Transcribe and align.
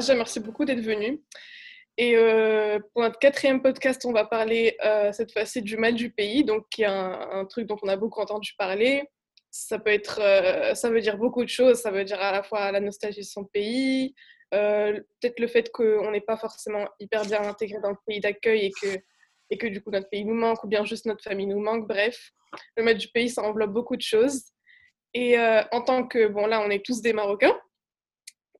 Déjà, 0.00 0.14
merci 0.14 0.40
beaucoup 0.40 0.64
d'être 0.64 0.80
venu. 0.80 1.20
Et 1.98 2.16
euh, 2.16 2.78
pour 2.94 3.02
notre 3.02 3.18
quatrième 3.18 3.60
podcast, 3.60 4.02
on 4.06 4.12
va 4.12 4.24
parler 4.24 4.74
euh, 4.82 5.12
cette 5.12 5.30
fois-ci 5.30 5.60
du 5.60 5.76
mal 5.76 5.92
du 5.92 6.10
pays, 6.10 6.42
donc 6.42 6.66
qui 6.70 6.82
est 6.82 6.86
un, 6.86 7.44
truc 7.44 7.66
dont 7.66 7.76
on 7.82 7.88
a 7.88 7.98
beaucoup 7.98 8.18
entendu 8.22 8.54
parler. 8.56 9.06
Ça 9.50 9.78
peut 9.78 9.90
être, 9.90 10.18
euh, 10.22 10.74
ça 10.74 10.88
veut 10.88 11.02
dire 11.02 11.18
beaucoup 11.18 11.44
de 11.44 11.50
choses. 11.50 11.80
Ça 11.80 11.90
veut 11.90 12.04
dire 12.04 12.18
à 12.18 12.32
la 12.32 12.42
fois 12.42 12.72
la 12.72 12.80
nostalgie 12.80 13.20
de 13.20 13.26
son 13.26 13.44
pays, 13.44 14.14
peut-être 14.50 15.38
le 15.38 15.48
fait 15.48 15.70
qu'on 15.70 16.10
n'est 16.10 16.22
pas 16.22 16.38
forcément 16.38 16.88
hyper 16.98 17.26
bien 17.26 17.42
intégré 17.42 17.78
dans 17.82 17.90
le 17.90 17.98
pays 18.06 18.20
d'accueil 18.20 18.64
et 18.64 18.70
que, 18.70 18.98
et 19.50 19.58
que 19.58 19.66
du 19.66 19.82
coup 19.82 19.90
notre 19.90 20.08
pays 20.08 20.24
nous 20.24 20.34
manque, 20.34 20.64
ou 20.64 20.66
bien 20.66 20.86
juste 20.86 21.04
notre 21.04 21.22
famille 21.22 21.46
nous 21.46 21.60
manque. 21.60 21.86
Bref, 21.86 22.30
le 22.74 22.84
mal 22.84 22.96
du 22.96 23.08
pays, 23.08 23.28
ça 23.28 23.42
enveloppe 23.42 23.72
beaucoup 23.72 23.96
de 23.96 24.02
choses. 24.02 24.44
Et 25.12 25.38
en 25.38 25.82
tant 25.82 26.06
que, 26.06 26.26
bon 26.26 26.46
là, 26.46 26.62
on 26.62 26.70
est 26.70 26.82
tous 26.82 27.02
des 27.02 27.12
Marocains. 27.12 27.54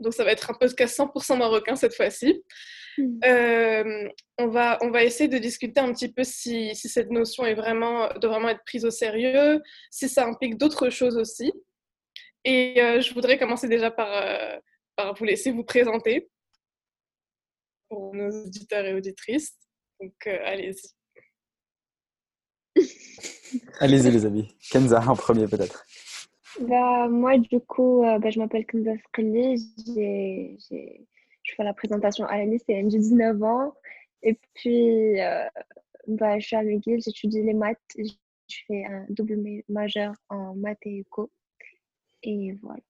Donc 0.01 0.15
ça 0.15 0.25
va 0.25 0.33
être 0.33 0.51
un 0.51 0.55
podcast 0.55 0.99
100% 0.99 1.39
marocain 1.39 1.77
cette 1.77 1.95
fois-ci. 1.95 2.43
Hmm. 2.99 3.19
Euh, 3.25 4.09
on, 4.39 4.49
va, 4.49 4.79
on 4.81 4.91
va 4.91 5.05
essayer 5.05 5.29
de 5.29 5.39
discuter 5.39 5.81
un 5.81 5.93
petit 5.93 6.13
peu 6.13 6.25
si, 6.25 6.75
si, 6.75 6.89
cette 6.89 7.11
notion 7.11 7.45
est 7.47 7.55
vraiment, 7.55 8.09
doit 8.19 8.31
vraiment 8.31 8.49
être 8.49 8.65
prise 8.65 8.85
au 8.85 8.91
sérieux, 8.91 9.61
si 9.91 10.09
ça 10.09 10.27
implique 10.27 10.57
d'autres 10.57 10.91
choses 10.91 11.17
aussi. 11.17 11.53
Et 12.45 12.81
euh, 12.81 13.01
je 13.01 13.13
voudrais 13.15 13.39
commencer 13.39 13.69
déjà 13.69 13.91
par, 13.91 14.11
euh, 14.11 14.59
par 14.97 15.15
vous 15.15 15.25
laisser 15.25 15.53
vous 15.53 15.65
présenter 15.65 16.31
pour 17.89 18.15
nos 18.15 18.31
auditeurs 18.47 18.85
et 18.87 18.95
auditrices. 18.95 19.57
Donc 20.01 20.27
allez-y. 20.27 20.91
allez-y 23.81 24.11
les 24.11 24.25
amis. 24.25 24.57
Kenza 24.71 25.03
en 25.07 25.17
premier 25.17 25.47
peut-être. 25.47 25.85
Bah, 26.61 27.09
moi, 27.09 27.39
du 27.39 27.61
coup, 27.61 28.05
euh, 28.05 28.19
bah, 28.19 28.31
je 28.31 28.39
m'appelle 28.39 28.67
Kenza 28.67 28.93
j'ai, 29.17 30.57
je 31.43 31.55
fais 31.57 31.65
la 31.65 31.73
présentation 31.73 32.27
à 32.27 32.37
l'année, 32.37 32.59
c'est 32.59 32.75
j'ai 32.75 32.99
19 32.99 33.43
ans. 33.43 33.73
Et 34.23 34.39
puis, 34.55 35.21
euh, 35.21 35.47
bah, 36.07 36.39
je 36.39 36.47
suis 36.47 36.57
à 36.57 36.63
McGill, 36.63 37.01
j'étudie 37.03 37.43
les 37.43 37.55
maths. 37.55 37.79
Je 37.97 38.57
fais 38.67 38.85
un 38.85 39.07
double 39.09 39.39
majeur 39.69 40.13
en 40.29 40.55
maths 40.55 40.79
et 40.85 40.99
éco. 40.99 41.31
Et 42.23 42.55
voilà. 42.63 42.83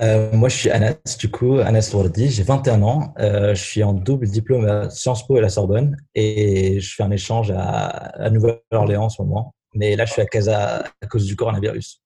Euh, 0.00 0.32
moi, 0.32 0.48
je 0.48 0.56
suis 0.56 0.70
Anas, 0.70 0.96
du 1.18 1.30
coup, 1.30 1.58
Anas 1.58 1.90
Lourdi, 1.92 2.30
j'ai 2.30 2.42
21 2.42 2.82
ans. 2.82 3.14
je 3.18 3.54
suis 3.54 3.82
en 3.82 3.92
double 3.92 4.28
diplôme 4.28 4.66
à 4.66 4.88
Sciences 4.88 5.26
Po 5.26 5.36
et 5.36 5.40
la 5.40 5.48
Sorbonne 5.48 5.96
et 6.14 6.80
je 6.80 6.94
fais 6.94 7.02
un 7.02 7.10
échange 7.10 7.50
à, 7.50 7.86
à 7.88 8.30
Nouvelle-Orléans 8.30 9.04
en 9.04 9.08
ce 9.08 9.20
moment. 9.20 9.54
Mais 9.74 9.96
là, 9.96 10.06
je 10.06 10.12
suis 10.12 10.22
à 10.22 10.26
Casa 10.26 10.84
à 11.02 11.06
cause 11.06 11.26
du 11.26 11.36
coronavirus. 11.36 12.05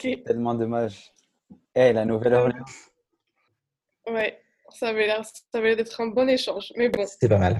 C'est 0.00 0.22
tellement 0.24 0.54
dommage. 0.54 1.12
Eh, 1.74 1.92
la 1.92 2.04
Nouvelle-Orléans. 2.04 2.64
Ouais, 4.08 4.40
ça 4.70 4.88
avait 4.88 5.06
l'air 5.06 5.22
d'être 5.76 6.00
un 6.00 6.08
bon 6.08 6.28
échange. 6.28 6.72
Mais 6.76 6.88
bon. 6.88 7.06
C'était 7.06 7.28
pas 7.28 7.38
mal. 7.38 7.58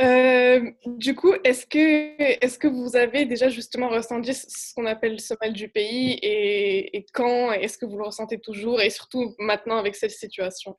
Euh, 0.00 0.70
du 0.86 1.14
coup, 1.14 1.34
est-ce 1.44 1.66
que, 1.66 2.20
est 2.22 2.58
que 2.58 2.66
vous 2.66 2.96
avez 2.96 3.26
déjà 3.26 3.48
justement 3.50 3.88
ressenti 3.88 4.32
ce 4.32 4.74
qu'on 4.74 4.86
appelle 4.86 5.12
le 5.12 5.36
mal 5.40 5.52
du 5.52 5.68
pays 5.68 6.12
et, 6.22 6.96
et 6.96 7.06
quand 7.12 7.52
Est-ce 7.52 7.76
que 7.76 7.84
vous 7.84 7.98
le 7.98 8.04
ressentez 8.04 8.40
toujours 8.40 8.80
et 8.80 8.90
surtout 8.90 9.34
maintenant 9.38 9.76
avec 9.76 9.94
cette 9.94 10.12
situation? 10.12 10.76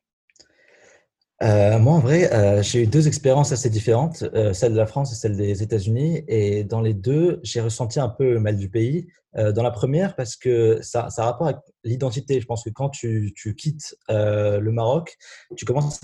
Euh, 1.42 1.78
moi, 1.78 1.94
en 1.94 1.98
vrai, 1.98 2.32
euh, 2.32 2.62
j'ai 2.62 2.82
eu 2.82 2.86
deux 2.86 3.08
expériences 3.08 3.50
assez 3.50 3.68
différentes, 3.68 4.22
euh, 4.34 4.52
celle 4.52 4.72
de 4.72 4.78
la 4.78 4.86
France 4.86 5.12
et 5.12 5.16
celle 5.16 5.36
des 5.36 5.62
États-Unis. 5.62 6.22
Et 6.28 6.64
dans 6.64 6.80
les 6.80 6.94
deux, 6.94 7.40
j'ai 7.42 7.60
ressenti 7.60 7.98
un 7.98 8.08
peu 8.08 8.34
le 8.34 8.40
mal 8.40 8.56
du 8.56 8.68
pays. 8.68 9.08
dans 9.56 9.64
la 9.64 9.72
première, 9.72 10.14
parce 10.14 10.36
que 10.36 10.78
ça, 10.80 11.10
ça 11.10 11.22
a 11.22 11.24
rapport 11.24 11.48
avec 11.48 11.58
l'identité. 11.82 12.40
Je 12.40 12.46
pense 12.46 12.62
que 12.62 12.70
quand 12.70 12.88
tu, 12.88 13.32
tu 13.34 13.56
quittes 13.56 13.96
le 14.08 14.70
Maroc, 14.70 15.16
tu 15.56 15.64
commences 15.64 16.00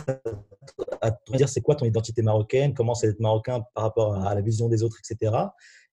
à, 1.00 1.12
te 1.12 1.36
dire 1.36 1.48
c'est 1.48 1.60
quoi 1.60 1.76
ton 1.76 1.86
identité 1.86 2.22
marocaine, 2.22 2.74
comment 2.74 2.96
c'est 2.96 3.06
d'être 3.06 3.20
marocain 3.20 3.62
par 3.74 3.84
rapport 3.84 4.14
à 4.26 4.34
la 4.34 4.40
vision 4.40 4.68
des 4.68 4.82
autres, 4.82 4.96
etc. 4.98 5.32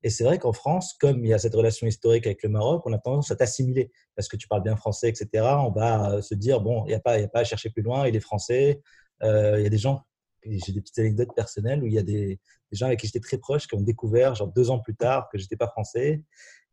Et 0.02 0.09
c'est 0.09 0.24
vrai 0.24 0.40
qu'en 0.40 0.52
France, 0.52 0.96
comme 1.00 1.24
il 1.25 1.30
y 1.30 1.34
a 1.34 1.38
cette 1.38 1.54
relation 1.54 1.86
historique 1.86 2.25
avec 2.25 2.42
le 2.42 2.50
Maroc, 2.50 2.81
on 2.86 2.94
a 2.94 2.98
tendance 2.98 3.30
à 3.30 3.36
t'assimiler 3.36 3.92
parce 4.16 4.28
que 4.28 4.36
tu 4.36 4.48
parles 4.48 4.64
bien 4.64 4.75
français, 4.75 5.08
etc. 5.08 5.46
On 5.59 5.69
va 5.69 6.24
se 6.24 6.34
dire, 6.34 6.59
bon, 6.59 6.86
il 6.86 6.90
n'y 6.90 6.96
a, 6.96 7.00
pas, 7.00 7.22
a 7.22 7.28
pas 7.28 7.42
à 7.42 7.44
chercher 7.44 7.69
plus 7.69 7.84
loin, 7.84 8.08
il 8.08 8.16
est 8.16 8.19
français, 8.19 8.81
euh, 8.81 8.81
il 9.22 9.62
y 9.62 9.66
a 9.66 9.70
des 9.70 9.78
gens, 9.78 10.04
j'ai 10.44 10.74
des 10.74 10.82
petites 10.82 11.00
anecdotes 11.00 11.34
personnelles 11.36 11.84
où 11.84 11.88
il 11.88 11.94
y 11.94 12.00
a 12.00 12.04
des, 12.04 12.40
gens 12.72 12.88
avec 12.88 13.00
qui 13.00 13.08
j'étais 13.08 13.20
très 13.20 13.38
proche 13.38 13.68
qui 13.68 13.76
ont 13.76 13.82
découvert, 13.82 14.36
genre 14.36 14.50
deux 14.50 14.70
ans 14.70 14.80
plus 14.80 14.96
tard, 14.96 15.30
que 15.32 15.38
j'étais 15.38 15.56
pas 15.56 15.68
français. 15.68 16.22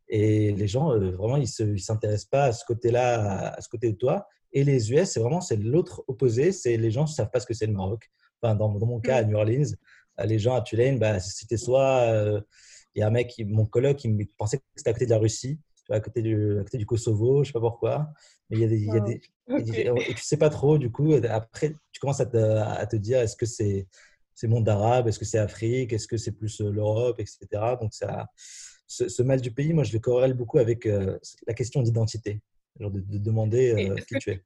Et 0.07 0.51
les 0.51 0.67
gens, 0.67 0.91
euh, 0.91 1.11
vraiment, 1.11 1.37
ils 1.37 1.49
ne 1.65 1.77
s'intéressent 1.77 2.29
pas 2.29 2.43
à 2.45 2.53
ce 2.53 2.63
côté-là, 2.65 3.53
à 3.53 3.61
ce 3.61 3.69
côté 3.69 3.91
de 3.91 3.97
toi. 3.97 4.27
Et 4.53 4.63
les 4.63 4.91
US, 4.91 5.09
c'est 5.09 5.19
vraiment 5.19 5.41
c'est 5.41 5.55
l'autre 5.55 6.03
opposé. 6.07 6.51
C'est 6.51 6.77
les 6.77 6.91
gens 6.91 7.03
ne 7.03 7.07
savent 7.07 7.31
pas 7.31 7.39
ce 7.39 7.45
que 7.45 7.53
c'est 7.53 7.65
le 7.65 7.73
Maroc. 7.73 8.09
Enfin, 8.41 8.55
dans, 8.55 8.69
mon 8.69 8.99
cas, 8.99 9.17
à 9.17 9.23
mm. 9.23 9.27
New 9.27 9.37
Orleans, 9.37 9.71
euh, 10.19 10.25
les 10.25 10.37
gens 10.37 10.55
à 10.55 10.61
Tulane, 10.61 10.99
bah, 10.99 11.19
c'était 11.19 11.57
soit 11.57 12.43
il 12.95 13.01
y 13.01 13.03
a 13.03 13.07
un 13.07 13.11
mec, 13.11 13.33
mon 13.45 13.65
coloc, 13.65 13.97
qui 13.97 14.09
pensait 14.37 14.57
que 14.57 14.63
c'était 14.75 14.89
à 14.89 14.93
côté 14.93 15.05
de 15.05 15.11
la 15.11 15.17
Russie, 15.17 15.59
à 15.89 15.99
côté 15.99 16.21
du, 16.21 16.59
à 16.59 16.63
côté 16.63 16.77
du 16.77 16.85
Kosovo, 16.85 17.43
je 17.43 17.49
sais 17.49 17.53
pas 17.53 17.59
pourquoi. 17.59 18.09
Mais 18.49 18.57
il 18.57 18.61
y 18.61 18.65
a 18.65 18.67
des, 18.67 18.79
y 18.79 18.91
a 18.91 18.99
des, 18.99 19.21
et 19.47 20.13
tu 20.13 20.23
sais 20.23 20.37
pas 20.37 20.49
trop, 20.49 20.77
du 20.77 20.91
coup, 20.91 21.13
après, 21.29 21.73
tu 21.91 21.99
commences 21.99 22.19
à 22.19 22.25
te, 22.25 22.37
à 22.37 22.85
te 22.85 22.95
dire 22.95 23.19
est-ce 23.19 23.35
que 23.35 23.45
c'est 23.45 23.87
c'est 24.35 24.47
monde 24.47 24.67
arabe, 24.67 25.07
est-ce 25.07 25.17
que 25.17 25.25
c'est 25.25 25.39
Afrique, 25.39 25.93
est-ce 25.93 26.07
que 26.07 26.17
c'est 26.17 26.33
plus 26.33 26.61
euh, 26.61 26.69
l'Europe, 26.69 27.19
etc. 27.19 27.47
Donc, 27.79 27.93
ça, 27.93 28.27
ce, 28.85 29.23
mal 29.23 29.41
du 29.41 29.51
pays, 29.51 29.73
moi, 29.73 29.83
je 29.83 29.93
le 29.93 29.99
corrèle 29.99 30.33
beaucoup 30.33 30.59
avec 30.59 30.85
euh, 30.85 31.17
la 31.47 31.53
question 31.53 31.81
d'identité, 31.81 32.41
genre 32.79 32.91
de, 32.91 33.01
demander 33.17 33.89
euh, 33.89 33.95
qui 33.95 34.15
tu 34.19 34.31
es. 34.31 34.43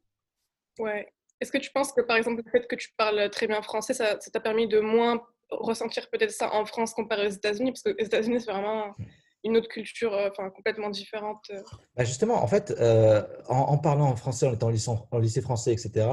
Ouais. 0.78 1.12
Est-ce 1.42 1.52
que 1.52 1.58
tu 1.58 1.72
penses 1.72 1.92
que, 1.92 2.02
par 2.02 2.18
exemple, 2.18 2.44
le 2.46 2.52
fait 2.52 2.68
que 2.68 2.76
tu 2.76 2.90
parles 2.96 3.30
très 3.32 3.48
bien 3.48 3.62
français, 3.62 3.94
ça 3.94 4.18
t'a 4.18 4.40
permis 4.40 4.68
de 4.68 4.80
moins 4.80 5.22
ressentir 5.50 6.08
peut-être 6.12 6.32
ça 6.32 6.54
en 6.54 6.66
France 6.66 6.94
comparé 6.94 7.26
aux 7.26 7.32
États-Unis? 7.32 7.72
Parce 7.72 7.82
que 7.82 7.96
les 7.98 8.06
États-Unis, 8.06 8.42
c'est 8.42 8.52
vraiment 8.52 8.96
une 9.44 9.58
autre 9.58 9.70
culture 9.70 10.14
euh, 10.14 10.30
enfin, 10.30 10.50
complètement 10.50 10.90
différente 10.90 11.46
euh. 11.52 11.62
bah 11.96 12.04
Justement, 12.04 12.44
en 12.44 12.48
fait, 12.48 12.74
euh, 12.80 13.24
en, 13.48 13.78
parlant 13.78 14.10
en 14.10 14.16
français, 14.16 14.46
en 14.46 14.54
étant 14.54 14.68
en 14.68 14.70
lycée, 14.70 14.92
en 15.12 15.20
lycée 15.20 15.42
français, 15.42 15.72
etc., 15.74 16.08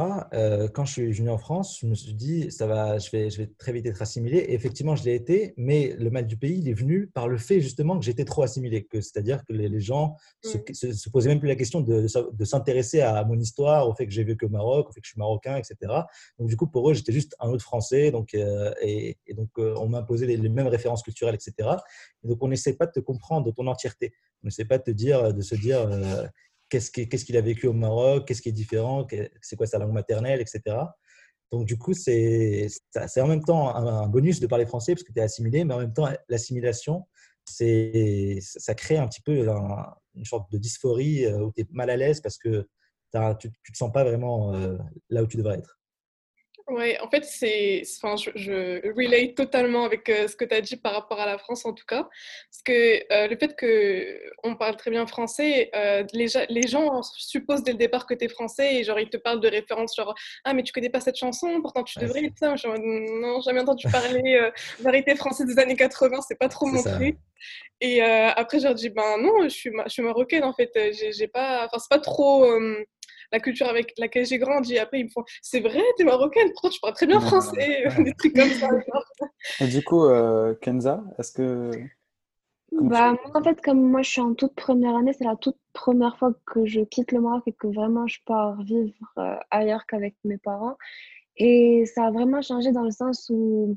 quand 0.75 0.85
je 0.85 0.93
suis 0.93 1.13
venu 1.13 1.31
en 1.31 1.39
France, 1.39 1.79
je 1.81 1.87
me 1.87 1.95
suis 1.95 2.15
dit, 2.15 2.51
ça 2.51 2.67
va, 2.67 2.99
je 2.99 3.11
vais, 3.11 3.31
je 3.31 3.39
vais 3.39 3.51
très 3.59 3.73
vite 3.73 3.87
être 3.87 4.01
assimilé. 4.01 4.39
Et 4.39 4.55
effectivement, 4.55 4.95
je 4.97 5.05
l'ai 5.05 5.15
été, 5.15 5.55
mais 5.57 5.95
le 5.99 6.11
mal 6.11 6.27
du 6.27 6.37
pays, 6.37 6.59
il 6.59 6.69
est 6.69 6.75
venu 6.75 7.09
par 7.09 7.29
le 7.29 7.39
fait 7.39 7.61
justement 7.61 7.99
que 7.99 8.05
j'étais 8.05 8.25
trop 8.25 8.43
assimilé. 8.43 8.87
C'est-à-dire 8.93 9.45
que 9.45 9.53
les, 9.53 9.81
gens 9.81 10.17
ne 10.45 10.51
mmh. 10.51 10.75
se, 10.75 10.93
se, 10.93 11.11
posaient 11.11 11.29
même 11.29 11.41
plus 11.41 11.49
la 11.49 11.57
question 11.57 11.81
de, 11.81 12.07
de, 12.33 12.45
s'intéresser 12.45 13.01
à 13.01 13.25
mon 13.25 13.39
histoire, 13.39 13.89
au 13.89 13.95
fait 13.95 14.07
que 14.07 14.13
j'ai 14.13 14.25
vécu 14.25 14.45
au 14.45 14.49
Maroc, 14.49 14.89
au 14.89 14.93
fait 14.93 15.01
que 15.01 15.07
je 15.07 15.13
suis 15.13 15.19
marocain, 15.19 15.57
etc. 15.57 15.77
Donc, 16.39 16.49
du 16.49 16.57
coup, 16.57 16.67
pour 16.67 16.91
eux, 16.91 16.95
j'étais 16.95 17.13
juste 17.13 17.35
un 17.41 17.49
autre 17.49 17.65
français. 17.65 18.11
Donc, 18.11 18.35
et, 18.35 19.17
donc, 19.35 19.51
on 19.59 19.89
m'a 19.89 19.99
imposé 19.99 20.27
les, 20.27 20.37
les, 20.37 20.49
mêmes 20.49 20.69
références 20.69 21.03
culturelles, 21.03 21.35
etc. 21.35 21.69
Et 22.25 22.29
donc, 22.29 22.43
on 22.43 22.49
n'essaie 22.49 22.75
pas 22.75 22.87
de 22.87 22.93
te 22.93 23.01
comprendre 23.01 23.16
de 23.17 23.51
ton 23.51 23.67
entièreté. 23.67 24.15
On 24.43 24.47
ne 24.47 24.51
sait 24.51 24.65
pas 24.65 24.79
te 24.79 24.91
dire, 24.91 25.33
de 25.33 25.43
se 25.43 25.55
dire 25.55 25.81
euh, 25.81 26.27
qu'est-ce 26.69 26.91
qu'il 27.25 27.37
a 27.37 27.41
vécu 27.41 27.67
au 27.67 27.73
Maroc, 27.73 28.27
qu'est-ce 28.27 28.43
qui 28.43 28.49
est 28.49 28.53
différent, 28.53 29.07
c'est 29.41 29.57
quoi 29.57 29.67
sa 29.67 29.79
langue 29.79 29.93
maternelle, 29.93 30.41
etc. 30.41 30.77
Donc, 31.53 31.67
du 31.67 31.79
coup, 31.79 31.95
c'est 31.95 32.69
en 33.19 33.27
même 33.27 33.45
temps 33.45 33.75
un, 33.75 34.09
bonus 34.09 34.41
de 34.41 34.47
parler 34.47 34.67
français 34.67 34.95
parce 34.95 35.05
que 35.05 35.13
tu 35.13 35.19
es 35.19 35.23
assimilé, 35.23 35.65
mais 35.65 35.75
en 35.75 35.79
même 35.79 35.93
temps, 35.93 36.09
l'assimilation, 36.29 37.07
ça 37.45 38.75
crée 38.75 38.99
un 38.99 39.07
petit 39.07 39.23
peu 39.23 39.47
une 40.15 40.25
sorte 40.25 40.51
de 40.51 40.59
dysphorie 40.59 41.25
euh, 41.27 41.45
où 41.45 41.53
tu 41.53 41.63
es 41.63 41.67
mal 41.71 41.91
à 41.91 41.97
l'aise 41.97 42.21
parce 42.21 42.39
que 42.39 42.69
tu 43.13 43.19
ne 43.19 43.33
te 43.73 43.77
sens 43.77 43.93
pas 43.93 44.05
vraiment 44.05 44.55
euh, 44.55 44.77
là 45.09 45.23
où 45.23 45.27
tu 45.27 45.37
devrais 45.37 45.59
être. 45.59 45.79
Oui, 46.69 46.97
en 47.01 47.09
fait, 47.09 47.25
c'est, 47.25 47.83
enfin, 48.03 48.17
je, 48.17 48.31
je 48.35 48.93
relate 48.93 49.37
totalement 49.37 49.85
avec 49.85 50.09
euh, 50.09 50.27
ce 50.27 50.35
que 50.35 50.45
tu 50.45 50.53
as 50.53 50.61
dit 50.61 50.77
par 50.77 50.95
rapport 50.95 51.21
à 51.21 51.27
la 51.27 51.39
France, 51.39 51.65
en 51.65 51.73
tout 51.73 51.85
cas. 51.87 52.09
Parce 52.51 52.63
que 52.65 53.13
euh, 53.13 53.29
le 53.29 53.37
fait 53.37 53.55
qu'on 54.43 54.57
parle 54.57 54.77
très 54.77 54.91
bien 54.91 55.07
français, 55.07 55.71
euh, 55.77 56.03
les, 56.13 56.27
les, 56.49 56.67
gens 56.67 57.03
supposent 57.03 57.63
dès 57.63 57.71
le 57.71 57.79
départ 57.79 58.05
que 58.05 58.15
tu 58.15 58.25
es 58.25 58.29
français 58.29 58.77
et 58.77 58.85
genre, 58.85 58.99
ils 58.99 59.09
te 59.09 59.17
parlent 59.17 59.39
de 59.39 59.49
références 59.49 59.95
genre 59.95 60.13
Ah, 60.45 60.55
mais 60.55 60.65
tu 60.65 60.73
connais 60.73 60.91
pas 60.91 61.01
cette 61.01 61.17
chanson, 61.17 61.61
pourtant 61.63 61.85
tu 61.85 62.01
devrais 62.01 62.25
être 62.25 62.37
ça. 62.37 62.57
Genre, 62.57 62.75
non, 62.77 63.41
jamais 63.43 63.61
entendu 63.61 63.87
parler 63.89 64.51
variété 64.81 65.15
française 65.15 65.47
des 65.47 65.61
années 65.61 65.77
80, 65.77 66.21
c'est 66.27 66.39
pas 66.39 66.49
trop 66.49 66.67
mon 66.67 66.83
truc. 66.83 67.17
Et 67.81 68.03
après, 68.03 68.59
je 68.59 68.65
leur 68.65 68.75
dis 68.75 68.91
Ben 68.91 69.19
non, 69.21 69.45
je 69.45 69.49
suis, 69.51 69.71
je 69.85 69.91
suis 69.91 70.03
marocaine 70.03 70.43
en 70.43 70.53
fait, 70.53 70.73
j'ai, 70.93 71.29
pas, 71.29 71.67
enfin, 71.67 71.79
c'est 71.79 71.91
pas 71.91 72.01
trop 72.01 72.45
la 73.33 73.41
culture 73.41 73.69
avec 73.69 73.93
laquelle 73.99 74.27
j'ai 74.27 74.39
grandi. 74.39 74.79
Après, 74.79 75.01
ils 75.01 75.05
me 75.05 75.11
font 75.11 75.25
C'est 75.43 75.61
vrai, 75.61 75.83
t'es 75.97 76.05
marocaine, 76.05 76.51
pourquoi 76.53 76.71
tu 76.71 76.81
parles 76.81 76.95
très 76.95 77.07
bien 77.07 77.21
français 77.21 77.85
Des 77.99 78.15
trucs 78.15 78.35
comme 78.35 78.51
ça. 78.51 78.69
Et 79.61 79.69
du 79.69 79.83
coup, 79.83 80.05
euh, 80.05 80.55
Kenza, 80.61 81.03
est-ce 81.19 81.33
que. 81.33 81.71
Bah, 82.73 83.13
moi, 83.13 83.21
en 83.35 83.43
fait, 83.43 83.61
comme 83.63 83.91
moi 83.91 84.03
je 84.03 84.11
suis 84.11 84.21
en 84.21 84.35
toute 84.35 84.55
première 84.55 84.97
année, 84.97 85.13
c'est 85.13 85.25
la 85.25 85.37
toute 85.37 85.57
première 85.73 86.19
fois 86.19 86.35
que 86.47 86.67
je 86.67 86.81
quitte 86.81 87.13
le 87.13 87.21
Maroc 87.21 87.45
et 87.47 87.53
que 87.53 87.69
vraiment 87.69 88.07
je 88.07 88.19
pars 88.27 88.61
vivre 88.63 88.93
euh, 89.19 89.37
ailleurs 89.51 89.87
qu'avec 89.87 90.15
mes 90.25 90.39
parents. 90.39 90.77
Et 91.37 91.85
ça 91.87 92.07
a 92.07 92.11
vraiment 92.11 92.43
changé 92.43 92.73
dans 92.73 92.83
le 92.83 92.91
sens 92.91 93.31
où 93.31 93.77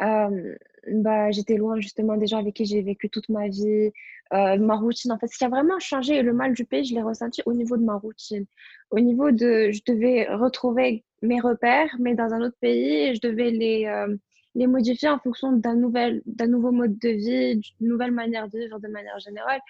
euh, 0.00 0.54
bah, 0.90 1.30
j'étais 1.30 1.56
loin 1.56 1.80
justement 1.80 2.16
des 2.16 2.26
gens 2.26 2.38
avec 2.38 2.54
qui 2.54 2.64
j'ai 2.64 2.82
vécu 2.82 3.08
toute 3.10 3.28
ma 3.28 3.48
vie, 3.48 3.92
euh, 4.32 4.58
ma 4.58 4.76
routine. 4.76 5.12
En 5.12 5.18
fait, 5.18 5.28
ce 5.28 5.38
qui 5.38 5.44
a 5.44 5.48
vraiment 5.48 5.78
changé 5.78 6.22
le 6.22 6.32
mal 6.32 6.54
du 6.54 6.64
pays, 6.64 6.84
je 6.84 6.94
l'ai 6.94 7.02
ressenti 7.02 7.42
au 7.46 7.52
niveau 7.52 7.76
de 7.76 7.84
ma 7.84 7.96
routine. 7.96 8.46
Au 8.90 9.00
niveau 9.00 9.30
de, 9.30 9.70
je 9.70 9.80
devais 9.86 10.26
retrouver 10.28 11.04
mes 11.22 11.40
repères, 11.40 11.94
mais 11.98 12.14
dans 12.14 12.32
un 12.32 12.42
autre 12.42 12.56
pays, 12.60 13.08
et 13.08 13.14
je 13.14 13.20
devais 13.20 13.50
les, 13.50 13.86
euh, 13.86 14.16
les 14.54 14.66
modifier 14.66 15.08
en 15.08 15.18
fonction 15.18 15.52
d'un 15.52 15.76
nouveau 15.76 16.72
mode 16.72 16.98
de 16.98 17.08
vie, 17.08 17.56
d'une 17.56 17.88
nouvelle 17.88 18.12
manière 18.12 18.48
de 18.48 18.58
vivre 18.58 18.78
de 18.80 18.88
manière 18.88 19.18
générale. 19.18 19.60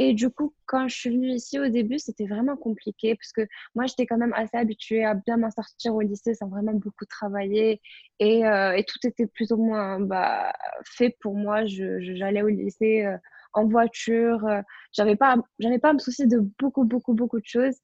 Et 0.00 0.14
du 0.14 0.30
coup, 0.30 0.54
quand 0.66 0.86
je 0.86 0.94
suis 0.94 1.10
venue 1.10 1.30
ici 1.30 1.58
au 1.58 1.66
début, 1.68 1.98
c'était 1.98 2.26
vraiment 2.26 2.56
compliqué 2.56 3.16
parce 3.16 3.32
que 3.32 3.40
moi, 3.74 3.86
j'étais 3.86 4.06
quand 4.06 4.16
même 4.16 4.32
assez 4.32 4.56
habituée 4.56 5.04
à 5.04 5.14
bien 5.14 5.36
m'en 5.36 5.50
sortir 5.50 5.92
au 5.92 6.00
lycée 6.02 6.34
sans 6.34 6.46
vraiment 6.46 6.72
beaucoup 6.72 7.04
travailler 7.04 7.80
et, 8.20 8.46
euh, 8.46 8.80
tout 8.86 8.98
était 9.04 9.26
plus 9.26 9.50
ou 9.50 9.56
moins 9.56 9.98
bah, 9.98 10.52
fait 10.84 11.16
pour 11.20 11.34
moi. 11.34 11.66
J'allais 11.66 12.42
au 12.42 12.48
lycée 12.48 13.06
euh, 13.06 13.16
en 13.54 13.66
voiture, 13.66 14.46
euh, 14.46 14.62
j'avais 14.92 15.16
pas, 15.16 15.34
pas 15.82 15.90
à 15.90 15.92
me 15.92 15.98
soucier 15.98 16.28
de 16.28 16.38
beaucoup, 16.60 16.84
beaucoup, 16.84 17.14
beaucoup 17.14 17.40
de 17.40 17.46
choses. 17.46 17.74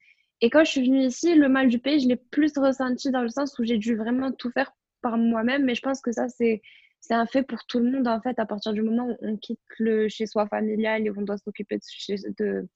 Et 0.40 0.50
quand 0.50 0.64
je 0.64 0.70
suis 0.70 0.86
venue 0.86 1.06
ici, 1.06 1.34
le 1.34 1.48
mal 1.48 1.66
du 1.66 1.80
pays, 1.80 1.98
je 1.98 2.06
l'ai 2.06 2.16
plus 2.16 2.52
ressenti 2.56 3.10
dans 3.10 3.22
le 3.22 3.28
sens 3.28 3.58
où 3.58 3.64
j'ai 3.64 3.78
dû 3.78 3.96
vraiment 3.96 4.30
tout 4.30 4.52
faire 4.52 4.70
par 5.02 5.18
moi-même. 5.18 5.64
Mais 5.64 5.74
je 5.74 5.82
pense 5.82 6.00
que 6.00 6.12
ça, 6.12 6.28
c'est 6.28 6.62
c'est 7.06 7.14
un 7.14 7.26
fait 7.26 7.42
pour 7.42 7.64
tout 7.66 7.80
le 7.80 7.90
monde 7.90 8.08
en 8.08 8.20
fait 8.20 8.38
à 8.38 8.46
partir 8.46 8.72
du 8.72 8.80
moment 8.80 9.08
où 9.08 9.16
on 9.20 9.36
quitte 9.36 9.60
le 9.78 10.08
chez 10.08 10.26
soi 10.26 10.46
familial 10.46 11.06
et 11.06 11.10
on 11.10 11.20
doit 11.20 11.36
s'occuper 11.36 11.76
de, 11.76 12.66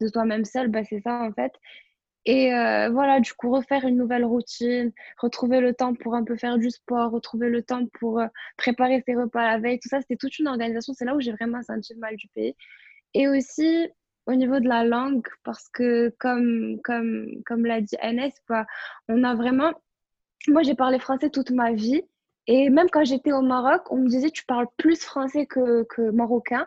de, 0.00 0.06
soi-même 0.06 0.44
seul 0.44 0.68
bah, 0.68 0.84
c'est 0.84 1.00
ça 1.00 1.22
en 1.22 1.32
fait. 1.32 1.52
Et 2.24 2.54
euh, 2.54 2.90
voilà 2.90 3.18
du 3.18 3.32
coup 3.32 3.50
refaire 3.50 3.84
une 3.84 3.96
nouvelle 3.96 4.24
routine 4.24 4.92
retrouver 5.18 5.60
le 5.60 5.74
temps 5.74 5.94
pour 5.94 6.14
un 6.14 6.22
peu 6.22 6.36
faire 6.36 6.58
du 6.58 6.70
sport 6.70 7.10
retrouver 7.10 7.48
le 7.48 7.62
temps 7.64 7.86
pour 7.98 8.20
euh, 8.20 8.28
préparer 8.56 9.02
ses 9.04 9.16
repas 9.16 9.42
la 9.42 9.58
veille 9.58 9.80
tout 9.80 9.88
ça 9.88 10.00
c'était 10.00 10.16
toute 10.16 10.38
une 10.38 10.46
organisation. 10.48 10.94
C'est 10.94 11.04
là 11.04 11.16
où 11.16 11.20
j'ai 11.20 11.32
vraiment 11.32 11.60
senti 11.62 11.94
le 11.94 12.00
mal 12.00 12.14
du 12.16 12.28
pays. 12.28 12.54
Et 13.14 13.26
aussi 13.28 13.88
au 14.26 14.34
niveau 14.34 14.60
de 14.60 14.68
la 14.68 14.84
langue 14.84 15.26
parce 15.42 15.68
que 15.70 16.10
comme 16.20 16.80
comme 16.84 17.42
comme 17.46 17.66
l'a 17.66 17.80
dit 17.80 17.96
NS 18.00 18.30
quoi 18.46 18.64
on 19.08 19.24
a 19.24 19.34
vraiment 19.34 19.72
moi 20.48 20.62
j'ai 20.62 20.76
parlé 20.76 21.00
français 21.00 21.30
toute 21.30 21.50
ma 21.50 21.72
vie 21.72 22.02
et 22.46 22.70
même 22.70 22.88
quand 22.90 23.04
j'étais 23.04 23.32
au 23.32 23.42
Maroc, 23.42 23.82
on 23.90 23.98
me 23.98 24.08
disait 24.08 24.30
tu 24.30 24.44
parles 24.44 24.66
plus 24.76 25.00
français 25.02 25.46
que, 25.46 26.10
marocain. 26.10 26.66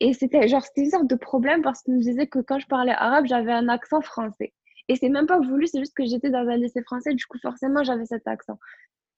Et 0.00 0.12
c'était 0.12 0.48
genre 0.48 0.62
c'était 0.64 0.82
une 0.82 0.90
sorte 0.90 1.06
de 1.06 1.14
problème 1.14 1.62
parce 1.62 1.82
qu'on 1.82 1.92
me 1.92 2.00
disait 2.00 2.26
que 2.26 2.40
quand 2.40 2.58
je 2.58 2.66
parlais 2.66 2.92
arabe, 2.92 3.26
j'avais 3.26 3.52
un 3.52 3.68
accent 3.68 4.00
français. 4.00 4.52
Et 4.88 4.96
c'est 4.96 5.08
même 5.08 5.26
pas 5.26 5.38
voulu, 5.38 5.66
c'est 5.66 5.78
juste 5.78 5.94
que 5.94 6.04
j'étais 6.04 6.30
dans 6.30 6.46
un 6.48 6.56
lycée 6.56 6.82
français, 6.82 7.14
du 7.14 7.24
coup 7.26 7.38
forcément 7.40 7.84
j'avais 7.84 8.04
cet 8.06 8.26
accent. 8.28 8.58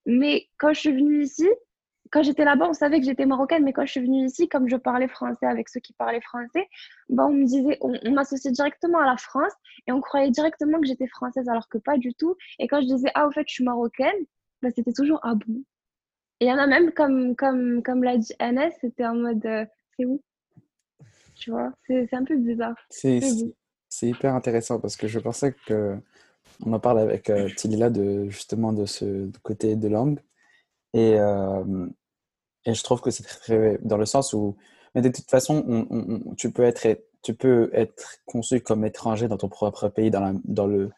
Mais 0.06 0.49
quand 0.58 0.73
je 0.73 0.81
suis 0.81 0.93
venue 0.93 1.23
ici, 1.23 1.49
quand 2.12 2.23
j'étais 2.23 2.44
là-bas, 2.44 2.69
on 2.69 2.73
savait 2.73 3.00
que 3.00 3.06
j'étais 3.06 3.26
marocaine, 3.26 3.64
mais 3.64 3.73
quand 3.73 3.85
je 3.85 3.93
suis 3.93 4.00
venue 4.00 4.26
ici, 4.26 4.49
comme 4.49 4.69
je 4.69 4.76
parlais 4.76 5.09
français 5.09 5.47
avec 5.47 5.69
ceux 5.69 5.81
qui 5.81 5.93
parlaient 5.94 6.20
français, 6.20 6.69
bah 7.09 7.26
on 7.26 7.32
me 7.32 7.44
disait, 7.44 7.79
on, 7.81 8.12
m'associait 8.12 8.52
directement 8.52 8.99
à 9.00 9.06
la 9.06 9.17
France 9.17 9.52
et 9.88 9.93
on 9.93 10.00
croyait 10.00 10.31
directement 10.31 10.81
que 10.81 10.87
j'étais 10.87 11.09
française 11.09 11.49
alors 11.49 11.69
que 11.69 11.79
pas 11.79 11.99
du 11.99 12.14
tout. 12.14 12.37
Et 12.61 12.69
quand 12.69 12.81
je 12.81 12.87
disais, 12.87 13.11
ah, 13.14 13.26
au 13.26 13.32
fait, 13.32 13.44
je 13.49 13.55
suis 13.55 13.64
marocaine, 13.64 14.14
bah, 14.62 14.69
c'était 14.75 14.93
toujours 14.93 15.20
ah 15.23 15.35
bon? 15.35 15.64
Et 16.41 16.47
il 16.47 16.49
y 16.49 16.53
en 16.53 16.59
a 16.59 16.67
même, 16.67 16.93
comme, 16.93 17.35
comme, 17.35 17.83
comme 17.83 18.03
l'a 18.05 18.19
dit 18.19 18.35
c'était 18.81 19.06
en 19.06 19.15
mode 19.15 19.44
euh, 19.47 19.65
c'est 19.97 20.05
où? 20.05 20.21
Tu 21.35 21.50
vois, 21.50 21.73
c'est 21.87 22.12
un 22.15 22.25
peu 22.25 22.37
bizarre. 22.37 22.75
C'est 22.91 24.09
hyper 24.09 24.35
intéressant 24.35 24.81
parce 24.81 24.97
que 24.97 25.06
je 25.06 25.19
pensais 25.19 25.55
que 25.67 25.97
on 26.65 26.73
en 26.73 26.81
parle 26.81 26.99
avec 26.99 27.31
euh, 27.31 27.49
Tilila 27.55 27.91
de 27.91 28.29
justement 28.29 28.73
de 28.73 28.87
ce 28.87 29.31
côté 29.43 29.77
de 29.77 29.88
langue. 29.88 30.21
Et, 30.93 31.15
euh, 31.19 31.87
et 32.65 32.75
je 32.75 32.83
trouve 32.83 33.00
que 33.00 33.11
c'est 33.11 33.23
très 33.23 33.79
dans 33.83 33.97
le 33.97 34.06
sens 34.06 34.33
où 34.33 34.56
mais 34.94 35.03
de 35.03 35.09
toute 35.09 35.31
façon 35.31 35.65
on, 35.69 36.35
tu 36.37 36.50
peux 36.50 36.62
être 36.62 36.87
tu 37.23 37.35
peux 37.35 37.71
être 37.73 38.19
conçu 38.25 38.61
comme 38.61 38.85
étranger 38.85 39.29
dans 39.29 39.37
ton 39.37 39.49
propre 39.49 39.88
pays 39.88 40.11
dans 40.11 40.21
la, 40.21 40.33
dans 40.44 40.67
le 40.67 40.91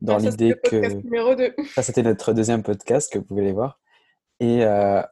dans 0.00 0.18
l'idée 0.18 0.54
que 0.64 0.82
ça 1.74 1.82
c'était 1.82 2.02
notre 2.02 2.32
deuxième 2.32 2.62
podcast 2.62 3.12
que 3.12 3.18
vous 3.18 3.24
pouvez 3.24 3.44
les 3.44 3.52
voir 3.52 3.80
et 4.40 4.64
euh, 4.64 5.02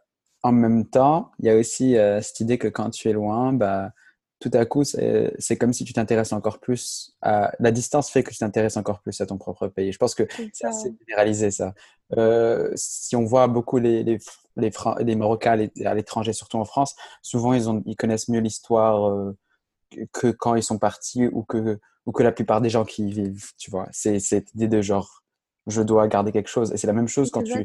en 0.42 0.52
même 0.52 0.86
temps, 0.86 1.32
il 1.38 1.46
y 1.46 1.50
a 1.50 1.56
aussi 1.56 1.96
euh, 1.96 2.20
cette 2.20 2.40
idée 2.40 2.58
que 2.58 2.68
quand 2.68 2.90
tu 2.90 3.08
es 3.08 3.12
loin, 3.12 3.52
bah, 3.52 3.92
tout 4.40 4.50
à 4.54 4.64
coup, 4.64 4.82
c'est 4.84 5.56
comme 5.58 5.72
si 5.72 5.84
tu 5.84 5.92
t'intéresses 5.92 6.32
encore 6.32 6.58
plus 6.58 7.14
à... 7.22 7.52
La 7.60 7.70
distance 7.70 8.10
fait 8.10 8.24
que 8.24 8.32
tu 8.32 8.38
t'intéresses 8.38 8.76
encore 8.76 9.00
plus 9.00 9.20
à 9.20 9.26
ton 9.26 9.38
propre 9.38 9.68
pays. 9.68 9.92
Je 9.92 9.98
pense 9.98 10.16
que 10.16 10.24
c'est 10.52 10.66
assez 10.66 10.92
généralisé, 11.06 11.52
ça. 11.52 11.74
Euh, 12.16 12.70
si 12.74 13.14
on 13.14 13.24
voit 13.24 13.46
beaucoup 13.46 13.78
les, 13.78 14.02
les, 14.02 14.18
les, 14.56 14.70
les 14.98 15.14
Marocains 15.14 15.68
à 15.84 15.94
l'étranger, 15.94 16.32
surtout 16.32 16.58
en 16.58 16.64
France, 16.64 16.96
souvent, 17.22 17.54
ils, 17.54 17.70
ont, 17.70 17.82
ils 17.86 17.94
connaissent 17.94 18.28
mieux 18.28 18.40
l'histoire 18.40 19.32
que 20.12 20.28
quand 20.28 20.56
ils 20.56 20.62
sont 20.62 20.78
partis 20.78 21.26
ou 21.28 21.44
que, 21.44 21.78
ou 22.06 22.12
que 22.12 22.22
la 22.22 22.32
plupart 22.32 22.60
des 22.60 22.70
gens 22.70 22.84
qui 22.84 23.06
y 23.06 23.12
vivent, 23.12 23.52
tu 23.58 23.70
vois. 23.70 23.86
C'est 23.92 24.18
cette 24.18 24.52
idée 24.54 24.68
de 24.68 24.82
genre, 24.82 25.21
je 25.66 25.82
dois 25.82 26.08
garder 26.08 26.32
quelque 26.32 26.48
chose. 26.48 26.72
Et 26.72 26.76
c'est 26.76 26.86
la 26.86 26.92
même 26.92 27.08
chose 27.08 27.30
quand 27.30 27.42
tu, 27.42 27.64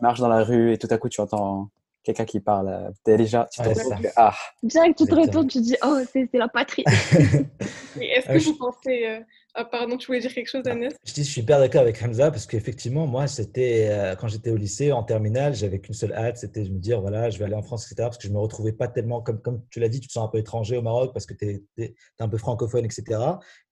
marches 0.00 0.20
dans 0.20 0.28
la 0.28 0.42
rue 0.44 0.72
et 0.72 0.78
tout 0.78 0.88
à 0.90 0.98
coup 0.98 1.08
tu 1.08 1.20
entends 1.20 1.70
quelqu'un 2.06 2.24
qui 2.24 2.40
parle. 2.40 2.92
Déjà, 3.04 3.48
tu 3.50 3.60
te 3.60 3.68
ouais, 3.68 4.12
ah. 4.16 4.32
Direct, 4.62 4.96
tu 4.96 5.06
te 5.06 5.14
retournes, 5.14 5.48
tu 5.48 5.60
dis, 5.60 5.76
oh, 5.84 5.98
c'est 6.12 6.28
la 6.32 6.48
patrie. 6.48 6.84
Est-ce 8.00 8.26
que 8.28 8.44
vous 8.44 8.56
pensez, 8.56 9.06
euh, 9.06 9.20
ah, 9.54 9.64
pardon, 9.64 9.96
tu 9.96 10.06
voulais 10.06 10.20
dire 10.20 10.32
quelque 10.32 10.48
chose, 10.48 10.62
ah, 10.66 10.70
Agnès? 10.70 10.94
Je 11.04 11.12
dis, 11.12 11.24
je 11.24 11.28
suis 11.28 11.40
hyper 11.40 11.58
d'accord 11.58 11.80
avec 11.80 12.00
Hamza 12.00 12.30
parce 12.30 12.46
qu'effectivement, 12.46 13.06
moi, 13.08 13.26
c'était 13.26 13.88
euh, 13.90 14.14
quand 14.14 14.28
j'étais 14.28 14.50
au 14.50 14.56
lycée, 14.56 14.92
en 14.92 15.02
terminale, 15.02 15.54
j'avais 15.54 15.80
qu'une 15.80 15.94
seule 15.94 16.12
hâte, 16.12 16.36
c'était 16.36 16.62
de 16.62 16.70
me 16.70 16.78
dire, 16.78 17.00
voilà, 17.00 17.28
je 17.28 17.38
vais 17.38 17.46
aller 17.46 17.54
en 17.54 17.62
France, 17.62 17.86
etc. 17.86 18.06
Parce 18.06 18.18
que 18.18 18.28
je 18.28 18.32
me 18.32 18.38
retrouvais 18.38 18.72
pas 18.72 18.86
tellement, 18.86 19.20
comme, 19.20 19.42
comme 19.42 19.62
tu 19.70 19.80
l'as 19.80 19.88
dit, 19.88 19.98
tu 19.98 20.06
te 20.06 20.12
sens 20.12 20.26
un 20.26 20.28
peu 20.28 20.38
étranger 20.38 20.76
au 20.76 20.82
Maroc 20.82 21.12
parce 21.12 21.26
que 21.26 21.34
tu 21.34 21.64
es, 21.78 21.94
un 22.20 22.28
peu 22.28 22.38
francophone, 22.38 22.84
etc. 22.84 23.20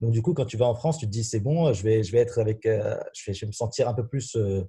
Donc, 0.00 0.10
du 0.10 0.22
coup, 0.22 0.34
quand 0.34 0.46
tu 0.46 0.56
vas 0.56 0.66
en 0.66 0.74
France, 0.74 0.98
tu 0.98 1.06
te 1.06 1.10
dis, 1.10 1.22
c'est 1.22 1.40
bon, 1.40 1.72
je 1.72 1.82
vais, 1.84 2.02
je 2.02 2.10
vais 2.10 2.18
être 2.18 2.40
avec, 2.40 2.66
euh, 2.66 2.96
je, 3.14 3.30
vais, 3.30 3.34
je, 3.34 3.42
vais, 3.42 3.46
me 3.46 3.52
sentir 3.52 3.88
un 3.88 3.94
peu 3.94 4.06
plus. 4.06 4.34
Euh, 4.36 4.62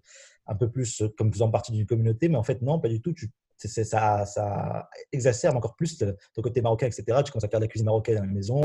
un 0.48 0.54
peu 0.56 0.70
plus 0.70 1.02
comme 1.18 1.34
faisant 1.34 1.50
partie 1.50 1.72
d'une 1.72 1.88
communauté, 1.88 2.30
mais 2.30 2.38
en 2.38 2.44
fait, 2.44 2.62
non, 2.62 2.80
pas 2.80 2.88
du 2.88 3.02
tout. 3.02 3.14
Tu, 3.14 3.32
ça, 3.58 4.26
ça, 4.26 4.90
exacerbe 5.12 5.56
encore 5.56 5.76
plus 5.76 5.98
ton 5.98 6.42
côté 6.42 6.62
marocain, 6.62 6.88
etc. 6.88 7.04
Tu 7.24 7.32
commences 7.32 7.44
à 7.44 7.50
faire 7.50 7.60
de 7.60 7.66
la 7.66 7.70
cuisine 7.70 7.86
marocaine 7.86 8.18
à 8.18 8.22
la 8.22 8.28
maison. 8.28 8.62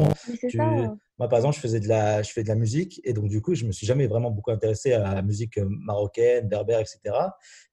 Moi, 1.19 1.28
par 1.28 1.38
exemple, 1.38 1.54
je, 1.56 1.60
faisais 1.60 1.81
de 1.81 1.88
la, 1.88 2.22
je 2.22 2.32
fais 2.32 2.42
de 2.42 2.48
la 2.48 2.54
musique 2.54 2.98
et 3.04 3.12
donc, 3.12 3.28
du 3.28 3.42
coup, 3.42 3.54
je 3.54 3.66
me 3.66 3.72
suis 3.72 3.87
jamais 3.87 4.06
vraiment 4.06 4.31
beaucoup 4.31 4.50
intéressé 4.50 4.94
à 4.94 5.14
la 5.14 5.22
musique 5.22 5.58
euh, 5.58 5.66
marocaine, 5.69 6.48
berbère, 6.48 6.81
etc. 6.81 7.14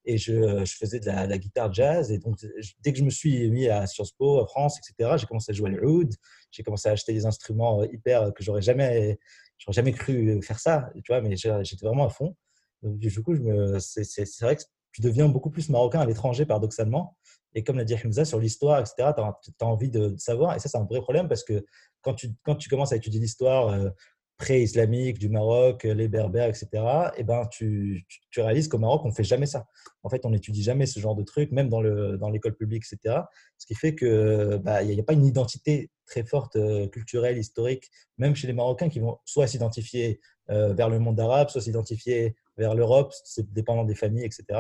Et 0.04 0.18
je, 0.18 0.66
je 0.66 0.76
faisais 0.76 1.00
de 1.00 1.06
la, 1.06 1.38
guitare 1.38 1.74
jazz. 1.74 2.12
Et 2.12 2.18
donc, 2.18 2.36
dès 2.82 2.92
que 2.92 3.00
je 3.00 3.06
me 3.06 3.10
suis 3.10 3.50
mis 3.50 3.70
à 3.70 3.88
Sciences 3.88 4.12
Po, 4.12 4.42
en 4.42 4.46
France, 4.46 4.80
etc., 4.80 5.16
j'ai 5.18 5.26
commencé 5.28 5.52
à 5.52 5.56
jouer 5.56 5.70
le 5.70 5.88
oud. 5.88 6.14
J'ai 6.52 6.62
commencé 6.64 6.90
à 6.90 6.92
acheter 6.92 7.14
des 7.14 7.26
instruments 7.26 7.82
euh, 7.82 7.88
hyper 7.92 8.34
que 8.34 8.44
j'aurais 8.44 8.62
jamais, 8.62 9.18
j'aurais 9.58 9.74
jamais 9.74 9.94
cru 9.94 10.42
faire 10.42 10.60
ça, 10.60 10.90
tu 10.96 11.12
vois, 11.12 11.22
mais 11.22 11.38
j'étais 11.38 11.86
vraiment 11.86 12.06
à 12.06 12.10
fond. 12.10 12.36
Donc, 12.84 13.00
du 13.00 13.24
coup, 13.24 13.34
c'est 13.80 14.42
vrai 14.42 14.58
que 14.58 14.64
tu 14.98 15.02
deviens 15.04 15.30
beaucoup 15.30 15.52
plus 15.52 15.70
marocain 15.70 16.00
à 16.00 16.06
l'étranger, 16.08 16.48
paradoxalement. 16.48 17.16
Et 17.54 17.64
comme 17.64 17.78
l'a 17.78 17.84
dit 17.84 17.94
Hamza, 18.04 18.26
sur 18.26 18.40
l'histoire, 18.40 18.80
etc., 18.80 19.12
tu 19.16 19.52
as, 19.62 19.66
envie 19.66 19.92
de, 19.92 20.16
savoir. 20.18 20.56
Et 20.56 20.60
ça, 20.60 20.70
c'est 20.70 20.78
un 20.78 20.86
vrai 20.86 21.02
problème 21.02 21.28
parce 21.28 21.44
que 21.44 21.64
quand 22.02 22.16
tu, 22.16 22.32
quand 22.44 22.56
tu 22.56 22.68
commences 22.68 22.94
à 22.94 22.96
étudier 22.96 23.20
l'histoire 23.20 23.68
euh, 23.68 23.92
pré-islamique 24.38 25.20
du 25.20 25.30
Maroc, 25.30 25.86
euh, 25.86 25.94
les 25.94 26.08
Berbères, 26.08 26.50
etc., 26.50 26.68
et 26.74 27.20
eh 27.20 27.24
ben, 27.24 27.46
tu, 27.46 28.08
tu, 28.32 28.42
réalises 28.42 28.68
qu'au 28.68 28.80
Maroc, 28.80 29.02
on 29.06 29.10
ne 29.10 29.14
fait 29.14 29.24
jamais 29.24 29.46
ça. 29.46 29.68
En 30.02 30.10
fait, 30.10 30.26
on 30.26 30.32
n'étudie 30.32 30.64
jamais 30.64 30.88
ce 30.88 31.00
genre 31.00 31.14
de 31.14 31.22
trucs, 31.22 31.52
même 31.52 31.70
dans 31.70 31.80
l'école 31.80 32.54
dans 32.54 32.58
publique, 32.58 32.84
etc. 32.92 33.20
Ce 33.60 33.68
qui 33.68 33.76
fait 33.76 33.96
qu'il 33.96 34.60
bah, 34.64 34.84
n'y 34.84 34.98
a, 34.98 35.00
a, 35.00 35.04
pas 35.04 35.14
une 35.14 35.26
identité 35.28 35.92
très 36.08 36.24
forte 36.24 36.56
euh, 36.56 36.88
culturelle, 36.88 37.38
historique, 37.38 37.92
même 38.18 38.36
chez 38.36 38.48
les 38.48 38.54
Marocains 38.54 38.90
qui 38.90 39.00
vont 39.00 39.20
soit 39.26 39.46
s'identifier 39.46 40.20
vers 40.50 40.88
le 40.88 40.98
monde 40.98 41.20
arabe, 41.20 41.50
soit 41.50 41.60
s'identifier 41.60 42.34
vers 42.58 42.74
l'Europe, 42.76 43.14
c'est 43.24 43.52
dépendant 43.54 43.84
des 43.84 43.96
familles, 43.96 44.26
etc. 44.26 44.60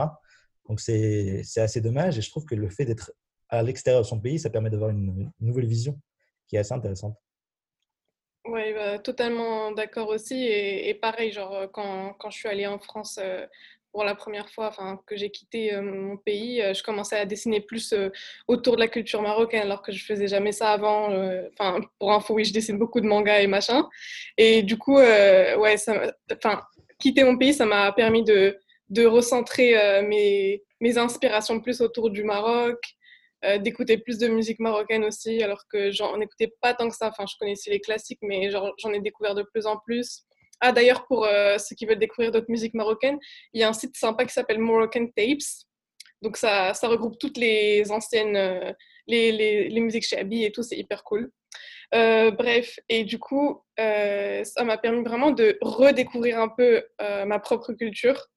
Donc 0.67 0.79
c'est 0.79 1.41
assez 1.57 1.81
dommage 1.81 2.17
et 2.17 2.21
je 2.21 2.29
trouve 2.29 2.45
que 2.45 2.55
le 2.55 2.69
fait 2.69 2.85
d'être 2.85 3.11
à 3.49 3.63
l'extérieur 3.63 4.01
de 4.01 4.07
son 4.07 4.19
pays, 4.19 4.39
ça 4.39 4.49
permet 4.49 4.69
d'avoir 4.69 4.89
une, 4.89 5.31
nouvelle 5.39 5.67
vision 5.67 5.99
qui 6.47 6.55
est 6.55 6.59
assez 6.59 6.73
intéressante. 6.73 7.15
Oui, 8.45 8.73
bah, 8.73 8.99
totalement 8.99 9.71
d'accord 9.71 10.09
aussi. 10.09 10.45
Et, 10.45 10.93
pareil, 10.93 11.31
genre 11.31 11.69
quand, 11.71 12.13
quand, 12.13 12.29
je 12.29 12.37
suis 12.37 12.47
allée 12.47 12.67
en 12.67 12.79
France 12.79 13.19
euh, 13.21 13.45
pour 13.91 14.05
la 14.05 14.15
première 14.15 14.49
fois, 14.49 14.67
enfin 14.67 15.01
que 15.05 15.17
j'ai 15.17 15.31
quitté 15.31 15.73
euh, 15.73 15.81
mon 15.81 16.15
pays, 16.15 16.61
euh, 16.61 16.73
je 16.73 16.81
commençais 16.81 17.17
à 17.17 17.25
dessiner 17.25 17.59
plus 17.59 17.93
autour 18.47 18.75
de 18.75 18.81
la 18.81 18.87
culture 18.87 19.21
marocaine, 19.21 19.63
alors 19.63 19.81
que 19.81 19.91
je 19.91 20.03
faisais 20.05 20.27
jamais 20.27 20.53
ça 20.53 20.71
avant. 20.71 21.09
Enfin, 21.53 21.81
pour 21.99 22.13
info, 22.13 22.35
oui, 22.35 22.45
je 22.45 22.53
dessine 22.53 22.77
beaucoup 22.77 23.01
de 23.01 23.07
mangas 23.07 23.41
et 23.41 23.47
machin. 23.47 23.87
Et 24.37 24.63
du 24.63 24.77
coup, 24.77 24.97
ouais, 24.97 25.75
enfin, 26.31 26.61
quitter 26.99 27.23
mon 27.23 27.37
pays, 27.37 27.53
ça 27.53 27.65
m'a 27.65 27.91
permis 27.91 28.23
de 28.23 28.57
de 28.89 29.05
recentrer 29.05 29.77
euh, 29.77 30.01
mes, 30.01 30.63
mes, 30.79 30.97
inspirations 30.97 31.59
plus 31.59 31.81
autour 31.81 32.09
du 32.09 32.23
Maroc, 32.23 32.79
euh, 33.45 33.57
d'écouter 33.57 33.97
plus 33.97 34.17
de 34.17 34.27
musique 34.27 34.59
marocaine 34.59 35.03
aussi, 35.03 35.43
alors 35.43 35.63
que 35.71 35.91
j'en 35.91 36.19
écoutais 36.21 36.53
pas 36.61 36.73
tant 36.73 36.89
que 36.89 36.95
ça. 36.95 37.09
Enfin, 37.09 37.25
je 37.29 37.35
connaissais 37.39 37.69
les 37.69 37.79
classiques, 37.79 38.19
mais 38.21 38.49
j'en 38.49 38.93
ai 38.93 38.99
découvert 38.99 39.35
de 39.35 39.43
plus 39.43 39.65
en 39.65 39.77
plus. 39.77 40.23
Ah, 40.59 40.71
d'ailleurs, 40.71 41.05
pour 41.05 41.25
euh, 41.25 41.57
ceux 41.57 41.75
qui 41.75 41.85
veulent 41.85 41.99
découvrir 41.99 42.31
d'autres 42.31 42.49
musiques 42.49 42.73
marocaines, 42.73 43.19
il 43.53 43.61
y 43.61 43.63
a 43.63 43.69
un 43.69 43.73
site 43.73 43.95
sympa 43.95 44.25
qui 44.25 44.33
s'appelle 44.33 44.59
Moroccan 44.59 45.05
Tapes. 45.15 45.65
Donc, 46.23 46.37
ça, 46.37 46.73
ça 46.73 46.87
regroupe 46.87 47.19
toutes 47.19 47.37
les 47.37 47.91
anciennes, 47.91 48.75
les, 49.05 49.31
les, 49.31 49.79
musiques 49.79 50.11
Abi 50.13 50.45
et 50.45 50.51
tout, 50.51 50.63
c'est 50.63 50.77
hyper 50.77 51.03
cool. 51.03 51.31
bref, 51.91 52.79
et 52.89 53.03
du 53.03 53.19
coup, 53.19 53.61
ça 53.77 54.63
m'a 54.63 54.79
permis 54.79 55.03
vraiment 55.03 55.29
de 55.29 55.59
redécouvrir 55.61 56.39
un 56.39 56.49
peu 56.49 56.83
ma 56.99 57.37
propre 57.37 57.73
culture 57.73 58.27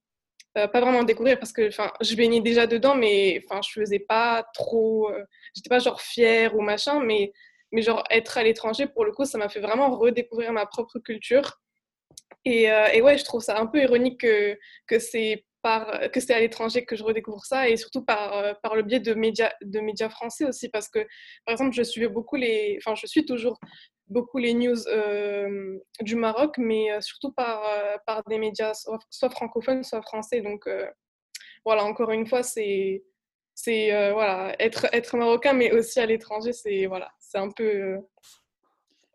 pas 0.55 0.81
vraiment 0.81 1.05
découvrir 1.05 1.39
parce 1.39 1.53
que 1.53 1.69
enfin 1.69 1.93
je 2.01 2.15
baignais 2.17 2.41
déjà 2.41 2.67
dedans 2.67 2.97
mais 2.97 3.41
enfin 3.45 3.61
je 3.63 3.81
faisais 3.81 4.01
pas 4.01 4.45
trop 4.53 5.09
j'étais 5.55 5.69
pas 5.69 5.79
genre 5.79 6.01
fière 6.01 6.57
ou 6.57 6.61
machin 6.61 7.01
mais 7.01 7.33
mais 7.73 7.83
genre 7.83 8.03
être 8.11 8.37
à 8.37 8.43
l'étranger 8.43 8.87
pour 8.89 9.05
le 9.05 9.13
coup 9.13 9.25
ça 9.25 9.39
m'a 9.39 9.49
fait 9.49 9.61
vraiment 9.61 9.97
redécouvrir 9.97 10.53
ma 10.53 10.67
propre 10.67 10.99
culture. 10.99 11.61
Et, 12.45 12.65
et 12.65 13.03
ouais 13.03 13.19
je 13.19 13.25
trouve 13.25 13.43
ça 13.43 13.61
un 13.61 13.67
peu 13.67 13.83
ironique 13.83 14.23
que 14.23 14.59
que 14.87 14.99
c'est 14.99 15.45
par, 15.63 16.11
que 16.11 16.21
c'est 16.21 16.35
à 16.35 16.41
l'étranger 16.41 16.85
que 16.85 16.97
je 16.97 17.05
redécouvre 17.05 17.45
ça 17.45 17.69
et 17.69 17.77
surtout 17.77 18.03
par, 18.05 18.37
euh, 18.37 18.53
par 18.63 18.75
le 18.75 18.83
biais 18.83 19.01
de 19.01 19.15
médias, 19.15 19.53
de 19.63 19.81
médias 19.81 20.09
français 20.09 20.45
aussi 20.45 20.69
parce 20.69 20.89
que 20.89 21.01
par 21.45 21.53
exemple 21.53 21.75
je 21.75 21.83
suivais 21.83 22.09
beaucoup 22.09 22.37
les 22.37 22.79
enfin 22.81 22.95
je 22.95 23.07
suis 23.07 23.25
toujours 23.25 23.59
beaucoup 24.11 24.39
les 24.39 24.55
news 24.55 24.87
euh, 24.89 25.79
du 26.01 26.17
Maroc 26.17 26.59
mais 26.59 26.93
euh, 26.93 27.01
surtout 27.01 27.33
par, 27.33 27.63
par 28.07 28.23
des 28.25 28.39
médias 28.39 28.75
soit, 28.75 29.31
francophones 29.31 29.83
soit 29.85 30.03
français 30.03 30.41
donc 30.43 30.69
voilà 31.65 31.85
encore 31.85 32.11
une 32.11 32.27
fois 32.27 32.43
c'est 32.43 33.05
c'est 33.55 34.13
voilà 34.13 34.55
être 34.59 34.87
être 34.93 35.17
marocain 35.17 35.53
mais 35.53 35.73
aussi 35.73 36.01
à 36.01 36.07
l'étranger 36.07 36.53
c'est 36.53 36.87
voilà 36.87 37.11
c'est 37.21 37.39
un 37.39 37.51
peu 37.51 37.99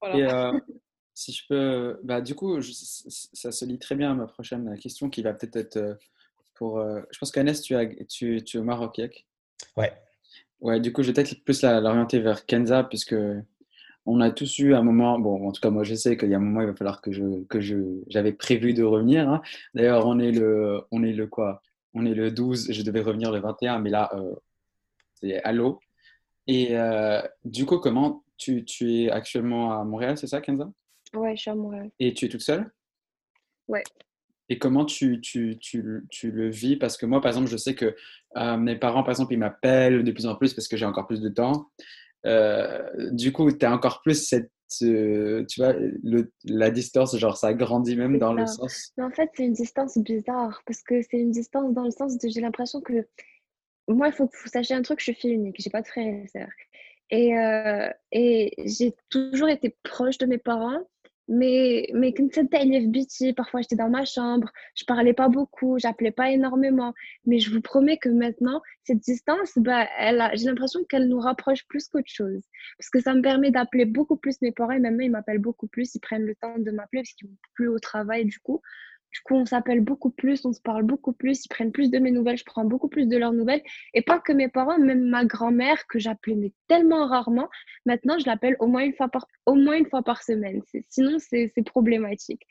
voilà. 0.02 0.54
si 1.14 1.32
je 1.32 1.44
peux 1.48 2.00
bah, 2.04 2.22
du 2.22 2.36
coup 2.36 2.62
ça 2.62 3.52
se 3.52 3.66
lie 3.66 3.80
très 3.80 3.96
bien 3.96 4.12
à 4.12 4.16
ma 4.16 4.28
prochaine 4.28 4.78
question 4.80 5.10
qui 5.10 5.22
va 5.22 5.34
peut-être 5.34 5.56
être 5.56 5.98
pour. 6.56 6.80
Euh, 6.80 7.02
je 7.12 7.20
pense 7.20 7.32
qu'Anes, 7.32 7.54
tu, 7.54 7.76
tu, 8.08 8.44
tu 8.44 8.58
es 8.58 8.60
au 8.60 8.64
Maroc, 8.64 9.00
Ouais. 9.78 9.94
Ouais, 10.62 10.80
du 10.80 10.92
coup, 10.92 11.04
je 11.04 11.10
vais 11.10 11.14
peut-être 11.14 11.44
plus 11.44 11.62
l'orienter 11.62 12.20
vers 12.20 12.46
Kenza, 12.46 12.84
puisque 12.84 13.16
on 14.06 14.22
a 14.22 14.32
tous 14.32 14.60
eu 14.60 14.74
un 14.76 14.84
moment. 14.84 15.20
Bon, 15.20 15.48
en 15.48 15.52
tout 15.52 15.62
cas, 15.62 15.70
moi, 15.70 15.84
je 15.84 15.96
sais 15.96 16.18
qu'il 16.18 16.30
y 16.30 16.34
a 16.34 16.38
un 16.38 16.42
moment, 16.42 16.62
il 16.62 16.68
va 16.68 16.76
falloir 16.76 17.02
que 17.02 17.12
je 17.12 17.44
que 17.46 17.60
je 17.62 17.78
j'avais 18.08 18.34
prévu 18.34 18.74
de 18.74 18.84
revenir. 18.84 19.28
Hein. 19.30 19.42
D'ailleurs, 19.74 20.06
on 20.08 20.20
est 20.20 20.32
le 20.32 20.82
on 20.92 21.04
est 21.04 21.14
le 21.14 21.28
quoi? 21.28 21.62
On 21.94 22.06
est 22.06 22.14
le 22.14 22.32
12. 22.32 22.72
Je 22.72 22.82
devais 22.84 23.02
revenir 23.02 23.32
le 23.32 23.40
21, 23.40 23.80
mais 23.80 23.90
là, 23.90 24.12
euh, 24.14 24.36
c'est 25.16 25.42
à 25.44 25.52
l'eau. 25.52 25.80
Et 26.48 26.78
euh, 26.78 27.22
du 27.44 27.66
coup, 27.66 27.80
comment 27.80 28.24
tu, 28.38 28.66
tu 28.66 28.94
es 28.94 29.10
actuellement 29.10 29.80
à 29.80 29.84
Montréal, 29.84 30.18
c'est 30.18 30.28
ça, 30.28 30.42
Kenza? 30.42 30.70
Ouais, 31.14 31.36
je 31.36 31.42
suis 31.42 31.52
à 31.52 31.56
Montréal. 31.56 31.90
Et 32.00 32.14
tu 32.14 32.26
es 32.26 32.30
toute 32.30 32.42
seule? 32.42 32.72
Ouais. 33.68 33.84
Et 34.50 34.60
comment 34.60 34.86
tu, 34.86 35.22
tu, 35.22 35.58
tu, 35.60 36.06
tu, 36.12 36.32
le 36.32 36.50
vis? 36.50 36.76
Parce 36.76 36.98
que 36.98 37.06
moi, 37.06 37.20
par 37.20 37.30
exemple, 37.30 37.48
je 37.48 37.58
sais 37.58 37.74
que 37.74 37.96
euh, 38.38 38.58
mes 38.58 38.76
parents, 38.76 39.02
par 39.02 39.12
exemple, 39.12 39.34
ils 39.34 39.40
m'appellent 39.40 40.04
de 40.04 40.12
plus 40.12 40.28
en 40.28 40.36
plus 40.36 40.54
parce 40.54 40.68
que 40.68 40.78
j'ai 40.78 40.86
encore 40.86 41.08
plus 41.08 41.22
de 41.22 41.30
temps. 41.30 41.72
Euh, 42.26 43.12
du 43.12 43.32
coup, 43.32 43.52
tu 43.52 43.66
as 43.66 43.74
encore 43.74 44.02
plus 44.02 44.28
cette, 44.28 44.52
tu 44.70 45.46
vois, 45.58 45.74
le, 45.74 46.32
la 46.44 46.72
distance, 46.72 47.18
genre, 47.18 47.38
ça 47.38 47.54
grandit 47.54 47.96
même 47.96 48.18
dans 48.18 48.34
le 48.34 48.46
sens. 48.48 48.92
Mais 48.98 49.04
en 49.04 49.12
fait, 49.12 49.30
c'est 49.36 49.46
une 49.46 49.54
distance 49.54 49.98
bizarre 49.98 50.62
parce 50.66 50.82
que 50.82 51.02
c'est 51.02 51.18
une 51.18 51.32
distance 51.32 51.74
dans 51.74 51.84
le 51.84 51.92
sens 51.92 52.18
de 52.18 52.28
j'ai 52.28 52.42
l'impression 52.42 52.82
que 52.82 53.08
moi, 53.88 54.08
il 54.08 54.14
faut 54.14 54.28
que 54.28 54.36
vous 54.44 54.50
sachiez 54.50 54.76
un 54.76 54.82
truc, 54.82 55.00
je 55.00 55.06
suis 55.06 55.14
fille 55.14 55.32
unique, 55.32 55.58
j'ai 55.60 55.70
pas 55.70 55.82
de 55.82 55.88
frères 55.88 56.08
et 56.08 56.28
sœurs. 56.28 56.50
Et, 57.12 57.38
euh, 57.38 57.90
et 58.12 58.52
j'ai 58.66 58.96
toujours 59.10 59.50
été 59.50 59.78
proche 59.84 60.18
de 60.18 60.26
mes 60.26 60.40
parents, 60.40 60.80
mais, 61.28 61.90
mais 61.94 62.14
comme 62.14 62.30
c'était 62.32 62.64
LFBT, 62.64 63.34
parfois 63.36 63.62
j'étais 63.62 63.76
dans 63.76 63.90
ma 63.90 64.06
chambre, 64.06 64.52
je 64.76 64.86
parlais 64.86 65.14
pas 65.14 65.28
beaucoup, 65.28 65.80
j'appelais 65.80 66.12
pas 66.12 66.30
énormément. 66.32 66.94
Mais 67.26 67.40
je 67.40 67.52
vous 67.52 67.62
promets 67.62 67.98
que 67.98 68.10
maintenant, 68.10 68.62
cette 68.84 69.00
distance, 69.00 69.54
bah, 69.58 69.88
elle 69.98 70.24
j'ai 70.36 70.46
l'impression 70.46 70.84
qu'elle 70.84 71.08
nous 71.08 71.20
rapproche 71.20 71.66
plus 71.68 71.88
qu'autre 71.88 72.12
chose. 72.12 72.44
Parce 72.78 72.90
que 72.90 73.02
ça 73.02 73.14
me 73.14 73.22
permet 73.22 73.50
d'appeler 73.52 73.86
beaucoup 73.86 74.18
plus 74.18 74.40
mes 74.42 74.52
parents 74.52 74.72
et 74.72 74.80
même 74.80 75.02
ils 75.02 75.10
m'appellent 75.10 75.40
beaucoup 75.40 75.68
plus, 75.68 75.96
ils 75.96 76.00
prennent 76.00 76.26
le 76.26 76.36
temps 76.36 76.58
de 76.60 76.72
m'appeler 76.72 77.02
parce 77.02 77.14
qu'ils 77.14 77.28
vont 77.28 77.38
plus 77.56 77.70
au 77.70 77.80
travail 77.80 78.26
du 78.26 78.40
coup. 78.40 78.62
Du 79.16 79.22
coup, 79.22 79.36
on 79.36 79.46
s'appelle 79.46 79.80
beaucoup 79.80 80.10
plus, 80.10 80.44
on 80.44 80.52
se 80.52 80.60
parle 80.60 80.84
beaucoup 80.84 81.14
plus, 81.14 81.46
ils 81.46 81.48
prennent 81.48 81.72
plus 81.72 81.90
de 81.90 82.00
mes 82.00 82.12
nouvelles, 82.12 82.38
je 82.38 82.44
prends 82.44 82.66
beaucoup 82.66 82.90
plus 82.90 83.08
de 83.08 83.16
leurs 83.16 83.32
nouvelles. 83.32 83.64
Et 83.94 84.02
pas 84.02 84.20
que 84.20 84.34
mes 84.34 84.50
parents, 84.50 84.78
même 84.78 85.06
ma 85.06 85.24
grand-mère, 85.24 85.88
que 85.88 86.00
j'appelais 86.00 86.52
tellement 86.68 87.08
rarement, 87.08 87.48
maintenant 87.86 88.20
je 88.20 88.26
l'appelle 88.26 88.58
au 88.60 88.68
moins 88.68 88.84
une 88.84 88.94
fois 88.94 89.08
par, 89.08 89.26
au 89.46 89.56
moins 89.56 89.78
une 89.78 89.86
fois 89.86 90.04
par 90.04 90.22
semaine. 90.22 90.62
Sinon, 90.90 91.18
c'est 91.18 91.50
problématique. 91.66 92.46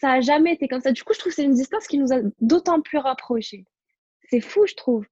Ça 0.00 0.08
n'a 0.08 0.20
jamais 0.20 0.54
été 0.54 0.66
comme 0.66 0.80
ça. 0.80 0.90
Du 0.90 1.04
coup, 1.04 1.14
je 1.14 1.20
trouve 1.20 1.30
que 1.30 1.36
c'est 1.36 1.44
une 1.44 1.54
distance 1.54 1.86
qui 1.86 1.98
nous 1.98 2.12
a 2.12 2.18
d'autant 2.40 2.80
plus 2.80 2.98
rapprochés. 2.98 3.64
C'est 4.28 4.40
fou, 4.40 4.66
je 4.66 4.74
trouve. 4.74 5.06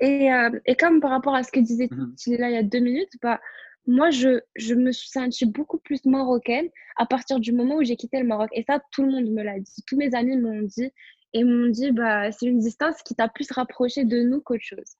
Et, 0.00 0.30
euh, 0.30 0.50
et, 0.66 0.76
comme 0.76 1.00
par 1.00 1.10
rapport 1.12 1.34
à 1.34 1.42
ce 1.42 1.50
que 1.50 1.60
disait 1.60 1.88
mmh 1.90 2.36
là 2.36 2.50
il 2.50 2.54
y 2.54 2.58
a 2.58 2.62
deux 2.62 2.78
minutes, 2.78 3.14
bah, 3.22 3.40
moi, 3.88 4.10
je, 4.10 4.40
je 4.54 4.74
me 4.74 4.92
suis 4.92 5.08
sentie 5.08 5.46
beaucoup 5.46 5.78
plus 5.78 6.04
marocaine 6.04 6.68
à 6.96 7.06
partir 7.06 7.40
du 7.40 7.52
moment 7.52 7.76
où 7.76 7.82
j'ai 7.82 7.96
quitté 7.96 8.20
le 8.20 8.26
Maroc. 8.26 8.50
Et 8.52 8.62
ça, 8.62 8.80
tout 8.92 9.02
le 9.02 9.10
monde 9.10 9.30
me 9.30 9.42
l'a 9.42 9.58
dit. 9.58 9.82
Tous 9.86 9.96
mes 9.96 10.14
amis 10.14 10.36
m'ont 10.36 10.60
dit 10.60 10.92
et 11.32 11.42
m'ont 11.42 11.70
dit 11.70 11.90
bah, 11.90 12.30
c'est 12.30 12.46
une 12.46 12.58
distance 12.58 13.02
qui 13.02 13.14
t'a 13.14 13.28
plus 13.28 13.50
rapproché 13.50 14.04
de 14.04 14.22
nous 14.22 14.42
qu'autre 14.42 14.62
chose. 14.62 14.96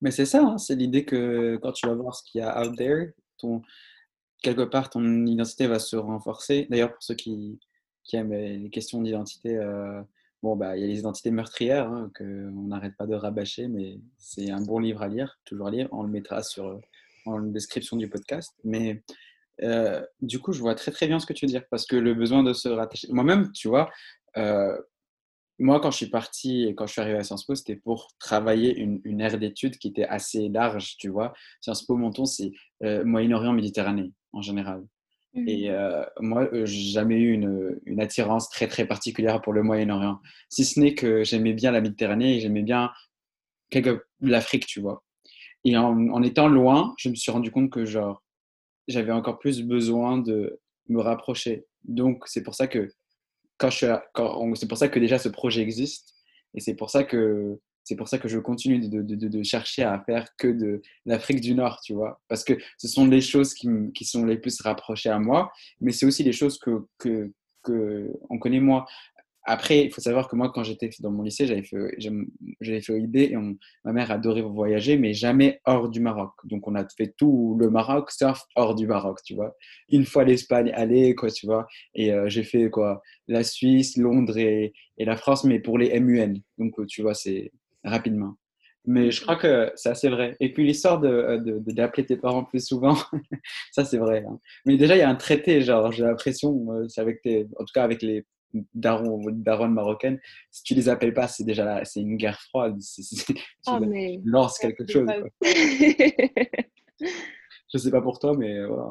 Mais 0.00 0.12
c'est 0.12 0.24
ça, 0.24 0.42
hein, 0.42 0.58
c'est 0.58 0.76
l'idée 0.76 1.04
que 1.04 1.58
quand 1.60 1.72
tu 1.72 1.88
vas 1.88 1.94
voir 1.94 2.14
ce 2.14 2.22
qu'il 2.30 2.40
y 2.40 2.44
a 2.44 2.62
out 2.62 2.76
there, 2.76 3.10
ton, 3.38 3.62
quelque 4.40 4.62
part, 4.62 4.88
ton 4.88 5.26
identité 5.26 5.66
va 5.66 5.80
se 5.80 5.96
renforcer. 5.96 6.68
D'ailleurs, 6.70 6.92
pour 6.92 7.02
ceux 7.02 7.14
qui, 7.14 7.58
qui 8.04 8.16
aiment 8.16 8.32
les 8.32 8.70
questions 8.70 9.02
d'identité, 9.02 9.56
euh, 9.56 10.00
bon, 10.44 10.54
bah, 10.54 10.76
il 10.76 10.80
y 10.80 10.84
a 10.84 10.86
les 10.86 11.00
identités 11.00 11.32
meurtrières 11.32 11.90
hein, 11.90 12.10
qu'on 12.16 12.68
n'arrête 12.68 12.96
pas 12.96 13.06
de 13.06 13.14
rabâcher, 13.14 13.66
mais 13.66 13.98
c'est 14.16 14.50
un 14.50 14.60
bon 14.60 14.78
livre 14.78 15.02
à 15.02 15.08
lire, 15.08 15.40
toujours 15.44 15.66
à 15.66 15.70
lire. 15.72 15.88
On 15.90 16.04
le 16.04 16.08
mettra 16.08 16.44
sur 16.44 16.80
en 17.28 17.40
description 17.40 17.96
du 17.96 18.08
podcast. 18.08 18.54
Mais 18.64 19.02
euh, 19.62 20.04
du 20.20 20.38
coup, 20.38 20.52
je 20.52 20.60
vois 20.60 20.74
très 20.74 20.90
très 20.90 21.06
bien 21.06 21.18
ce 21.18 21.26
que 21.26 21.32
tu 21.32 21.46
veux 21.46 21.50
dire 21.50 21.64
parce 21.70 21.86
que 21.86 21.96
le 21.96 22.14
besoin 22.14 22.42
de 22.42 22.52
se 22.52 22.68
rattacher. 22.68 23.08
Moi-même, 23.10 23.50
tu 23.52 23.68
vois, 23.68 23.90
euh, 24.36 24.76
moi, 25.58 25.80
quand 25.80 25.90
je 25.90 25.96
suis 25.96 26.10
parti 26.10 26.64
et 26.64 26.74
quand 26.74 26.86
je 26.86 26.92
suis 26.92 27.00
arrivé 27.00 27.18
à 27.18 27.24
Sciences 27.24 27.44
Po, 27.44 27.54
c'était 27.54 27.76
pour 27.76 28.08
travailler 28.20 28.76
une, 28.76 29.00
une 29.04 29.20
aire 29.20 29.38
d'études 29.38 29.76
qui 29.78 29.88
était 29.88 30.06
assez 30.06 30.48
large, 30.48 30.96
tu 30.98 31.08
vois. 31.08 31.32
Sciences 31.60 31.84
Po, 31.84 31.96
mon 31.96 32.12
ton, 32.12 32.26
c'est 32.26 32.52
euh, 32.84 33.04
Moyen-Orient, 33.04 33.52
Méditerranée 33.52 34.12
en 34.32 34.42
général. 34.42 34.84
Mmh. 35.34 35.48
Et 35.48 35.70
moi, 36.20 36.48
j'ai 36.64 36.90
jamais 36.90 37.16
eu 37.16 37.32
une, 37.32 37.78
une, 37.84 38.00
attirance 38.00 38.48
très 38.48 38.66
très 38.66 38.86
particulière 38.86 39.42
pour 39.42 39.52
le 39.52 39.62
Moyen-Orient. 39.62 40.20
Si 40.48 40.64
ce 40.64 40.80
n'est 40.80 40.94
que 40.94 41.22
j'aimais 41.22 41.52
bien 41.52 41.70
la 41.70 41.82
Méditerranée 41.82 42.36
et 42.36 42.40
j'aimais 42.40 42.62
bien 42.62 42.90
l'Afrique, 44.20 44.66
tu 44.66 44.80
vois. 44.80 45.04
Et 45.68 45.76
en, 45.76 46.22
étant 46.22 46.48
loin, 46.48 46.94
je 46.96 47.10
me 47.10 47.14
suis 47.14 47.30
rendu 47.30 47.50
compte 47.50 47.68
que 47.68 47.84
genre, 47.84 48.22
j'avais 48.86 49.12
encore 49.12 49.38
plus 49.38 49.62
besoin 49.62 50.16
de 50.16 50.58
me 50.88 51.00
rapprocher. 51.02 51.66
Donc, 51.84 52.22
c'est 52.26 52.42
pour 52.42 52.54
ça 52.54 52.66
que 52.66 52.88
quand 53.58 53.68
je 53.68 53.86
c'est 54.54 54.66
pour 54.66 54.78
ça 54.78 54.88
que 54.88 54.98
déjà 54.98 55.18
ce 55.18 55.28
projet 55.28 55.60
existe. 55.60 56.14
Et 56.54 56.60
c'est 56.60 56.74
pour 56.74 56.88
ça 56.88 57.04
que 57.04 57.60
c'est 57.84 57.96
pour 57.96 58.08
ça 58.08 58.18
que 58.18 58.28
je 58.28 58.38
continue 58.38 58.80
de, 58.80 59.42
chercher 59.42 59.82
à 59.82 60.02
faire 60.06 60.26
que 60.38 60.48
de 60.48 60.80
l'Afrique 61.04 61.42
du 61.42 61.54
Nord, 61.54 61.80
tu 61.82 61.92
vois. 61.92 62.22
Parce 62.28 62.44
que 62.44 62.54
ce 62.78 62.88
sont 62.88 63.06
les 63.06 63.20
choses 63.20 63.52
qui, 63.52 63.68
qui 63.94 64.06
sont 64.06 64.24
les 64.24 64.38
plus 64.38 64.58
rapprochées 64.62 65.10
à 65.10 65.18
moi, 65.18 65.52
mais 65.82 65.92
c'est 65.92 66.06
aussi 66.06 66.22
les 66.22 66.32
choses 66.32 66.58
que, 66.58 66.86
que, 66.98 67.30
que 67.62 68.10
on 68.30 68.38
connaît 68.38 68.60
moi. 68.60 68.86
Après, 69.50 69.86
il 69.86 69.90
faut 69.90 70.02
savoir 70.02 70.28
que 70.28 70.36
moi, 70.36 70.52
quand 70.54 70.62
j'étais 70.62 70.90
dans 71.00 71.10
mon 71.10 71.22
lycée, 71.22 71.46
j'avais 71.46 71.62
fait, 71.62 71.78
j'avais 72.60 72.82
fait 72.82 72.98
et 72.98 73.34
ma 73.82 73.92
mère 73.94 74.10
adorait 74.10 74.42
voyager, 74.42 74.98
mais 74.98 75.14
jamais 75.14 75.58
hors 75.64 75.88
du 75.88 76.00
Maroc. 76.00 76.32
Donc, 76.44 76.68
on 76.68 76.74
a 76.74 76.86
fait 76.86 77.14
tout 77.16 77.56
le 77.58 77.70
Maroc, 77.70 78.10
sauf 78.10 78.42
hors 78.56 78.74
du 78.74 78.86
Maroc, 78.86 79.20
tu 79.24 79.34
vois. 79.34 79.56
Une 79.88 80.04
fois 80.04 80.24
l'Espagne, 80.24 80.70
allez, 80.74 81.14
quoi, 81.14 81.30
tu 81.30 81.46
vois. 81.46 81.66
Et 81.94 82.12
euh, 82.12 82.28
j'ai 82.28 82.42
fait, 82.42 82.68
quoi, 82.68 83.00
la 83.26 83.42
Suisse, 83.42 83.96
Londres 83.96 84.36
et, 84.36 84.74
la 84.98 85.16
France, 85.16 85.44
mais 85.44 85.60
pour 85.60 85.78
les 85.78 85.98
MUN. 85.98 86.34
Donc, 86.58 86.74
tu 86.86 87.00
vois, 87.00 87.14
c'est 87.14 87.50
rapidement. 87.82 88.36
Mais 88.84 89.10
je 89.10 89.22
crois 89.22 89.36
que 89.36 89.72
c'est 89.76 89.88
assez 89.88 90.10
vrai. 90.10 90.36
Et 90.40 90.52
puis 90.52 90.66
l'histoire 90.66 91.00
de, 91.00 91.42
d'appeler 91.72 92.04
tes 92.04 92.16
parents 92.18 92.44
plus 92.44 92.66
souvent, 92.66 92.96
ça 93.72 93.84
c'est 93.86 93.98
vrai. 93.98 94.24
Hein. 94.28 94.38
Mais 94.66 94.76
déjà, 94.76 94.94
il 94.94 94.98
y 94.98 95.02
a 95.02 95.08
un 95.08 95.14
traité, 95.14 95.62
genre, 95.62 95.90
j'ai 95.90 96.04
l'impression, 96.04 96.66
euh, 96.72 96.86
c'est 96.88 97.00
avec 97.00 97.22
tes, 97.22 97.46
en 97.58 97.64
tout 97.64 97.72
cas 97.74 97.84
avec 97.84 98.02
les 98.02 98.26
daron 98.74 99.20
daronne 99.30 99.72
marocaine, 99.72 100.20
si 100.50 100.62
tu 100.62 100.74
les 100.74 100.88
appelles 100.88 101.14
pas, 101.14 101.28
c'est 101.28 101.44
déjà 101.44 101.64
là, 101.64 101.84
c'est 101.84 102.00
une 102.00 102.16
guerre 102.16 102.40
froide. 102.40 102.78
tu 102.94 103.34
oh, 103.66 103.78
mais... 103.80 104.20
lances 104.24 104.58
quelque 104.58 104.90
chose. 104.90 105.08
je 107.72 107.78
sais 107.78 107.90
pas 107.90 108.00
pour 108.00 108.18
toi, 108.18 108.36
mais 108.36 108.64
voilà. 108.64 108.90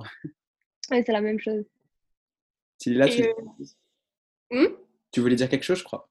Ouais, 0.92 1.04
c'est 1.06 1.12
la 1.12 1.22
même 1.22 1.40
chose. 1.40 1.66
là, 2.86 3.08
tu... 3.08 3.24
Euh, 3.24 3.34
hmm? 4.52 4.76
tu 5.12 5.20
voulais 5.20 5.36
dire 5.36 5.50
quelque 5.50 5.64
chose, 5.64 5.80
je 5.80 5.84
crois. 5.84 6.10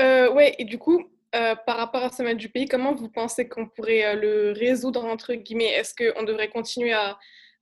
Euh, 0.00 0.32
ouais, 0.32 0.54
et 0.58 0.64
du 0.64 0.78
coup, 0.78 1.02
euh, 1.34 1.54
par 1.66 1.76
rapport 1.76 2.02
à 2.02 2.10
ce 2.10 2.22
match 2.22 2.36
du 2.36 2.48
pays, 2.48 2.66
comment 2.66 2.94
vous 2.94 3.08
pensez 3.08 3.48
qu'on 3.48 3.68
pourrait 3.68 4.04
euh, 4.04 4.14
le 4.14 4.52
résoudre, 4.52 5.04
entre 5.04 5.34
guillemets? 5.34 5.72
Est-ce 5.72 5.94
qu'on 5.94 6.22
devrait 6.22 6.48
continuer 6.48 6.92
à, 6.92 7.18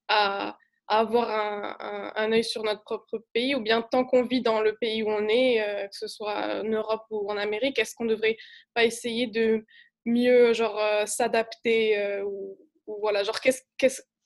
à 0.09 0.59
avoir 0.88 1.31
un, 1.31 2.12
un, 2.14 2.33
œil 2.33 2.45
sur 2.45 2.62
notre 2.62 2.83
propre 2.83 3.25
pays, 3.33 3.55
ou 3.55 3.61
bien 3.61 3.83
tant 3.83 4.05
qu'on 4.05 4.23
vit 4.23 4.43
dans 4.43 4.61
le 4.61 4.76
pays 4.76 5.03
où 5.03 5.09
on 5.09 5.29
est, 5.29 5.62
euh, 5.62 5.87
que 5.88 5.97
ce 5.97 6.09
soit 6.09 6.61
en 6.61 6.64
Europe 6.64 7.05
ou 7.11 7.31
en 7.31 7.37
Amérique, 7.37 7.79
est-ce 7.79 7.95
qu'on 7.95 8.05
ne 8.05 8.14
devrait 8.14 8.37
pas 8.75 8.85
essayer 8.85 9.26
de 9.26 9.64
mieux 10.05 10.53
genre 10.53 10.79
euh, 10.79 11.07
s'adapter 11.07 11.99
euh, 11.99 12.23
ou, 12.25 12.59
voilà, 13.00 13.23
genre 13.23 13.41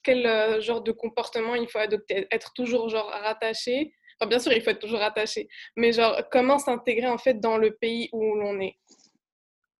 quel 0.02 0.60
genre 0.62 0.82
de 0.82 0.92
comportement 0.92 1.54
il 1.54 1.68
faut 1.68 1.78
adopter, 1.78 2.26
être 2.30 2.52
toujours 2.54 2.88
genre 2.88 3.08
rattaché? 3.08 3.92
Enfin, 4.18 4.28
bien 4.28 4.40
sûr, 4.40 4.52
il 4.52 4.62
faut 4.62 4.70
être 4.70 4.80
toujours 4.80 4.98
rattaché, 4.98 5.48
mais 5.76 5.92
genre 5.92 6.22
comment 6.32 6.58
s'intégrer 6.58 7.06
en 7.06 7.18
fait 7.18 7.34
dans 7.34 7.56
le 7.56 7.76
pays 7.76 8.08
où 8.12 8.34
l'on 8.34 8.58
est? 8.60 8.76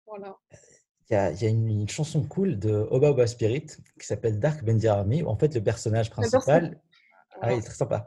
Voilà. 0.05 0.37
Il 1.09 1.15
y 1.15 1.17
a, 1.17 1.31
y 1.31 1.45
a 1.45 1.49
une, 1.49 1.89
chanson 1.89 2.23
cool 2.23 2.59
de 2.59 2.87
Oba 2.91 3.09
Oba 3.09 3.25
Spirit 3.25 3.65
qui 3.99 4.05
s'appelle 4.05 4.39
Dark 4.39 4.63
Bendir 4.63 4.93
Army, 4.93 5.23
où 5.23 5.27
en 5.27 5.35
fait 5.35 5.53
le 5.55 5.63
personnage 5.63 6.11
principal. 6.11 6.79
Ah, 7.41 7.53
il 7.53 7.59
est 7.59 7.61
très 7.61 7.75
sympa. 7.75 8.05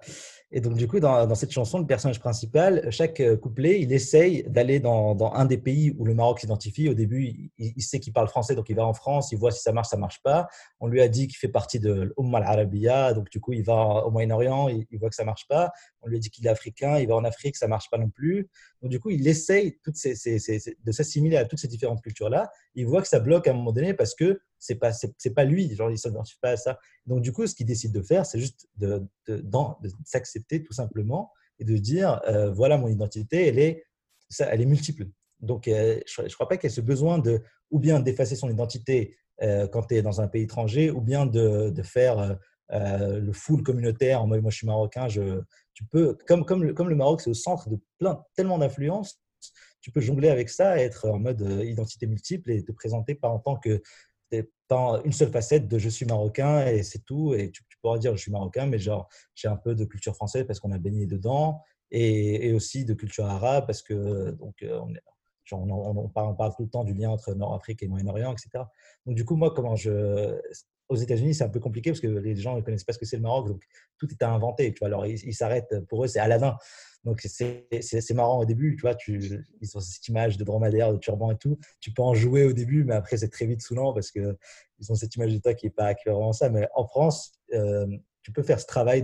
Et 0.55 0.61
donc, 0.61 0.75
du 0.75 0.87
coup, 0.87 1.01
dans, 1.01 1.35
cette 1.35 1.51
chanson, 1.51 1.79
le 1.79 1.87
personnage 1.87 2.21
principal, 2.21 2.87
chaque 2.91 3.21
euh, 3.21 3.39
couplet, 3.39 3.81
il 3.81 3.91
essaye 3.91 4.43
d'aller 4.45 4.81
dans, 4.81 5.17
un 5.33 5.47
des 5.47 5.57
pays 5.57 5.95
où 5.97 6.05
le 6.05 6.13
Maroc 6.13 6.41
s'identifie. 6.41 6.91
Au 6.91 6.95
début, 6.95 7.51
il, 7.57 7.83
sait 7.83 8.01
qu'il 8.01 8.13
parle 8.13 8.29
français, 8.29 8.55
donc 8.55 8.69
il 8.69 8.77
va 8.77 8.87
en 8.87 8.93
France, 8.93 9.33
il 9.33 9.39
voit 9.39 9.51
si 9.51 9.63
ça 9.63 9.73
marche, 9.73 9.89
ça 9.89 9.97
marche 9.97 10.23
pas. 10.23 10.49
On 10.79 10.89
lui 10.89 11.01
a 11.01 11.09
dit 11.09 11.27
qu'il 11.27 11.39
fait 11.39 11.49
partie 11.49 11.81
de 11.81 12.13
l'Umma 12.19 12.39
al-Arabiya, 12.39 13.15
donc 13.15 13.31
du 13.31 13.41
coup, 13.41 13.55
il 13.55 13.65
va 13.65 14.05
au 14.05 14.11
Moyen-Orient, 14.11 14.69
il, 14.69 14.99
voit 14.99 15.09
que 15.09 15.15
ça 15.15 15.25
marche 15.25 15.49
pas. 15.49 15.73
On 16.03 16.09
lui 16.09 16.17
a 16.17 16.21
dit 16.21 16.29
qu'il 16.29 16.47
est 16.47 16.51
africain, 16.51 16.99
il 16.99 17.09
va 17.09 17.17
en 17.17 17.25
Afrique, 17.25 17.57
ça 17.57 17.67
marche 17.67 17.89
pas 17.89 17.97
non 17.97 18.11
plus. 18.11 18.51
Donc, 18.83 18.91
du 18.91 19.01
coup, 19.01 19.09
il 19.09 19.27
essaye 19.27 19.79
de 19.87 20.93
s'assimiler 20.93 21.39
à 21.39 21.47
toutes 21.47 21.61
ces 21.61 21.69
différentes 21.69 22.03
cultures-là. 22.03 22.51
Il 22.75 22.87
voit 22.87 23.01
que 23.01 23.09
ça 23.09 23.21
bloque 23.21 23.49
à 23.49 23.53
un 23.53 23.55
moment 23.55 23.73
donné 23.73 23.95
parce 23.95 24.15
que 24.15 24.39
c'est 24.63 24.77
pas 24.77 24.93
c'est 24.93 25.35
pas 25.35 25.45
lui 25.45 25.75
genre 25.75 25.91
il 25.91 25.99
s'identifie 25.99 26.39
pas 26.41 26.51
à 26.51 26.57
ça. 26.57 26.79
Donc 27.07 27.21
du 27.21 27.33
coup 27.33 27.47
ce 27.47 27.55
qu'il 27.55 27.67
décide 27.67 27.93
de 27.93 28.01
faire 28.01 28.25
c'est 28.25 28.39
juste 28.39 28.69
de, 28.77 29.03
s'accepter 30.05 30.63
tout 30.63 30.73
simplement 30.73 31.33
et 31.59 31.65
de 31.65 31.77
dire 31.77 32.23
euh, 32.29 32.53
voilà 32.53 32.79
mon 32.79 32.89
identité 32.89 33.49
elle 33.49 33.59
est 33.59 33.85
elle 34.39 34.61
est 34.61 34.67
multiple. 34.67 35.09
Donc 35.41 35.67
euh, 35.67 36.01
je, 36.07 36.23
ne 36.23 36.29
crois 36.29 36.49
pas 36.49 36.57
qu'il 36.57 36.71
y 36.71 36.73
ait 36.73 36.77
ce 36.77 36.81
besoin 36.81 37.19
de 37.19 37.43
ou 37.71 37.81
bien 37.81 37.99
d'effacer 37.99 38.37
son 38.37 38.49
identité 38.49 39.17
euh, 39.43 39.67
quand 39.67 39.83
tu 39.83 39.97
es 39.97 40.03
dans 40.03 40.21
un 40.21 40.29
pays 40.29 40.45
étranger 40.45 40.93
ou 40.93 41.01
bien 41.01 41.27
de, 41.27 41.71
de 41.71 41.83
faire 41.83 42.39
le 42.71 43.33
full 43.35 43.63
communautaire 43.63 44.23
en 44.23 44.27
mode 44.27 44.41
moi 44.41 44.51
je 44.51 44.57
suis 44.57 44.67
marocain 44.67 45.07
je 45.07 45.43
tu 45.75 45.85
peux 45.85 46.17
comme 46.27 46.47
comme 46.47 46.65
le, 46.65 46.73
comme 46.73 46.89
le 46.89 46.95
Maroc 46.95 47.21
c'est 47.21 47.29
au 47.29 47.35
centre 47.35 47.69
de 47.69 47.79
plein 47.99 48.25
tellement 48.35 48.57
d'influences 48.57 49.21
tu 49.83 49.91
peux 49.91 50.01
jongler 50.01 50.31
avec 50.31 50.49
ça 50.49 50.79
être 50.79 51.07
en 51.11 51.19
mode 51.19 51.43
identité 51.65 52.07
multiple 52.07 52.51
et 52.51 52.65
te 52.65 52.73
présenter 52.73 53.15
pas 53.15 53.29
en 53.29 53.41
tant 53.41 53.57
que 53.57 53.83
une 55.05 55.13
seule 55.13 55.31
facette 55.31 55.69
de 55.69 55.79
je 55.79 55.89
suis 55.89 56.07
marocain 56.07 56.67
et 56.67 56.83
c'est 56.83 57.05
tout. 57.05 57.35
Et 57.35 57.51
tu, 57.51 57.63
pourras 57.81 57.99
dire 57.99 58.17
je 58.17 58.23
suis 58.23 58.33
marocain, 58.33 58.67
mais 58.67 58.79
genre 58.79 59.09
j'ai 59.35 59.49
un 59.49 59.57
peu 59.57 59.75
de 59.75 59.85
culture 59.85 60.15
française 60.15 60.45
parce 60.47 60.61
qu'on 60.61 60.73
a 60.73 60.79
baigné 60.79 61.07
dedans 61.07 61.61
et, 61.91 62.53
aussi 62.53 62.85
de 62.85 62.95
culture 62.95 63.27
arabe 63.27 63.67
parce 63.67 63.83
que 63.83 64.31
donc 64.33 64.55
euh, 64.63 64.81
on, 65.51 66.09
parle, 66.09 66.55
tout 66.57 66.63
le 66.63 66.69
temps 66.69 66.85
du 66.85 66.95
lien 66.95 67.11
entre 67.11 67.35
Nord-Afrique 67.35 67.83
et 67.83 67.89
Moyen-Orient, 67.89 68.33
etc. 68.33 68.65
Donc 69.05 69.17
du 69.17 69.25
coup 69.25 69.37
moi 69.37 69.53
comment 69.53 69.75
je 69.75 70.39
aux 70.89 70.97
États-Unis, 70.97 71.35
c'est 71.35 71.45
un 71.45 71.49
peu 71.49 71.61
compliqué 71.61 71.91
parce 71.91 72.01
que 72.01 72.07
les 72.07 72.37
gens 72.37 72.55
ne 72.55 72.61
connaissent 72.61 72.85
pas 72.85 72.93
ce 72.93 72.99
que 72.99 73.07
c'est 73.07 73.17
le 73.17 73.23
Maroc, 73.23 73.49
donc 73.49 73.63
tout 73.99 74.09
est 74.11 74.23
à 74.23 74.31
inventer. 74.31 74.73
Tu 74.73 74.81
vois, 74.81 74.89
alors 74.89 75.07
ils 75.07 75.35
s'arrêtent, 75.35 75.81
pour 75.89 76.05
eux, 76.05 76.07
c'est 76.07 76.19
Aladdin. 76.21 76.57
Donc, 77.05 77.21
c'est 77.21 78.15
marrant 78.15 78.41
au 78.41 78.45
début, 78.45 78.77
tu 78.77 78.83
vois, 78.83 78.97
ils 79.09 79.77
ont 79.77 79.81
cette 79.81 80.07
image 80.09 80.37
de 80.37 80.45
dromadaire, 80.45 80.93
de 80.93 80.99
turban 80.99 81.33
et 81.33 81.37
tout. 81.37 81.59
Tu 81.81 81.93
peux 81.93 82.03
en 82.03 82.15
jouer 82.15 82.45
au 82.45 82.53
début, 82.53 82.85
mais 82.85 82.95
après, 82.95 83.17
c'est 83.17 83.29
très 83.29 83.47
vite 83.47 83.61
saoulant 83.61 83.93
parce 83.93 84.13
qu'ils 84.13 84.37
ont 84.89 84.95
cette 84.95 85.17
image 85.17 85.33
de 85.33 85.39
toi 85.39 85.55
qui 85.55 85.67
n'est 85.67 85.73
pas 85.73 85.95
vraiment 86.07 86.33
ça. 86.33 86.49
Mais 86.49 86.69
en 86.75 86.87
France, 86.87 87.33
euh, 87.55 87.87
tu 88.23 88.31
peux 88.31 88.45
faire 88.45 88.61
ce 88.61 88.67
travail 88.67 89.03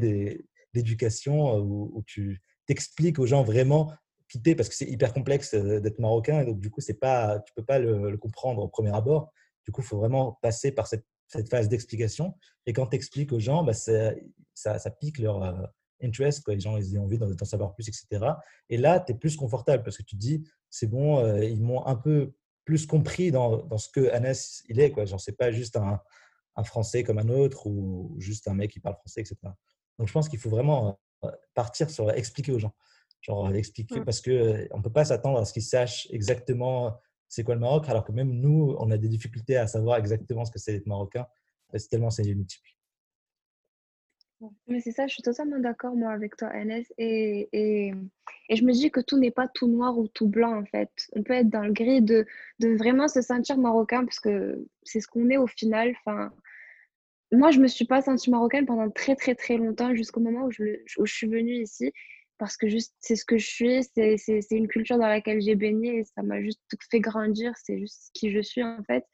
d'éducation 0.73 1.57
euh, 1.57 1.61
où, 1.61 2.05
tu 2.07 2.41
t'expliques 2.67 3.19
aux 3.19 3.27
gens 3.27 3.43
vraiment 3.43 3.93
quitter 4.29 4.55
parce 4.55 4.69
que 4.69 4.75
c'est 4.75 4.89
hyper 4.89 5.13
complexe 5.13 5.55
euh, 5.55 5.81
d'être 5.81 5.99
marocain. 5.99 6.43
Et 6.43 6.45
donc, 6.45 6.61
du 6.61 6.71
coup, 6.71 6.81
pas, 7.01 7.41
tu 7.41 7.53
ne 7.53 7.55
peux 7.57 7.67
pas 7.67 7.81
le, 7.81 8.17
comprendre 8.17 8.63
au 8.63 8.69
premier 8.69 8.95
abord. 8.95 9.33
Du 9.65 9.73
coup, 9.73 9.81
il 9.81 9.87
faut 9.87 9.99
vraiment 9.99 10.39
passer 10.41 10.71
par 10.71 10.87
cette, 10.87 11.05
phase 11.51 11.69
d'explication. 11.69 12.35
Et 12.65 12.73
quand 12.73 12.87
tu 12.87 12.97
expliques 12.97 13.33
aux 13.33 13.41
gens, 13.41 13.65
bah, 13.65 13.75
ça, 13.75 14.15
ça, 14.55 14.91
pique 14.91 15.19
leur 15.19 15.69
interest, 16.03 16.43
quoi. 16.45 16.55
les 16.55 16.61
gens 16.61 16.77
ils 16.77 16.99
ont 16.99 17.05
envie 17.05 17.19
d'en 17.19 17.45
savoir 17.45 17.75
plus, 17.75 17.89
etc. 17.89 18.25
Et 18.69 18.77
là, 18.77 19.01
tu 19.01 19.13
es 19.13 19.15
plus 19.15 19.37
confortable 19.37 19.83
parce 19.83 19.97
que 19.97 20.03
tu 20.03 20.17
te 20.17 20.21
dis, 20.21 20.45
c'est 20.71 20.87
bon, 20.87 21.19
euh, 21.19 21.45
ils 21.45 21.63
m'ont 21.63 21.87
un 21.87 21.97
peu 21.97 22.35
plus 22.65 22.87
compris 22.87 23.31
dans, 23.31 23.59
dans 23.65 23.79
ce 23.79 23.89
que 23.89 24.11
Anas 24.13 24.63
il 24.69 24.81
est. 24.81 24.91
Quoi. 24.91 25.05
Genre, 25.05 25.21
c'est 25.21 25.37
pas 25.37 25.51
juste 25.51 25.77
un, 25.77 26.01
un, 26.57 26.65
Français 26.65 27.03
comme 27.03 27.19
un 27.19 27.29
autre 27.29 27.67
ou 27.67 28.15
juste 28.19 28.49
un 28.49 28.55
mec 28.55 28.71
qui 28.71 28.81
parle 28.81 28.97
français, 28.97 29.21
etc. 29.23 29.37
Donc, 29.99 30.09
je 30.09 30.13
pense 30.13 30.29
qu'il 30.29 30.39
faut 30.39 30.51
vraiment 30.51 31.01
euh, 31.25 31.31
partir 31.55 31.91
sur 31.91 32.11
expliquer 32.11 32.53
aux 32.53 32.59
gens. 32.59 32.75
Genre, 33.23 33.53
expliquer 33.55 34.01
parce 34.03 34.21
qu'on 34.21 34.31
euh, 34.31 34.67
on 34.71 34.79
ne 34.79 34.83
peut 34.83 34.93
pas 34.93 35.05
s'attendre 35.05 35.39
à 35.39 35.45
ce 35.45 35.53
qu'ils 35.53 35.63
sachent 35.63 36.07
exactement 36.11 36.99
c'est 37.29 37.45
quoi 37.45 37.55
le 37.55 37.61
Maroc, 37.61 37.89
alors 37.89 38.05
que 38.05 38.13
même 38.13 38.31
nous, 38.31 38.75
on 38.79 38.91
a 38.91 38.97
des 38.97 39.09
difficultés 39.09 39.57
à 39.57 39.67
savoir 39.67 39.99
exactement 39.99 40.45
ce 40.45 40.51
que 40.51 40.59
c'est 40.59 40.73
d'être 40.73 40.87
marocain, 40.87 41.27
c'est 41.75 41.89
tellement 41.89 42.11
c'est 42.11 42.25
multiple. 42.25 42.71
Mais 44.69 44.81
c'est 44.81 44.93
ça, 44.93 45.07
je 45.07 45.15
suis 45.15 45.23
totalement 45.23 45.59
d'accord, 45.59 45.97
moi, 45.97 46.13
avec 46.13 46.37
toi, 46.37 46.51
NS. 46.55 46.85
Et, 46.97 47.49
et, 47.53 47.93
et 48.49 48.57
je 48.57 48.65
me 48.65 48.73
dis 48.73 48.91
que 48.91 49.01
tout 49.01 49.19
n'est 49.19 49.33
pas 49.33 49.49
tout 49.49 49.67
noir 49.67 49.99
ou 49.99 50.07
tout 50.09 50.29
blanc, 50.29 50.57
en 50.61 50.65
fait. 50.65 50.91
On 51.15 51.23
peut 51.23 51.33
être 51.35 51.49
dans 51.49 51.63
le 51.63 51.73
gris 51.73 52.03
de, 52.03 52.25
de 52.61 52.77
vraiment 52.77 53.09
se 53.09 53.21
sentir 53.21 53.59
marocain, 53.59 54.05
parce 54.05 54.21
que 54.21 54.65
c'est 54.85 55.01
ce 55.01 55.09
qu'on 55.09 55.29
est 55.31 55.37
au 55.39 55.49
final. 55.49 55.93
Enfin, 56.07 56.33
moi, 57.33 57.51
je 57.51 57.61
me 57.61 57.67
suis 57.67 57.85
pas 57.85 58.01
sentie 58.03 58.31
marocaine 58.31 58.67
pendant 58.67 58.91
très, 58.91 59.17
très, 59.17 59.35
très 59.35 59.57
longtemps, 59.57 59.95
jusqu'au 59.95 60.21
moment 60.21 60.45
où 60.45 60.51
je, 60.51 60.63
où 60.99 61.07
je 61.07 61.15
suis 61.15 61.27
venue 61.27 61.55
ici, 61.63 61.93
parce 62.39 62.57
que 62.57 62.69
juste, 62.69 62.95
c'est 63.01 63.17
ce 63.17 63.25
que 63.25 63.39
je 63.39 63.47
suis, 63.47 63.83
c'est 63.85 64.47
une 64.53 64.69
culture 64.69 64.99
dans 64.99 65.09
laquelle 65.09 65.41
j'ai 65.43 65.57
baigné, 65.57 65.99
et 65.99 66.05
ça 66.05 66.23
m'a 66.23 66.41
juste 66.41 66.63
fait 66.91 67.01
grandir, 67.01 67.53
c'est 67.57 67.79
juste 67.79 68.11
qui 68.15 68.31
je 68.31 68.41
suis, 68.41 68.63
en 68.63 68.83
fait. 68.85 69.05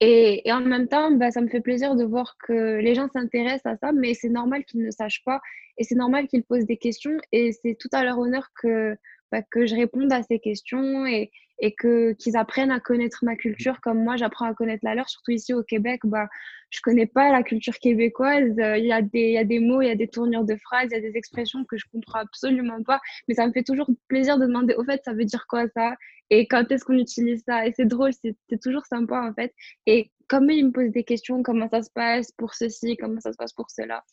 Et, 0.00 0.46
et, 0.46 0.52
en 0.52 0.60
même 0.60 0.88
temps, 0.88 1.10
bah, 1.10 1.30
ça 1.30 1.40
me 1.40 1.48
fait 1.48 1.60
plaisir 1.60 1.94
de 1.96 2.04
voir 2.04 2.36
que 2.46 2.78
les 2.80 2.94
gens 2.94 3.08
s'intéressent 3.08 3.74
à 3.74 3.76
ça, 3.76 3.92
mais 3.92 4.14
c'est 4.14 4.28
normal 4.28 4.64
qu'ils 4.64 4.82
ne 4.82 4.90
sachent 4.90 5.24
pas. 5.24 5.40
Et 5.78 5.84
c'est 5.84 5.94
normal 5.94 6.28
qu'ils 6.28 6.44
posent 6.44 6.66
des 6.66 6.76
questions. 6.76 7.16
Et 7.32 7.52
c'est 7.52 7.76
tout 7.78 7.88
à 7.92 8.04
leur 8.04 8.18
honneur 8.18 8.50
que, 8.60 8.96
bah, 9.32 9.42
que 9.42 9.66
je 9.66 9.74
réponde 9.74 10.12
à 10.12 10.22
ces 10.22 10.38
questions. 10.38 11.06
Et, 11.06 11.30
et 11.58 11.74
que 11.74 12.12
qu'ils 12.12 12.36
apprennent 12.36 12.70
à 12.70 12.80
connaître 12.80 13.24
ma 13.24 13.36
culture 13.36 13.80
comme 13.80 14.02
moi 14.02 14.16
j'apprends 14.16 14.46
à 14.46 14.54
connaître 14.54 14.84
la 14.84 14.94
leur 14.94 15.08
surtout 15.08 15.30
ici 15.32 15.54
au 15.54 15.62
Québec 15.62 16.00
bah 16.04 16.28
je 16.70 16.80
connais 16.82 17.06
pas 17.06 17.30
la 17.30 17.42
culture 17.42 17.78
québécoise. 17.78 18.54
Il 18.58 18.84
y 18.84 18.92
a 18.92 19.00
des 19.02 19.20
il 19.20 19.32
y 19.32 19.38
a 19.38 19.44
des 19.44 19.60
mots 19.60 19.80
il 19.82 19.88
y 19.88 19.90
a 19.90 19.94
des 19.94 20.08
tournures 20.08 20.44
de 20.44 20.56
phrases 20.56 20.88
il 20.90 20.94
y 20.94 20.96
a 20.96 21.00
des 21.00 21.16
expressions 21.16 21.64
que 21.64 21.76
je 21.76 21.84
comprends 21.92 22.18
absolument 22.20 22.82
pas 22.82 23.00
mais 23.28 23.34
ça 23.34 23.46
me 23.46 23.52
fait 23.52 23.62
toujours 23.62 23.88
plaisir 24.08 24.38
de 24.38 24.46
demander 24.46 24.74
au 24.74 24.84
fait 24.84 25.00
ça 25.04 25.12
veut 25.14 25.24
dire 25.24 25.46
quoi 25.48 25.66
ça? 25.68 25.94
Et 26.30 26.46
quand 26.48 26.70
est-ce 26.72 26.84
qu'on 26.84 26.98
utilise 26.98 27.42
ça? 27.46 27.66
Et 27.66 27.72
c'est 27.72 27.86
drôle 27.86 28.10
c'est 28.12 28.60
toujours 28.60 28.84
sympa 28.86 29.20
en 29.22 29.32
fait. 29.32 29.54
Et 29.86 30.10
comme 30.28 30.50
ils 30.50 30.66
me 30.66 30.72
posent 30.72 30.90
des 30.92 31.04
questions 31.04 31.42
comment 31.42 31.68
ça 31.68 31.82
se 31.82 31.90
passe 31.90 32.32
pour 32.32 32.54
ceci 32.54 32.96
comment 32.96 33.20
ça 33.20 33.32
se 33.32 33.36
passe 33.38 33.52
pour 33.52 33.70
cela? 33.70 34.04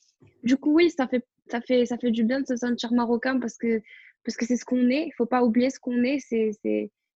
Du 0.43 0.55
coup 0.57 0.73
oui 0.73 0.91
ça 0.91 1.07
fait 1.07 1.25
ça 1.49 1.59
fait 1.59 1.85
ça 1.85 1.97
fait 1.97 2.11
du 2.11 2.23
bien 2.23 2.39
de 2.41 2.45
se 2.47 2.55
sentir 2.55 2.93
marocain 2.93 3.39
parce 3.39 3.57
que 3.57 3.81
parce 4.23 4.37
que 4.37 4.45
c'est 4.45 4.55
ce 4.55 4.63
qu'on 4.65 4.89
est. 4.89 5.07
Il 5.07 5.13
faut 5.17 5.25
pas 5.25 5.43
oublier 5.43 5.69
ce 5.69 5.79
qu'on 5.79 6.01
est. 6.03 6.19
C'est 6.19 6.51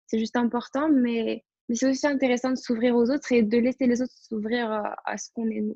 c'est 0.07 0.19
juste 0.19 0.35
important, 0.35 0.89
mais, 0.89 1.43
c'est 1.73 1.89
aussi 1.89 2.05
intéressant 2.05 2.51
de 2.51 2.57
s'ouvrir 2.57 2.95
aux 2.95 3.09
autres 3.09 3.31
et 3.31 3.41
de 3.41 3.57
laisser 3.57 3.87
les 3.87 4.01
autres 4.01 4.13
s'ouvrir 4.13 4.69
à, 5.03 5.17
ce 5.17 5.31
qu'on 5.33 5.49
est 5.49 5.61
nous. 5.61 5.75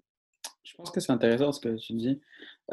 Je 0.63 0.75
pense 0.75 0.91
que 0.91 0.99
c'est 0.99 1.11
intéressant 1.11 1.51
ce 1.51 1.59
que 1.59 1.75
tu 1.77 1.93
dis. 1.93 2.21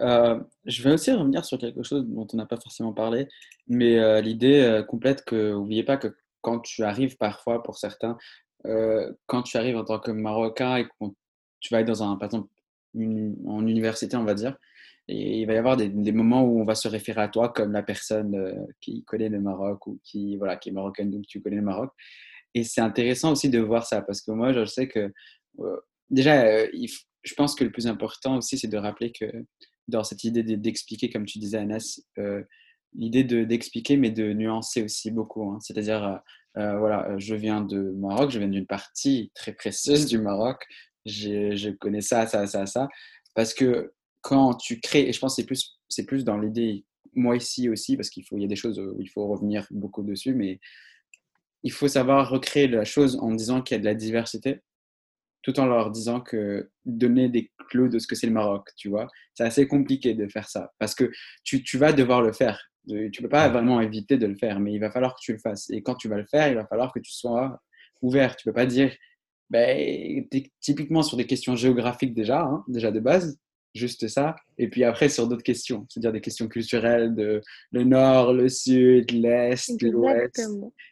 Euh, 0.00 0.38
je 0.66 0.82
vais 0.82 0.92
aussi 0.92 1.10
revenir 1.12 1.42
sur 1.46 1.56
quelque 1.56 1.82
chose 1.82 2.04
dont 2.06 2.26
on 2.30 2.36
n'a 2.36 2.44
pas 2.44 2.58
forcément 2.58 2.92
parlé, 2.92 3.26
mais 3.68 3.98
euh, 3.98 4.20
l'idée 4.20 4.60
euh, 4.60 4.82
complète 4.82 5.24
que, 5.24 5.52
n'oubliez 5.52 5.82
pas 5.82 5.96
que 5.96 6.14
quand 6.42 6.60
tu 6.60 6.84
arrives 6.84 7.16
parfois, 7.16 7.62
pour 7.62 7.78
certains, 7.78 8.18
quand 9.26 9.42
tu 9.42 9.56
arrives 9.56 9.76
en 9.76 9.84
tant 9.84 10.00
que 10.00 10.10
Marocain 10.10 10.76
et 10.76 10.84
que 10.84 10.90
tu 11.60 11.72
vas 11.72 11.80
être 11.80 11.86
dans 11.86 12.02
un, 12.02 12.16
par 12.16 12.26
exemple, 12.26 12.48
en 13.46 13.66
université, 13.66 14.16
on 14.16 14.24
va 14.24 14.34
dire, 14.34 14.56
et 15.08 15.40
il 15.40 15.46
va 15.46 15.54
y 15.54 15.56
avoir 15.56 15.76
des, 15.76 15.88
moments 16.12 16.42
où 16.42 16.60
on 16.60 16.64
va 16.64 16.74
se 16.74 16.88
référer 16.88 17.22
à 17.22 17.28
toi 17.28 17.50
comme 17.50 17.72
la 17.72 17.82
personne 17.82 18.34
euh, 18.34 18.52
qui 18.80 19.04
connaît 19.04 19.28
le 19.28 19.40
Maroc 19.40 19.86
ou 19.86 20.00
qui, 20.02 20.36
voilà, 20.36 20.56
qui 20.56 20.70
est 20.70 20.72
marocaine, 20.72 21.10
donc 21.10 21.26
tu 21.26 21.40
connais 21.40 21.56
le 21.56 21.62
Maroc. 21.62 21.92
Et 22.54 22.64
c'est 22.64 22.80
intéressant 22.80 23.32
aussi 23.32 23.48
de 23.48 23.60
voir 23.60 23.86
ça 23.86 24.02
parce 24.02 24.20
que 24.20 24.32
moi, 24.32 24.52
je 24.52 24.64
sais 24.64 24.88
que 24.88 25.12
euh, 25.60 25.76
déjà, 26.10 26.44
euh, 26.46 26.66
je 27.22 27.34
pense 27.34 27.54
que 27.54 27.62
le 27.62 27.70
plus 27.70 27.86
important 27.86 28.38
aussi, 28.38 28.58
c'est 28.58 28.68
de 28.68 28.76
rappeler 28.76 29.12
que 29.12 29.26
dans 29.86 30.02
cette 30.02 30.24
idée 30.24 30.42
d'expliquer, 30.42 31.10
comme 31.10 31.26
tu 31.26 31.38
disais, 31.38 31.58
Anas, 31.58 32.00
l'idée 32.92 33.22
d'expliquer, 33.22 33.96
mais 33.96 34.10
de 34.10 34.32
nuancer 34.32 34.82
aussi 34.82 35.12
beaucoup. 35.12 35.48
Hein. 35.50 35.58
C'est-à-dire, 35.60 36.20
voilà, 36.54 37.16
je 37.18 37.36
viens 37.36 37.60
de 37.60 37.92
Maroc, 37.96 38.30
je 38.32 38.40
viens 38.40 38.48
d'une 38.48 38.66
partie 38.66 39.30
très 39.34 39.52
précieuse 39.52 40.06
du 40.06 40.18
Maroc, 40.18 40.64
je 41.04 41.70
connais 41.70 42.00
ça, 42.00 42.26
ça, 42.26 42.46
ça, 42.48 42.66
ça. 42.66 42.88
Parce 43.34 43.54
que 43.54 43.92
quand 44.20 44.54
tu 44.54 44.80
crées, 44.80 45.08
et 45.08 45.12
je 45.12 45.20
pense 45.20 45.36
que 45.36 45.42
c'est 45.42 45.46
plus, 45.46 45.78
c'est 45.88 46.06
plus 46.06 46.24
dans 46.24 46.38
l'idée, 46.38 46.84
moi 47.14 47.36
ici 47.36 47.68
aussi, 47.68 47.96
parce 47.96 48.10
qu'il 48.10 48.24
faut, 48.24 48.36
il 48.36 48.42
y 48.42 48.44
a 48.44 48.48
des 48.48 48.56
choses 48.56 48.78
où 48.78 49.00
il 49.00 49.08
faut 49.08 49.26
revenir 49.26 49.66
beaucoup 49.70 50.02
dessus, 50.02 50.34
mais 50.34 50.60
il 51.62 51.72
faut 51.72 51.88
savoir 51.88 52.28
recréer 52.28 52.68
la 52.68 52.84
chose 52.84 53.18
en 53.20 53.32
disant 53.32 53.62
qu'il 53.62 53.76
y 53.76 53.78
a 53.78 53.80
de 53.80 53.84
la 53.84 53.94
diversité, 53.94 54.60
tout 55.42 55.58
en 55.60 55.66
leur 55.66 55.90
disant 55.90 56.20
que 56.20 56.70
donner 56.84 57.28
des 57.28 57.52
clous 57.70 57.88
de 57.88 57.98
ce 57.98 58.06
que 58.06 58.14
c'est 58.14 58.26
le 58.26 58.32
Maroc, 58.32 58.70
tu 58.76 58.88
vois, 58.88 59.08
c'est 59.34 59.44
assez 59.44 59.66
compliqué 59.68 60.14
de 60.14 60.28
faire 60.28 60.48
ça, 60.48 60.72
parce 60.78 60.94
que 60.94 61.10
tu, 61.44 61.62
tu 61.62 61.78
vas 61.78 61.92
devoir 61.92 62.22
le 62.22 62.32
faire. 62.32 62.60
Tu 62.88 62.94
ne 62.94 63.22
peux 63.22 63.28
pas 63.28 63.48
vraiment 63.48 63.80
éviter 63.80 64.16
de 64.16 64.26
le 64.26 64.36
faire, 64.36 64.60
mais 64.60 64.72
il 64.72 64.78
va 64.78 64.92
falloir 64.92 65.14
que 65.16 65.20
tu 65.20 65.32
le 65.32 65.38
fasses. 65.38 65.68
Et 65.70 65.82
quand 65.82 65.96
tu 65.96 66.08
vas 66.08 66.18
le 66.18 66.26
faire, 66.26 66.46
il 66.46 66.54
va 66.54 66.66
falloir 66.66 66.92
que 66.92 67.00
tu 67.00 67.10
sois 67.10 67.60
ouvert. 68.00 68.36
Tu 68.36 68.46
ne 68.46 68.52
peux 68.52 68.54
pas 68.54 68.66
dire, 68.66 68.94
ben, 69.50 70.24
typiquement 70.60 71.02
sur 71.02 71.16
des 71.16 71.26
questions 71.26 71.56
géographiques 71.56 72.14
déjà, 72.14 72.42
hein, 72.42 72.64
déjà 72.68 72.92
de 72.92 73.00
base, 73.00 73.40
juste 73.76 74.08
ça. 74.08 74.34
Et 74.58 74.68
puis 74.68 74.84
après, 74.84 75.08
sur 75.08 75.28
d'autres 75.28 75.42
questions, 75.42 75.86
c'est-à-dire 75.88 76.12
des 76.12 76.20
questions 76.20 76.48
culturelles 76.48 77.14
de 77.14 77.40
le 77.70 77.84
nord, 77.84 78.32
le 78.32 78.48
sud, 78.48 79.10
l'est, 79.12 79.70
l'ouest. 79.82 80.40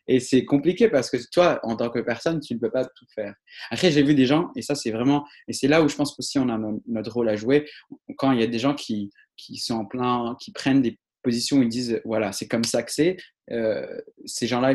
Et 0.07 0.21
c'est 0.21 0.45
compliqué 0.45 0.89
parce 0.89 1.11
que 1.11 1.17
toi, 1.33 1.61
en 1.63 1.77
tant 1.77 1.91
que 1.91 2.01
personne, 2.01 2.41
tu 2.41 2.55
ne 2.55 2.59
peux 2.59 2.71
pas 2.71 2.85
tout 2.85 3.07
faire. 3.15 3.35
Après, 3.71 3.91
j'ai 3.91 4.03
vu 4.03 4.15
des 4.15 4.27
gens, 4.27 4.51
et 4.55 4.63
ça, 4.63 4.75
c'est 4.75 4.91
vraiment, 4.91 5.27
et 5.49 5.53
c'est 5.53 5.69
là 5.69 5.83
où 5.83 5.89
je 5.89 5.97
pense 5.97 6.19
aussi 6.19 6.39
on 6.39 6.49
a 6.49 6.59
notre 6.87 7.13
rôle 7.13 7.29
à 7.29 7.37
jouer, 7.37 7.69
quand 8.17 8.33
il 8.33 8.41
y 8.41 8.45
a 8.45 8.47
des 8.47 8.59
gens 8.59 8.75
qui, 8.75 9.11
qui 9.37 9.57
sont 9.57 9.75
en 9.75 9.85
plein, 9.85 10.37
qui 10.41 10.53
prennent 10.53 10.83
des 10.83 10.99
positions, 11.23 11.63
ils 11.63 11.69
disent, 11.69 12.01
voilà, 12.05 12.33
c'est 12.33 12.47
comme 12.47 12.65
ça 12.65 12.83
que 12.83 12.93
c'est. 12.93 13.17
Euh, 13.51 14.01
ces 14.27 14.47
gens-là, 14.47 14.75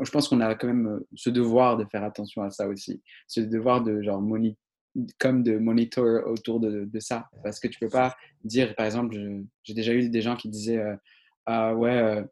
je 0.00 0.10
pense 0.10 0.28
qu'on 0.28 0.40
a 0.40 0.54
quand 0.54 0.68
même 0.68 0.86
euh, 0.86 1.06
ce 1.14 1.30
devoir 1.30 1.76
de 1.76 1.84
faire 1.90 2.04
attention 2.04 2.42
à 2.42 2.50
ça 2.50 2.68
aussi. 2.68 3.02
Ce 3.26 3.40
devoir 3.40 3.82
de 3.82 4.00
genre 4.02 4.20
monitorer 4.20 4.56
comme 5.18 5.42
de 5.42 5.58
monitor 5.58 6.26
autour 6.26 6.60
de, 6.60 6.84
de, 6.84 7.00
ça. 7.00 7.28
Parce 7.42 7.60
que 7.60 7.68
tu 7.68 7.78
peux 7.78 7.88
pas 7.88 8.16
dire, 8.44 8.74
par 8.74 8.86
exemple, 8.86 9.16
j'ai 9.64 9.74
déjà 9.74 9.92
eu 9.92 10.08
des 10.08 10.22
gens 10.22 10.36
qui 10.36 10.48
disaient 10.48 10.78
euh, 10.78 10.96
Ah 11.46 11.74
ouais, 11.74 11.96
euh, 11.96 12.22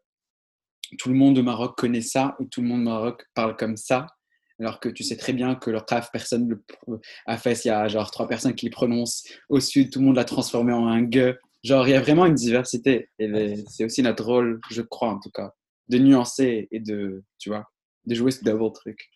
tout 0.97 1.09
le 1.09 1.15
monde 1.15 1.37
au 1.37 1.43
Maroc 1.43 1.77
connaît 1.77 2.01
ça, 2.01 2.35
ou 2.39 2.45
tout 2.45 2.61
le 2.61 2.67
monde 2.67 2.81
au 2.81 2.91
Maroc 2.91 3.25
parle 3.33 3.55
comme 3.55 3.77
ça. 3.77 4.07
Alors 4.59 4.79
que 4.81 4.89
tu 4.89 5.03
sais 5.03 5.15
très 5.15 5.31
bien 5.31 5.55
que 5.55 5.69
leur 5.69 5.85
craft, 5.85 6.09
personne 6.11 6.49
le 6.49 6.61
a 7.25 7.37
fait. 7.37 7.63
Il 7.63 7.69
y 7.69 7.71
a 7.71 7.87
genre 7.87 8.11
trois 8.11 8.27
personnes 8.27 8.55
qui 8.55 8.65
le 8.65 8.71
prononcent. 8.71 9.23
Au 9.47 9.59
sud, 9.61 9.89
tout 9.89 9.99
le 9.99 10.05
monde 10.05 10.17
l'a 10.17 10.25
transformé 10.25 10.73
en 10.73 10.87
un 10.87 11.01
gueux. 11.01 11.37
Genre, 11.63 11.87
il 11.87 11.91
y 11.91 11.93
a 11.95 12.01
vraiment 12.01 12.25
une 12.25 12.35
diversité. 12.35 13.09
Et 13.19 13.55
c'est 13.69 13.85
aussi 13.85 14.03
notre 14.03 14.25
rôle, 14.25 14.59
je 14.69 14.81
crois 14.81 15.09
en 15.09 15.19
tout 15.19 15.31
cas, 15.31 15.53
de 15.87 15.97
nuancer 15.97 16.67
et 16.71 16.79
de, 16.81 17.23
tu 17.37 17.49
vois, 17.49 17.69
de 18.05 18.15
jouer 18.15 18.31
ce 18.31 18.43
double 18.43 18.73
truc. 18.73 19.09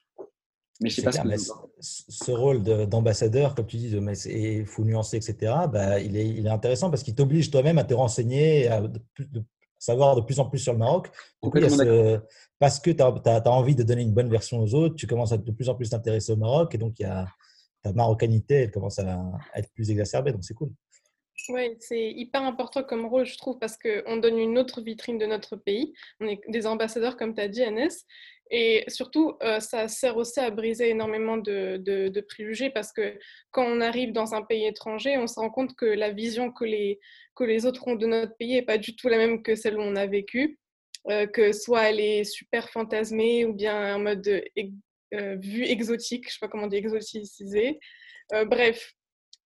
Mais 0.82 0.90
je 0.90 0.96
sais 0.96 1.02
pas 1.04 1.12
ce, 1.12 2.32
rôle 2.32 2.64
d'ambassadeur, 2.64 3.56
comme 3.56 3.68
tu 3.68 3.78
dis, 3.78 3.96
il 4.26 4.66
faut 4.66 4.84
nuancer, 4.84 5.18
etc., 5.18 5.54
bah, 5.72 6.00
il, 6.00 6.18
est, 6.18 6.28
il 6.28 6.48
est 6.48 6.50
intéressant 6.50 6.90
parce 6.90 7.04
qu'il 7.04 7.16
t'oblige 7.16 7.52
toi-même 7.52 7.78
à 7.78 7.84
te 7.84 7.94
renseigner, 7.94 8.68
à 8.68 8.82
de, 8.82 9.00
savoir 9.78 10.16
de 10.16 10.22
plus 10.22 10.40
en 10.40 10.46
plus 10.46 10.60
sur 10.60 10.74
le 10.74 10.80
Maroc. 10.80 11.12
parce 12.60 12.80
que 12.80 12.92
tu 12.92 13.04
as, 13.04 13.50
envie 13.50 13.76
de 13.76 13.84
donner 13.84 14.02
une 14.02 14.14
bonne 14.14 14.30
version 14.30 14.60
aux 14.60 14.74
autres, 14.74 14.96
tu 14.96 15.06
commences 15.06 15.32
à 15.32 15.38
de 15.38 15.52
plus 15.52 15.70
en 15.70 15.76
plus 15.76 15.90
t'intéresser 15.90 16.32
au 16.32 16.38
Maroc 16.38 16.74
et 16.74 16.78
donc 16.78 17.00
il 17.00 17.04
y 17.04 17.06
a, 17.06 17.28
ta 17.84 17.94
marocanité, 17.94 18.56
elle 18.56 18.72
commence 18.72 18.98
à, 19.00 19.20
à 19.54 19.60
être 19.60 19.72
plus 19.74 19.92
exacerbée, 19.92 20.32
donc 20.32 20.44
c'est 20.44 20.54
cool. 20.54 20.72
Oui, 21.50 21.76
c'est 21.80 22.12
hyper 22.12 22.44
important 22.44 22.84
comme 22.84 23.06
rôle, 23.06 23.26
je 23.26 23.38
trouve, 23.38 23.60
parce 23.60 23.78
qu'on 23.78 24.18
donne 24.18 24.38
une 24.38 24.58
autre 24.58 24.82
vitrine 24.82 25.18
de 25.18 25.26
notre 25.26 25.56
pays. 25.56 25.94
On 26.22 26.28
est 26.28 26.40
des 26.48 26.66
ambassadeurs, 26.66 27.18
comme 27.18 27.36
tu 27.36 27.42
as 27.42 27.50
dit, 27.50 27.64
Agnès. 27.64 28.06
Et 28.52 28.84
surtout, 28.88 29.36
euh, 29.42 29.60
ça 29.60 29.88
sert 29.88 30.18
aussi 30.18 30.40
à 30.40 30.52
briser 30.52 30.90
énormément 30.90 31.38
de, 31.38 31.78
de, 31.78 32.22
préjugés 32.22 32.70
parce 32.70 32.92
que 32.92 33.18
quand 33.52 33.66
on 33.66 33.82
arrive 33.82 34.12
dans 34.12 34.36
un 34.36 34.44
pays 34.44 34.66
étranger, 34.66 35.18
on 35.18 35.28
se 35.28 35.40
rend 35.40 35.50
compte 35.50 35.76
que 35.76 35.86
la 35.86 36.12
vision 36.12 36.52
que 36.52 36.66
les, 36.66 37.00
que 37.36 37.44
les 37.44 37.66
autres 37.66 37.88
ont 37.88 37.96
de 37.96 38.06
notre 38.06 38.36
pays 38.38 38.54
n'est 38.54 38.62
pas 38.62 38.78
du 38.78 38.96
tout 38.96 39.08
la 39.08 39.18
même 39.18 39.42
que 39.42 39.56
celle 39.56 39.78
où 39.78 39.82
on 39.82 39.96
a 39.96 40.06
vécu. 40.06 40.60
Euh, 41.10 41.28
que 41.28 41.52
soit 41.52 41.90
elle 41.90 42.00
est 42.00 42.24
super 42.24 42.70
fantasmée 42.70 43.44
ou 43.44 43.54
bien 43.54 43.96
en 43.96 44.00
mode 44.00 44.26
euh, 44.26 45.36
vue 45.42 45.66
exotique, 45.66 46.24
je 46.24 46.30
ne 46.30 46.32
sais 46.32 46.40
pas 46.40 46.48
comment 46.48 46.68
dire, 46.68 46.80
exoticisée. 46.80 47.80
bref, 48.46 48.94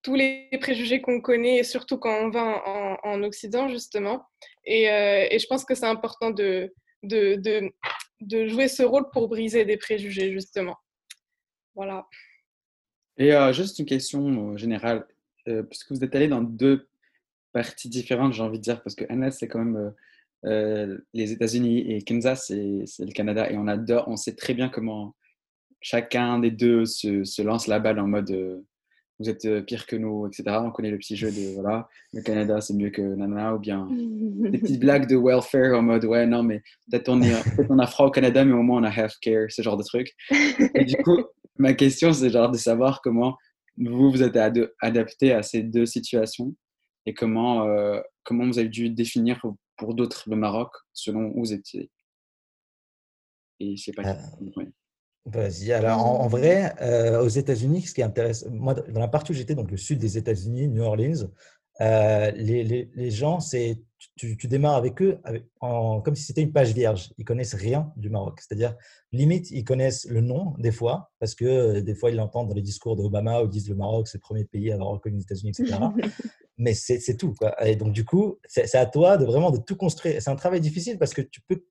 tous 0.04 0.14
les 0.16 0.50
préjugés 0.62 1.02
qu'on 1.02 1.20
connaît, 1.20 1.64
surtout 1.64 1.98
quand 1.98 2.26
on 2.26 2.30
va 2.30 2.62
en, 2.68 2.98
en 3.04 3.24
Occident, 3.24 3.68
justement. 3.70 4.24
Et, 4.66 4.86
je 4.86 5.48
pense 5.48 5.66
que 5.66 5.74
c'est 5.74 5.86
important 5.86 6.30
de, 6.30 6.72
de, 7.04 7.72
de, 8.22 8.48
jouer 8.48 8.68
ce 8.68 8.84
rôle 8.84 9.10
pour 9.12 9.28
briser 9.28 9.66
des 9.66 9.78
préjugés, 9.78 10.32
justement. 10.32 10.78
Voilà. 11.76 12.08
Et 13.18 13.34
euh, 13.34 13.52
juste 13.54 13.80
une 13.80 13.86
question 13.86 14.54
euh, 14.54 14.58
générale, 14.58 15.08
euh, 15.48 15.64
puisque 15.64 15.92
vous 15.92 16.04
êtes 16.04 16.16
allé 16.16 16.28
dans 16.28 16.42
deux 16.42 16.88
parties 17.52 17.90
différentes, 17.90 18.34
j'ai 18.34 18.44
envie 18.44 18.60
de 18.60 18.64
dire, 18.64 18.82
parce 18.84 18.96
que 18.96 19.06
Anna, 19.10 19.32
c'est 19.32 19.48
quand 19.48 19.64
même 19.64 19.94
les 20.44 21.32
États-Unis 21.32 21.80
et 21.92 22.02
Kansas, 22.04 22.46
c'est 22.48 23.06
le 23.06 23.12
Canada, 23.12 23.52
et 23.52 23.58
on 23.58 23.68
adore, 23.68 24.08
on 24.08 24.16
sait 24.16 24.36
très 24.36 24.54
bien 24.54 24.70
comment 24.70 25.16
chacun 25.82 26.40
des 26.40 26.52
deux 26.52 26.86
se 26.86 27.42
lance 27.42 27.68
la 27.68 27.80
balle 27.80 28.00
en 28.00 28.08
mode 28.08 28.64
vous 29.20 29.30
êtes 29.30 29.46
euh, 29.46 29.62
pire 29.62 29.86
que 29.86 29.96
nous, 29.96 30.28
etc. 30.28 30.44
On 30.62 30.72
connaît 30.72 30.92
le 30.92 30.98
petit 30.98 31.16
jeu 31.16 31.32
de 31.32 31.54
voilà, 31.60 31.88
le 32.14 32.22
Canada 32.22 32.62
c'est 32.62 32.74
mieux 32.74 32.90
que 32.90 33.02
Nana, 33.02 33.56
ou 33.56 33.60
bien 33.60 33.88
des 33.92 34.58
petites 34.58 34.80
blagues 34.80 35.08
de 35.08 35.16
welfare 35.16 35.78
en 35.78 35.82
mode 35.82 36.06
ouais, 36.06 36.26
non, 36.26 36.44
mais 36.44 36.62
peut-être 36.90 37.10
on, 37.10 37.22
on 37.70 37.80
a 37.80 37.88
froid 37.88 38.08
au 38.08 38.12
Canada, 38.12 38.46
mais 38.46 38.54
au 38.54 38.64
moins 38.64 38.82
on 38.82 38.84
a 38.84 38.92
healthcare, 38.92 39.50
ce 39.50 39.62
genre 39.62 39.78
de 39.78 39.84
truc. 39.84 40.16
Et 40.76 40.86
du 40.86 40.98
coup, 40.98 41.24
ma 41.58 41.74
question 41.74 42.14
c'est 42.14 42.30
genre 42.30 42.52
de 42.52 42.58
savoir 42.58 43.02
comment 43.02 43.38
vous 43.78 44.12
vous 44.12 44.24
êtes 44.24 44.38
adapté 44.82 45.34
à 45.34 45.44
ces 45.44 45.62
deux 45.62 45.86
situations 45.86 46.56
et 47.06 47.14
comment, 47.14 47.64
euh, 47.66 48.02
comment 48.24 48.46
vous 48.46 48.60
avez 48.60 48.70
dû 48.70 48.90
définir 48.90 49.40
pour 49.78 49.94
d'autres 49.94 50.24
le 50.30 50.36
Maroc 50.36 50.72
selon 50.94 51.32
où 51.36 51.40
vous 51.40 51.54
étiez. 51.54 51.90
Et 53.60 53.76
je 53.76 53.84
sais 53.84 53.92
pas. 53.92 54.04
Euh, 54.04 54.66
Vas-y. 55.28 55.74
Alors, 55.74 56.00
en, 56.00 56.28
vrai, 56.28 56.74
euh, 56.82 57.22
aux 57.22 57.28
États-Unis, 57.28 57.82
ce 57.82 57.94
qui 57.94 58.02
intéresse, 58.02 58.46
moi, 58.50 58.74
dans 58.74 59.00
la 59.02 59.10
partie 59.10 59.34
où 59.34 59.36
j'étais, 59.36 59.56
donc 59.56 59.70
le 59.70 59.76
sud 59.76 60.00
des 60.00 60.18
États-Unis, 60.18 60.70
New 60.70 60.82
Orleans, 60.82 61.28
euh, 61.82 62.32
les, 62.32 62.64
les, 62.64 62.90
les, 62.96 63.12
gens, 63.12 63.42
c'est 63.42 63.84
tu, 64.16 64.38
tu, 64.38 64.48
démarres 64.48 64.76
avec 64.76 65.02
eux 65.02 65.20
en, 65.60 66.00
comme 66.02 66.16
si 66.16 66.24
c'était 66.24 66.42
une 66.42 66.54
page 66.54 66.74
vierge. 66.74 67.12
Ils 67.18 67.26
connaissent 67.26 67.56
rien 67.56 67.92
du 67.98 68.10
Maroc. 68.10 68.40
C'est-à-dire, 68.40 68.74
limite, 69.12 69.52
ils 69.52 69.66
connaissent 69.66 70.08
le 70.10 70.22
nom 70.22 70.54
des 70.60 70.72
fois, 70.72 71.12
parce 71.20 71.36
que 71.36 71.46
euh, 71.46 71.82
des 71.82 71.94
fois, 71.94 72.10
ils 72.10 72.16
l'entendent 72.16 72.48
dans 72.48 72.56
les 72.56 72.62
discours 72.62 72.96
d'Obama 72.96 73.42
où 73.42 73.46
ils 73.46 73.50
disent 73.50 73.70
le 73.70 73.76
Maroc, 73.76 74.08
c'est 74.08 74.20
le 74.20 74.22
premier 74.22 74.46
pays 74.46 74.72
à 74.72 74.76
avoir 74.76 74.92
reconnu 74.92 75.18
les 75.18 75.24
États-Unis, 75.24 75.52
etc. 75.52 75.78
Mais 76.58 76.74
c'est 76.74 77.18
tout. 77.18 77.34
Quoi. 77.38 77.54
Et 77.68 77.76
donc, 77.76 77.92
du 77.92 78.06
coup, 78.06 78.40
c'est 78.48 78.74
à 78.76 78.86
toi 78.86 79.18
de 79.18 79.26
vraiment 79.26 79.52
de 79.52 79.60
tout 79.60 79.76
construire. 79.76 80.22
C'est 80.22 80.30
un 80.32 80.36
travail 80.36 80.62
difficile 80.62 80.98
parce 80.98 81.14
que 81.14 81.22
tu 81.22 81.42
peux 81.42 81.64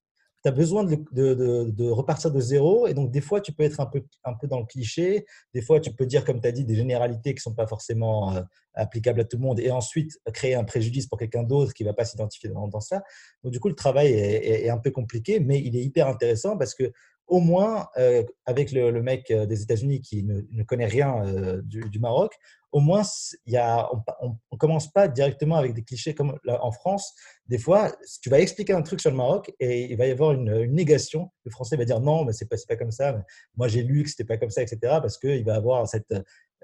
tu 0.47 0.53
besoin 0.53 0.85
de, 0.85 1.91
repartir 1.91 2.31
de 2.31 2.41
zéro. 2.41 2.87
Et 2.87 2.95
donc, 2.95 3.11
des 3.11 3.21
fois, 3.21 3.41
tu 3.41 3.53
peux 3.53 3.65
être 3.65 3.81
un 3.81 3.87
peu, 3.87 4.03
dans 4.47 4.61
le 4.61 4.67
cliché. 4.67 5.27
Des 5.55 5.63
fois, 5.63 5.81
tu 5.81 5.93
peux 5.93 6.07
dire, 6.07 6.25
comme 6.25 6.41
tu 6.41 6.49
as 6.49 6.53
dit, 6.53 6.65
des 6.65 6.77
généralités 6.77 7.35
qui 7.35 7.41
sont 7.41 7.55
pas 7.55 7.67
forcément 7.67 8.35
euh, 8.35 8.43
applicables 8.75 9.21
à 9.21 9.25
tout 9.25 9.37
le 9.37 9.43
monde. 9.43 9.61
Et 9.61 9.71
ensuite, 9.71 10.19
créer 10.33 10.55
un 10.55 10.65
préjudice 10.65 11.07
pour 11.07 11.19
quelqu'un 11.19 11.43
d'autre 11.43 11.73
qui 11.75 11.85
va 11.85 11.93
pas 11.93 12.05
s'identifier 12.05 12.51
dans, 12.51 12.69
dans, 12.69 12.81
ça. 12.81 13.03
Donc, 13.43 13.53
du 13.53 13.61
coup, 13.61 13.69
le 13.69 13.75
travail 13.75 14.13
est, 14.13 14.69
un 14.69 14.79
peu 14.79 14.91
compliqué, 14.91 15.41
mais 15.41 15.61
il 15.61 15.77
est 15.77 15.83
hyper 15.83 16.09
intéressant 16.09 16.57
parce 16.57 16.75
que 16.75 16.93
au 17.27 17.41
moins, 17.41 17.89
euh, 17.99 18.23
avec 18.45 18.71
le, 18.71 19.03
mec 19.03 19.33
euh, 19.33 19.47
des 19.47 19.61
États-Unis 19.63 20.01
qui 20.01 20.23
ne, 20.23 20.43
ne, 20.53 20.63
connaît 20.63 20.87
rien 20.87 21.61
du, 21.65 21.81
du, 21.91 21.99
Maroc, 21.99 22.37
au 22.77 22.81
moins, 22.81 23.05
y 23.47 23.57
a, 23.57 23.89
on 24.21 24.37
ne 24.53 24.59
commence 24.59 24.93
pas 24.93 25.09
directement 25.09 25.57
avec 25.57 25.73
des 25.73 25.83
clichés 25.83 26.15
comme 26.15 26.39
en 26.47 26.71
France. 26.73 27.15
Des 27.47 27.57
fois, 27.57 27.91
tu 28.21 28.29
vas 28.29 28.39
expliquer 28.39 28.75
un 28.75 28.83
truc 28.83 29.01
sur 29.01 29.11
le 29.11 29.17
Maroc 29.17 29.51
et 29.59 29.91
il 29.91 29.97
va 29.97 30.07
y 30.07 30.11
avoir 30.11 30.33
une, 30.33 30.55
une 30.63 30.77
Le 30.77 31.51
Français 31.51 31.79
va 31.79 31.87
dire 31.87 32.01
non, 32.01 32.27
mais 32.27 32.35
c'est 32.35 32.45
pas, 32.45 32.57
pas 32.69 32.77
comme 32.77 32.91
ça. 32.91 33.19
Moi, 33.57 33.69
j'ai 33.69 33.83
lu 33.83 34.03
que 34.03 34.11
c'était 34.11 34.27
pas 34.27 34.37
comme 34.37 34.51
ça, 34.51 34.61
etc. 34.61 34.79
Parce 34.83 35.17
qu'il 35.17 35.43
va 35.43 35.55
avoir 35.55 35.89
cette, 35.89 36.15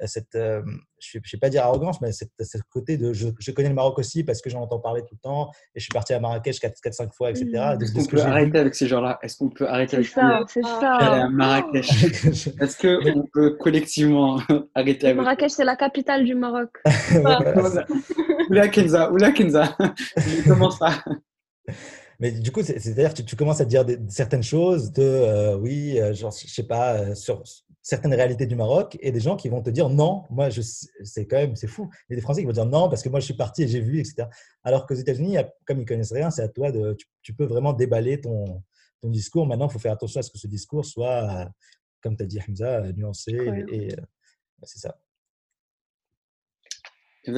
cette, 0.06 0.34
euh, 0.34 0.62
je 1.00 1.18
ne 1.18 1.22
vais 1.32 1.38
pas 1.38 1.48
dire 1.48 1.62
arrogance, 1.64 2.00
mais 2.00 2.12
cette, 2.12 2.30
cette 2.40 2.62
côté 2.70 2.96
de 2.96 3.12
je, 3.12 3.28
je, 3.38 3.50
connais 3.50 3.68
le 3.68 3.74
Maroc 3.74 3.98
aussi 3.98 4.24
parce 4.24 4.40
que 4.40 4.50
j'en 4.50 4.60
entends 4.62 4.80
parler 4.80 5.02
tout 5.02 5.14
le 5.14 5.20
temps 5.20 5.50
et 5.74 5.80
je 5.80 5.84
suis 5.84 5.92
parti 5.92 6.12
à 6.12 6.20
Marrakech 6.20 6.60
4-5 6.60 7.12
fois, 7.14 7.30
etc. 7.30 7.46
Mmh. 7.52 7.82
Est-ce 7.82 7.92
qu'on 7.92 8.04
peut 8.06 8.20
arrêter 8.20 8.58
avec 8.58 8.74
ces 8.74 8.86
gens-là? 8.86 9.18
Est-ce 9.22 9.36
qu'on 9.36 9.50
peut 9.50 9.68
arrêter 9.68 9.96
avec 9.96 10.08
ça 10.08 10.40
C'est 10.48 10.62
ça. 10.62 10.94
À 10.96 11.28
Marrakech. 11.28 12.06
Est-ce 12.60 12.76
qu'on 13.12 13.26
peut 13.32 13.56
collectivement 13.56 14.40
arrêter 14.74 15.06
avec 15.06 15.16
Marrakech, 15.16 15.52
c'est 15.52 15.64
la 15.64 15.76
capitale 15.76 16.24
du 16.24 16.34
Maroc. 16.34 16.70
oula 18.50 18.68
Kenza, 18.68 19.12
oula 19.12 19.32
Kenza. 19.32 19.76
Comment 20.46 20.70
ça 20.70 21.02
mais 22.22 22.30
du 22.30 22.52
coup, 22.52 22.62
c'est-à-dire 22.62 23.12
que 23.14 23.22
tu, 23.22 23.34
commences 23.34 23.60
à 23.60 23.64
dire 23.64 23.84
certaines 24.08 24.44
choses 24.44 24.92
de, 24.92 25.02
euh, 25.02 25.56
oui, 25.56 25.98
euh, 25.98 26.14
genre, 26.14 26.30
je 26.30 26.46
sais 26.46 26.62
pas, 26.62 26.94
euh, 26.94 27.14
sur, 27.16 27.42
certaines 27.82 28.14
réalités 28.14 28.46
du 28.46 28.54
Maroc 28.54 28.96
et 29.00 29.10
des 29.10 29.20
gens 29.20 29.36
qui 29.36 29.48
vont 29.48 29.60
te 29.60 29.70
dire 29.70 29.88
non, 29.88 30.24
moi, 30.30 30.50
je, 30.50 30.62
c'est 30.62 31.26
quand 31.26 31.36
même, 31.36 31.56
c'est 31.56 31.66
fou. 31.66 31.90
Il 32.08 32.12
y 32.12 32.14
a 32.14 32.16
des 32.16 32.22
Français 32.22 32.40
qui 32.40 32.46
vont 32.46 32.52
dire 32.52 32.66
non 32.66 32.88
parce 32.88 33.02
que 33.02 33.08
moi, 33.08 33.20
je 33.20 33.24
suis 33.24 33.34
parti 33.34 33.64
et 33.64 33.68
j'ai 33.68 33.80
vu, 33.80 33.98
etc. 33.98 34.28
Alors 34.62 34.86
qu'aux 34.86 34.94
États-Unis, 34.94 35.36
comme 35.66 35.80
ils 35.80 35.84
connaissent 35.84 36.12
rien, 36.12 36.30
c'est 36.30 36.42
à 36.42 36.48
toi 36.48 36.70
de, 36.70 36.96
tu, 37.22 37.34
peux 37.34 37.44
vraiment 37.44 37.72
déballer 37.72 38.20
ton, 38.20 38.62
ton 39.00 39.10
discours. 39.10 39.46
Maintenant, 39.46 39.68
il 39.68 39.72
faut 39.72 39.80
faire 39.80 39.92
attention 39.92 40.20
à 40.20 40.22
ce 40.22 40.30
que 40.30 40.38
ce 40.38 40.46
discours 40.46 40.84
soit, 40.84 41.50
comme 42.00 42.16
tu 42.16 42.22
as 42.22 42.26
dit, 42.26 42.40
Hamza, 42.48 42.92
nuancé 42.92 43.32
et, 43.70 43.88
c'est 44.64 44.78
ça. 44.78 44.96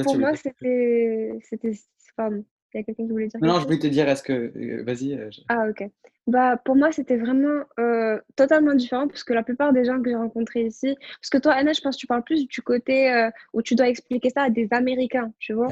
Pour 0.03 0.17
moi, 0.17 0.35
c'était, 0.35 1.31
c'était, 1.49 1.71
il 1.71 2.79
y 2.79 2.81
a 2.81 2.83
quelqu'un 2.83 3.05
qui 3.05 3.11
voulait 3.11 3.27
dire 3.27 3.39
Non, 3.41 3.59
je 3.59 3.65
voulais 3.65 3.79
te 3.79 3.87
dire, 3.87 4.07
est-ce 4.09 4.23
que. 4.23 4.33
Euh, 4.33 4.83
vas-y. 4.83 5.13
Euh, 5.13 5.29
ah, 5.47 5.67
ok. 5.69 5.89
Bah, 6.27 6.57
pour 6.57 6.75
moi, 6.75 6.91
c'était 6.91 7.17
vraiment 7.17 7.63
euh, 7.79 8.19
totalement 8.35 8.73
différent 8.73 9.07
parce 9.07 9.23
que 9.23 9.33
la 9.33 9.43
plupart 9.43 9.73
des 9.73 9.85
gens 9.85 10.01
que 10.01 10.09
j'ai 10.09 10.15
rencontrés 10.15 10.63
ici. 10.63 10.95
Parce 11.21 11.29
que 11.29 11.37
toi, 11.37 11.53
Anna, 11.53 11.73
je 11.73 11.81
pense 11.81 11.95
que 11.95 11.99
tu 11.99 12.07
parles 12.07 12.23
plus 12.23 12.47
du 12.47 12.61
côté 12.61 13.29
où 13.53 13.61
tu 13.61 13.75
dois 13.75 13.87
expliquer 13.87 14.29
ça 14.31 14.43
à 14.43 14.49
des 14.49 14.67
Américains, 14.71 15.31
tu 15.39 15.53
vois. 15.53 15.69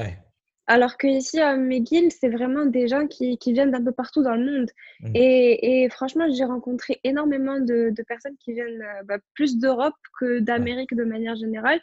Alors 0.65 0.97
que 0.97 1.07
ici 1.07 1.41
à 1.41 1.57
McGill, 1.57 2.11
c'est 2.11 2.29
vraiment 2.29 2.65
des 2.65 2.87
gens 2.87 3.07
qui, 3.07 3.37
qui 3.37 3.51
viennent 3.51 3.71
d'un 3.71 3.83
peu 3.83 3.91
partout 3.91 4.23
dans 4.23 4.35
le 4.35 4.45
monde. 4.45 4.69
Mmh. 5.01 5.11
Et, 5.13 5.83
et, 5.83 5.89
franchement, 5.89 6.25
j'ai 6.31 6.45
rencontré 6.45 7.01
énormément 7.03 7.59
de, 7.59 7.89
de, 7.89 8.03
personnes 8.03 8.37
qui 8.39 8.53
viennent 8.53 8.83
bah, 9.05 9.17
plus 9.33 9.57
d'Europe 9.57 9.95
que 10.19 10.39
d'Amérique 10.39 10.95
de 10.95 11.03
manière 11.03 11.35
générale, 11.35 11.81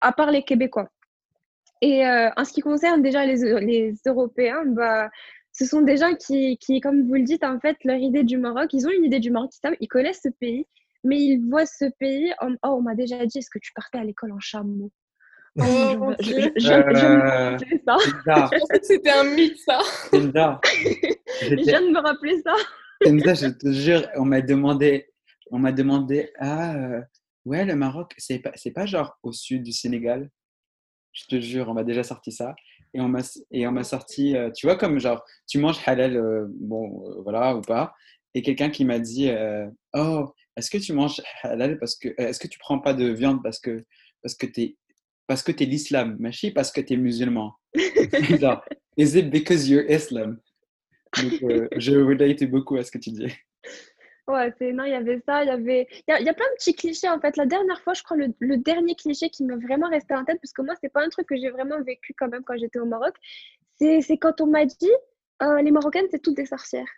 à 0.00 0.12
part 0.12 0.30
les 0.30 0.44
Québécois. 0.44 0.88
Et 1.82 2.04
en 2.06 2.44
ce 2.44 2.52
qui 2.52 2.60
concerne 2.60 3.00
déjà 3.02 3.24
les, 3.24 3.36
les 3.60 3.94
Européens, 4.06 4.64
bah, 4.66 5.10
ce 5.60 5.66
sont 5.66 5.82
des 5.82 5.98
gens 5.98 6.14
qui, 6.14 6.56
qui, 6.56 6.80
comme 6.80 7.06
vous 7.06 7.16
le 7.16 7.22
dites, 7.22 7.44
en 7.44 7.60
fait, 7.60 7.76
leur 7.84 7.98
idée 7.98 8.24
du 8.24 8.38
Maroc, 8.38 8.72
ils 8.72 8.86
ont 8.86 8.90
une 8.90 9.04
idée 9.04 9.20
du 9.20 9.30
Maroc, 9.30 9.50
ils 9.78 9.88
connaissent 9.88 10.22
ce 10.22 10.30
pays, 10.30 10.64
mais 11.04 11.18
ils 11.18 11.46
voient 11.50 11.66
ce 11.66 11.84
pays 11.98 12.32
en 12.40 12.52
Oh, 12.62 12.76
on 12.78 12.82
m'a 12.82 12.94
déjà 12.94 13.26
dit, 13.26 13.36
est-ce 13.38 13.50
que 13.50 13.58
tu 13.58 13.70
partais 13.74 13.98
à 13.98 14.04
l'école 14.04 14.32
en 14.32 14.40
chameau? 14.40 14.90
Oh, 15.58 15.62
je, 16.18 16.32
me 16.34 17.58
ça. 17.84 18.48
C'était 18.82 19.10
un 19.10 19.24
mythe, 19.34 19.58
ça. 19.58 19.80
je 20.14 21.54
viens 21.56 21.82
de 21.82 21.90
me 21.90 22.00
rappeler 22.00 22.40
ça. 22.40 22.54
je 23.04 23.48
te 23.48 23.70
jure, 23.70 24.08
on 24.16 24.24
m'a 24.24 24.40
demandé, 24.40 25.10
on 25.50 25.58
m'a 25.58 25.72
demandé, 25.72 26.32
ah, 26.38 26.74
euh, 26.74 27.02
ouais, 27.44 27.66
le 27.66 27.76
Maroc, 27.76 28.14
c'est 28.16 28.38
pas, 28.38 28.52
c'est 28.54 28.72
pas 28.72 28.86
genre 28.86 29.18
au 29.22 29.32
sud 29.32 29.62
du 29.62 29.72
Sénégal. 29.72 30.30
Je 31.12 31.24
te 31.26 31.38
jure, 31.38 31.68
on 31.68 31.74
m'a 31.74 31.84
déjà 31.84 32.02
sorti 32.02 32.32
ça. 32.32 32.54
Et 32.94 33.00
on 33.00 33.08
m'a, 33.08 33.20
et 33.52 33.66
on 33.66 33.72
m'a 33.72 33.84
sorti, 33.84 34.36
euh, 34.36 34.50
tu 34.50 34.66
vois, 34.66 34.76
comme 34.76 34.98
genre, 34.98 35.24
tu 35.48 35.58
manges 35.58 35.80
halal, 35.86 36.16
euh, 36.16 36.46
bon, 36.48 37.22
voilà, 37.22 37.56
ou 37.56 37.60
pas. 37.60 37.94
Et 38.34 38.42
quelqu'un 38.42 38.70
qui 38.70 38.84
m'a 38.84 38.98
dit, 38.98 39.30
oh, 39.94 40.32
est-ce 40.56 40.70
que 40.70 40.78
tu 40.78 40.92
manges 40.92 41.20
halal 41.42 41.78
parce 41.78 41.96
que, 41.96 42.08
est-ce 42.18 42.38
que 42.38 42.48
tu 42.48 42.58
prends 42.58 42.78
pas 42.78 42.94
de 42.94 43.06
viande 43.08 43.42
parce 43.42 43.58
que, 43.58 43.84
parce 44.22 44.34
que 44.34 44.46
t'es 44.46 44.76
parce 45.26 45.44
que 45.44 45.52
tu 45.52 45.62
es 45.62 45.66
l'islam, 45.66 46.16
mais 46.18 46.32
parce 46.52 46.72
que 46.72 46.80
tu 46.80 46.94
es 46.94 46.96
musulman. 46.96 47.52
Genre, 48.40 48.60
is 48.96 49.16
it 49.16 49.30
because 49.30 49.68
you're 49.68 49.88
Islam? 49.88 50.40
Donc, 51.22 51.40
euh, 51.44 51.68
je 51.76 51.92
relate 51.92 52.42
beaucoup 52.50 52.76
à 52.76 52.82
ce 52.82 52.90
que 52.90 52.98
tu 52.98 53.10
dis. 53.10 53.32
Ouais, 54.30 54.52
c'est 54.58 54.72
non, 54.72 54.84
il 54.84 54.92
y 54.92 54.94
avait 54.94 55.20
ça, 55.26 55.42
il 55.42 55.48
y 55.48 55.50
avait 55.50 55.88
il 56.08 56.24
y, 56.24 56.28
a, 56.28 56.34
plein 56.34 56.46
de 56.46 56.54
petits 56.56 56.74
clichés 56.74 57.08
en 57.08 57.18
fait. 57.20 57.36
La 57.36 57.46
dernière 57.46 57.80
fois, 57.80 57.94
je 57.94 58.02
crois 58.02 58.16
le, 58.16 58.28
le 58.38 58.56
dernier 58.58 58.94
cliché 58.94 59.28
qui 59.30 59.44
m'est 59.44 59.56
vraiment 59.56 59.88
resté 59.88 60.14
en 60.14 60.24
tête 60.24 60.38
parce 60.40 60.52
que 60.52 60.62
moi, 60.62 60.74
c'est 60.80 60.92
pas 60.92 61.02
un 61.02 61.08
truc 61.08 61.26
que 61.26 61.36
j'ai 61.36 61.50
vraiment 61.50 61.82
vécu 61.82 62.14
quand 62.16 62.28
même 62.28 62.44
quand 62.44 62.56
j'étais 62.56 62.78
au 62.78 62.86
Maroc. 62.86 63.14
C'est 63.78 64.18
quand 64.18 64.40
on 64.40 64.46
m'a 64.46 64.66
dit 64.66 64.92
euh, 65.42 65.62
les 65.62 65.70
Marocaines, 65.70 66.06
c'est 66.10 66.20
toutes 66.20 66.36
des 66.36 66.46
sorcières. 66.46 66.88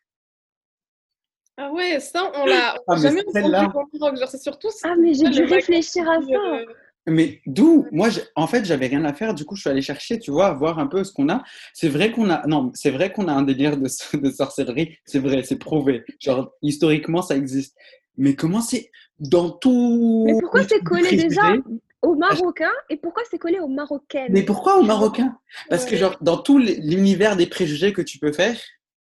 Ah 1.57 1.71
ouais, 1.71 2.01
ça, 2.01 2.31
on 2.35 2.47
l'a 2.47 2.75
ah, 2.89 2.97
jamais 2.97 3.21
entendu 3.27 3.47
au 3.47 3.51
Maroc. 3.51 3.89
Genre, 4.17 4.29
c'est 4.29 4.43
surtout. 4.43 4.69
Ah, 4.83 4.95
mais 4.97 5.15
j'ai 5.15 5.29
dû 5.29 5.45
réfléchir 5.45 6.09
à 6.11 6.21
ça. 6.21 6.73
Mais 7.07 7.41
d'où? 7.47 7.87
Moi, 7.91 8.09
en 8.37 8.47
fait, 8.47 8.65
j'avais 8.65 8.87
rien 8.87 9.05
à 9.05 9.13
faire. 9.13 9.35
Du 9.35 9.45
coup, 9.45 9.57
je 9.57 9.63
suis 9.63 9.71
allé 9.71 9.83
chercher, 9.83 10.19
tu 10.19 10.31
vois, 10.31 10.53
voir 10.53 10.79
un 10.79 10.87
peu 10.87 11.03
ce 11.03 11.13
qu'on 11.13 11.29
a. 11.29 11.43
C'est 11.75 11.89
vrai 11.89 12.13
qu'on 12.13 12.31
a, 12.31 12.47
non, 12.47 12.71
c'est 12.75 12.91
vrai 12.91 13.13
qu'on 13.13 13.27
a 13.29 13.33
un 13.33 13.43
délire 13.43 13.77
de, 13.77 13.89
de 14.19 14.31
sorcellerie. 14.31 14.97
C'est 15.05 15.19
vrai, 15.19 15.43
c'est 15.43 15.57
prouvé. 15.57 16.05
Genre, 16.21 16.53
historiquement, 16.63 17.23
ça 17.23 17.37
existe. 17.37 17.77
Mais 18.17 18.35
comment 18.35 18.61
c'est 18.61 18.91
dans 19.19 19.51
tout 19.51 20.25
Mais 20.27 20.39
pourquoi 20.41 20.63
c'est 20.65 20.83
collé 20.85 21.17
déjà 21.17 21.55
aux 22.03 22.15
Marocains 22.15 22.73
et 22.91 22.97
pourquoi 22.97 23.23
c'est 23.31 23.39
collé 23.39 23.59
aux 23.59 23.69
Marocaines? 23.69 24.33
Mais 24.33 24.43
pourquoi 24.43 24.79
aux 24.79 24.83
Marocains? 24.83 25.37
Parce 25.71 25.85
que 25.85 25.97
genre, 25.97 26.17
dans 26.21 26.37
tout 26.37 26.59
l'univers 26.59 27.37
des 27.37 27.47
préjugés 27.47 27.93
que 27.93 28.03
tu 28.03 28.19
peux 28.19 28.33
faire, 28.33 28.57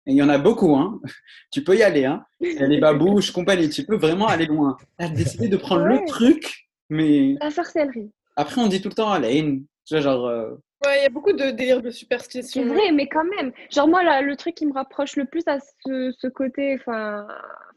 et 0.07 0.11
il 0.11 0.17
y 0.17 0.23
en 0.23 0.29
a 0.29 0.37
beaucoup, 0.39 0.75
hein. 0.75 0.99
Tu 1.51 1.63
peux 1.63 1.75
y 1.75 1.83
aller, 1.83 2.05
hein. 2.05 2.23
Il 2.39 2.53
y 2.53 2.63
a 2.63 2.67
les 2.67 2.79
babouches, 2.79 3.31
compagnie. 3.31 3.69
Tu 3.69 3.85
peux 3.85 3.97
vraiment 3.97 4.27
aller 4.27 4.45
loin. 4.45 4.77
Tu 4.97 5.05
as 5.05 5.09
décidé 5.09 5.47
de 5.47 5.57
prendre 5.57 5.85
le 5.85 6.03
truc 6.07 6.70
mais... 6.91 7.37
La 7.41 7.49
sorcellerie. 7.49 8.11
Après, 8.35 8.61
on 8.61 8.67
dit 8.67 8.81
tout 8.81 8.89
le 8.89 8.93
temps 8.93 9.11
Alain. 9.11 9.59
Tu 9.85 9.93
vois, 9.93 10.01
genre. 10.01 10.27
Euh, 10.27 10.51
ouais, 10.85 10.99
il 10.99 11.03
y 11.03 11.05
a 11.05 11.09
beaucoup 11.09 11.31
de 11.31 11.51
délires 11.51 11.81
de 11.81 11.89
superstition. 11.89 12.63
C'est 12.63 12.67
vrai, 12.67 12.91
mais 12.91 13.07
quand 13.07 13.23
même. 13.23 13.51
Genre, 13.71 13.87
moi, 13.87 14.03
là, 14.03 14.21
le 14.21 14.35
truc 14.35 14.55
qui 14.55 14.65
me 14.65 14.73
rapproche 14.73 15.15
le 15.15 15.25
plus 15.25 15.43
à 15.47 15.59
ce, 15.59 16.13
ce 16.17 16.27
côté. 16.27 16.75
Enfin, 16.79 17.25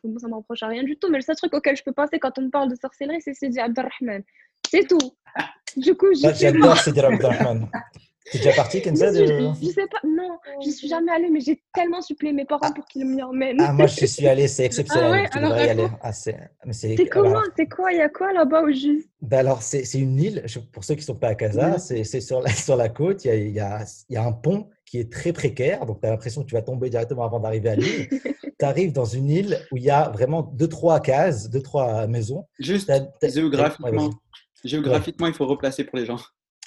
bon, 0.03 0.18
ça 0.18 0.29
me 0.29 0.35
rapproche 0.35 0.62
à 0.62 0.66
rien 0.66 0.83
du 0.83 0.96
tout, 0.96 1.09
mais 1.09 1.18
le 1.18 1.22
seul 1.22 1.37
truc 1.37 1.55
auquel 1.55 1.77
je 1.77 1.85
peux 1.85 1.92
penser 1.92 2.18
quand 2.18 2.38
on 2.38 2.42
me 2.42 2.50
parle 2.50 2.70
de 2.70 2.77
sorcellerie, 2.77 3.20
c'est 3.20 3.35
Sidi 3.35 3.61
Abdelrahman. 3.61 4.22
C'est 4.68 4.87
tout. 4.87 5.14
Du 5.77 5.94
coup, 5.94 6.12
j'adore 6.14 6.77
Sidi 6.77 7.00
Abdelrahman. 7.00 7.68
T'es 8.30 8.38
déjà 8.38 8.52
parti, 8.52 8.80
Kenza 8.80 9.12
de... 9.12 9.26
je, 9.26 9.66
sais 9.66 9.87
pas, 9.87 9.98
non, 10.02 10.38
je 10.64 10.70
suis 10.70 10.88
jamais 10.88 11.12
allée, 11.12 11.28
mais 11.28 11.40
j'ai 11.40 11.62
tellement 11.74 12.00
supplé 12.00 12.32
mes 12.32 12.46
parents 12.46 12.72
pour 12.72 12.87
qu'ils 12.87 13.04
m'y 13.04 13.22
emmènent. 13.22 13.60
Ah, 13.60 13.72
moi, 13.72 13.87
je 13.87 14.06
suis 14.06 14.26
allée, 14.26 14.48
c'est 14.48 14.64
exceptionnel. 14.64 15.04
Ah 15.04 15.10
ouais, 15.10 15.28
tu 15.30 15.38
alors, 15.38 15.56
y 15.58 15.68
aller. 15.68 15.88
Ah, 16.00 16.12
c'est 16.12 16.50
comment? 17.10 17.42
C'est 17.54 17.66
quoi? 17.66 17.92
Il 17.92 17.98
y 17.98 18.00
a 18.00 18.08
quoi 18.08 18.32
là-bas 18.32 18.62
au 18.62 18.70
juste? 18.70 19.10
Ben 19.20 19.38
Alors, 19.40 19.62
c'est 19.62 19.84
une 19.94 20.18
île, 20.18 20.44
pour 20.72 20.84
ceux 20.84 20.94
qui 20.94 21.00
ne 21.00 21.06
sont 21.06 21.14
pas 21.16 21.28
à 21.28 21.34
Casa, 21.34 21.78
c'est 21.78 22.04
sur 22.20 22.40
la, 22.40 22.50
sur 22.50 22.76
la 22.76 22.88
côte, 22.88 23.24
il 23.24 23.28
y, 23.28 23.30
a, 23.30 23.34
il, 23.37 23.52
y 23.52 23.60
a, 23.60 23.84
il 24.08 24.14
y 24.14 24.16
a 24.16 24.24
un 24.24 24.32
pont 24.32 24.68
qui 24.87 24.98
est 24.98 25.12
très 25.12 25.32
précaire, 25.32 25.84
donc 25.87 26.00
tu 26.00 26.06
as 26.06 26.10
l'impression 26.10 26.42
que 26.42 26.48
tu 26.48 26.54
vas 26.54 26.62
tomber 26.62 26.88
directement 26.88 27.24
avant 27.24 27.40
d'arriver 27.40 27.70
à 27.70 27.76
l'île. 27.76 28.08
tu 28.58 28.64
arrives 28.64 28.92
dans 28.92 29.04
une 29.04 29.28
île 29.28 29.58
où 29.70 29.76
il 29.76 29.82
y 29.82 29.90
a 29.90 30.08
vraiment 30.08 30.42
deux, 30.42 30.68
trois 30.68 31.00
cases, 31.00 31.50
deux, 31.50 31.62
trois 31.62 32.06
maisons. 32.06 32.46
Juste 32.58 32.90
géographiquement, 33.22 34.10
géographiquement 34.64 35.26
il 35.26 35.34
faut 35.34 35.46
replacer 35.46 35.84
pour 35.84 35.98
les 35.98 36.06
gens. 36.06 36.18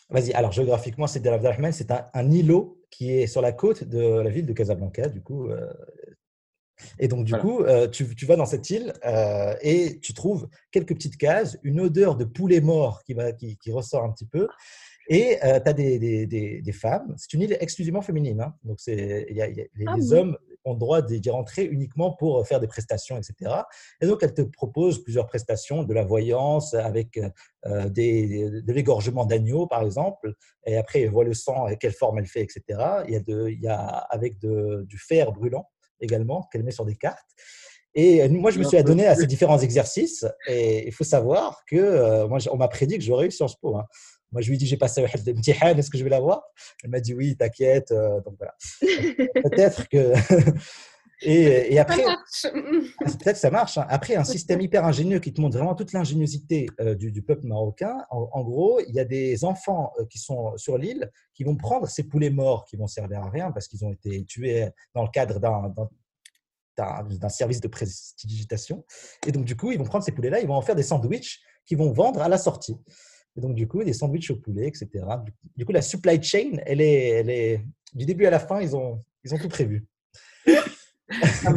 Vas-y, 0.10 0.32
alors 0.34 0.52
géographiquement, 0.52 1.08
c'est 1.08 1.20
Del 1.20 1.34
Abdelrahman, 1.34 1.74
c'est 1.74 1.92
un, 1.92 2.32
îlot 2.32 2.82
qui 2.90 3.12
est 3.12 3.28
sur 3.28 3.42
la 3.42 3.52
côte 3.52 3.84
de 3.84 4.22
la 4.22 4.30
ville 4.30 4.46
de 4.46 4.54
Casablanca, 4.54 5.10
du 5.10 5.22
coup. 5.22 5.50
Euh, 5.50 5.74
et 7.00 7.08
donc, 7.08 7.26
du 7.26 7.34
coup, 7.34 7.62
euh, 7.62 7.88
tu, 7.88 8.06
vas 8.26 8.36
dans 8.36 8.46
cette 8.46 8.70
île 8.70 8.94
euh, 9.06 9.54
et 9.62 10.00
tu 10.00 10.14
trouves 10.14 10.48
quelques 10.72 10.94
petites 10.94 11.18
cases, 11.18 11.58
une 11.64 11.82
odeur 11.82 12.16
de 12.16 12.24
poulet 12.24 12.62
mort 12.62 13.04
qui, 13.04 13.14
va, 13.16 13.34
qui, 13.34 13.58
ressort 13.72 14.04
un 14.04 14.12
petit 14.12 14.28
peu. 14.28 14.48
Et 15.10 15.38
tu 15.42 15.46
as 15.46 15.74
des, 15.74 16.26
des, 16.28 16.72
femmes. 16.72 17.14
C'est 17.18 17.34
une 17.34 17.42
île 17.42 17.58
exclusivement 17.60 18.02
féminine. 18.02 18.42
Hein. 18.42 18.54
Donc, 18.64 18.80
c'est, 18.80 19.28
y 19.30 19.42
a, 19.42 19.48
les, 19.48 19.70
ah 19.88 19.96
hommes 20.12 20.38
ont 20.68 20.76
droit 20.76 21.02
d'y 21.02 21.30
rentrer 21.30 21.66
uniquement 21.66 22.12
pour 22.12 22.46
faire 22.48 22.60
des 22.60 22.68
prestations, 22.68 23.18
etc. 23.18 23.52
Et 24.02 24.08
donc, 24.08 24.24
elle 24.24 24.34
te 24.34 24.42
propose 24.42 25.04
plusieurs 25.04 25.28
prestations, 25.28 25.84
de 25.84 25.94
la 25.94 26.04
voyance 26.04 26.74
avec 26.74 27.20
euh, 27.66 27.90
des, 27.90 28.62
de 28.62 28.74
l'égorgement 28.74 29.26
d'agneau, 29.26 29.68
par 29.68 29.84
exemple. 29.84 30.34
Et 30.66 30.78
après, 30.78 31.02
elle 31.02 31.12
voit 31.12 31.24
le 31.24 31.34
sang 31.34 31.68
et 31.68 31.78
quelle 31.78 31.94
forme 31.94 32.20
elle 32.20 32.28
fait, 32.28 32.42
etc. 32.42 32.62
Il 33.08 33.14
y 33.14 33.16
a, 33.16 33.20
de, 33.20 33.50
il 33.50 33.62
y 33.62 33.68
a 33.68 33.78
avec 33.78 34.40
de, 34.40 34.86
du 34.88 34.98
fer 34.98 35.32
brûlant 35.32 35.68
également 36.00 36.48
qu'elle 36.52 36.64
met 36.64 36.72
sur 36.72 36.86
des 36.86 36.96
cartes. 36.96 37.30
Et 38.00 38.30
moi, 38.30 38.52
je 38.52 38.60
me 38.60 38.64
suis 38.64 38.78
adonné 38.78 39.08
à 39.08 39.16
ces 39.16 39.26
différents 39.26 39.58
exercices. 39.58 40.24
Et 40.48 40.86
il 40.88 40.94
faut 40.94 41.04
savoir 41.04 41.64
que 41.68 41.76
euh, 41.78 42.28
moi, 42.28 42.38
on 42.52 42.58
m'a 42.58 42.68
prédit 42.68 43.00
que 43.00 43.04
j'aurais 43.04 43.26
eu 43.26 43.32
Sciences 43.32 43.56
Po. 43.56 43.76
Hein. 43.76 43.86
Moi, 44.32 44.42
je 44.42 44.50
lui 44.50 44.58
dit, 44.58 44.68
j'ai 44.68 44.78
passé 44.78 45.02
le 45.02 45.34
Mtihan, 45.34 45.78
est-ce 45.78 45.90
que 45.90 45.98
je 45.98 46.04
vais 46.04 46.10
l'avoir? 46.10 46.44
Elle 46.84 46.90
m'a 46.90 47.00
dit 47.00 47.14
oui, 47.14 47.38
t'inquiète. 47.38 47.92
Euh, 47.92 48.22
donc 48.22 48.36
voilà. 48.38 48.56
Peut-être 49.44 49.88
que. 49.88 50.14
et, 51.22 51.74
et, 51.74 51.80
après, 51.80 52.04
peut-être 52.44 53.38
ça 53.38 53.50
marche. 53.50 53.78
Hein. 53.78 53.86
Après, 53.90 54.16
un 54.16 54.24
système 54.24 54.62
hyper 54.62 54.86
ingénieux 54.86 55.20
qui 55.20 55.34
te 55.34 55.42
montre 55.42 55.58
vraiment 55.58 55.76
toute 55.76 55.94
l'ingéniosité 55.94 56.68
euh, 56.80 56.94
du, 56.94 57.22
peuple 57.22 57.48
marocain. 57.48 57.98
En, 58.12 58.44
gros, 58.44 58.80
il 58.82 58.94
y 58.94 59.00
a 59.00 59.06
des 59.06 59.44
enfants 59.44 59.94
euh, 60.00 60.06
qui 60.06 60.20
sont 60.20 60.56
sur 60.58 60.78
l'île 60.78 61.10
qui 61.34 61.44
vont 61.44 61.56
prendre 61.56 61.88
ces 61.88 62.04
poulets 62.04 62.30
morts 62.30 62.66
qui 62.66 62.76
vont 62.76 62.88
servir 62.88 63.22
à 63.22 63.30
rien 63.30 63.52
parce 63.52 63.68
qu'ils 63.68 63.86
ont 63.86 63.92
été 63.92 64.24
tués 64.26 64.68
dans 64.94 65.04
le 65.04 65.10
cadre 65.10 65.40
d'un 65.40 65.74
d'un 66.78 67.30
service 67.30 67.60
de 67.60 67.68
prestidigitation. 67.68 68.86
Et 69.26 69.32
donc, 69.32 69.46
du 69.46 69.56
coup, 69.56 69.72
ils 69.72 69.80
vont 69.80 69.84
prendre 69.84 70.04
ces 70.04 70.12
poulets-là, 70.12 70.42
ils 70.42 70.48
vont 70.48 70.54
en 70.54 70.62
faire 70.62 70.76
des 70.76 70.84
sandwichs 70.84 71.42
qu'ils 71.66 71.80
vont 71.80 71.92
vendre 71.92 72.22
à 72.22 72.30
la 72.30 72.38
sortie. 72.38 72.78
Et 73.38 73.42
donc, 73.42 73.54
du 73.54 73.68
coup, 73.68 73.84
des 73.84 73.94
sandwichs 73.94 74.32
au 74.32 74.36
poulet, 74.36 74.68
etc. 74.68 75.06
Du 75.56 75.66
coup, 75.66 75.72
la 75.72 75.82
supply 75.82 76.22
chain, 76.22 76.58
elle 76.66 76.82
est, 76.82 77.10
elle 77.10 77.30
est 77.30 77.62
du 77.94 78.06
début 78.06 78.26
à 78.26 78.32
la 78.32 78.40
fin, 78.40 78.60
ils 78.62 78.76
ont, 78.76 79.00
ils 79.24 79.34
ont 79.34 79.38
tout 79.38 79.48
prévu. 79.48 79.86
Ah, 80.48 81.54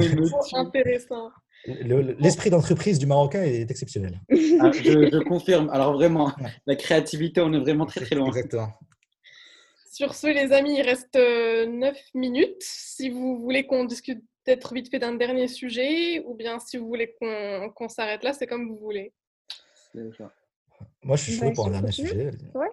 intéressant. 0.54 1.30
L'esprit 1.66 2.50
d'entreprise 2.50 2.98
du 2.98 3.06
Marocain 3.06 3.42
est 3.42 3.70
exceptionnel. 3.70 4.20
Ah, 4.62 4.70
je, 4.72 5.22
confirme. 5.24 5.70
Alors 5.70 5.94
vraiment, 5.94 6.32
la 6.66 6.76
créativité, 6.76 7.40
on 7.40 7.50
est 7.54 7.58
vraiment 7.58 7.86
très 7.86 8.02
très 8.02 8.14
loin. 8.14 8.26
Exactement. 8.26 8.68
Sur 9.90 10.14
ce, 10.14 10.26
les 10.26 10.52
amis, 10.52 10.76
il 10.78 10.82
reste 10.82 11.14
9 11.14 11.16
euh, 11.16 11.92
minutes. 12.12 12.60
Si 12.60 13.08
vous 13.08 13.38
voulez 13.38 13.66
qu'on 13.66 13.86
discute 13.86 14.22
peut-être 14.44 14.74
vite 14.74 14.90
fait 14.90 14.98
d'un 14.98 15.14
dernier 15.14 15.48
sujet, 15.48 16.22
ou 16.26 16.34
bien 16.34 16.58
si 16.58 16.76
vous 16.76 16.86
voulez 16.86 17.16
qu'on 17.20 17.88
s'arrête 17.88 18.22
là, 18.22 18.34
c'est 18.34 18.46
comme 18.46 18.68
vous 18.68 18.76
voulez. 18.76 19.12
Moi, 21.02 21.16
je 21.16 21.22
suis 21.22 21.32
chaud 21.32 21.46
bah, 21.46 21.52
pour 21.54 21.66
un 21.66 21.70
dernier 21.70 21.92
sujet. 21.92 22.30
Ouais. 22.54 22.68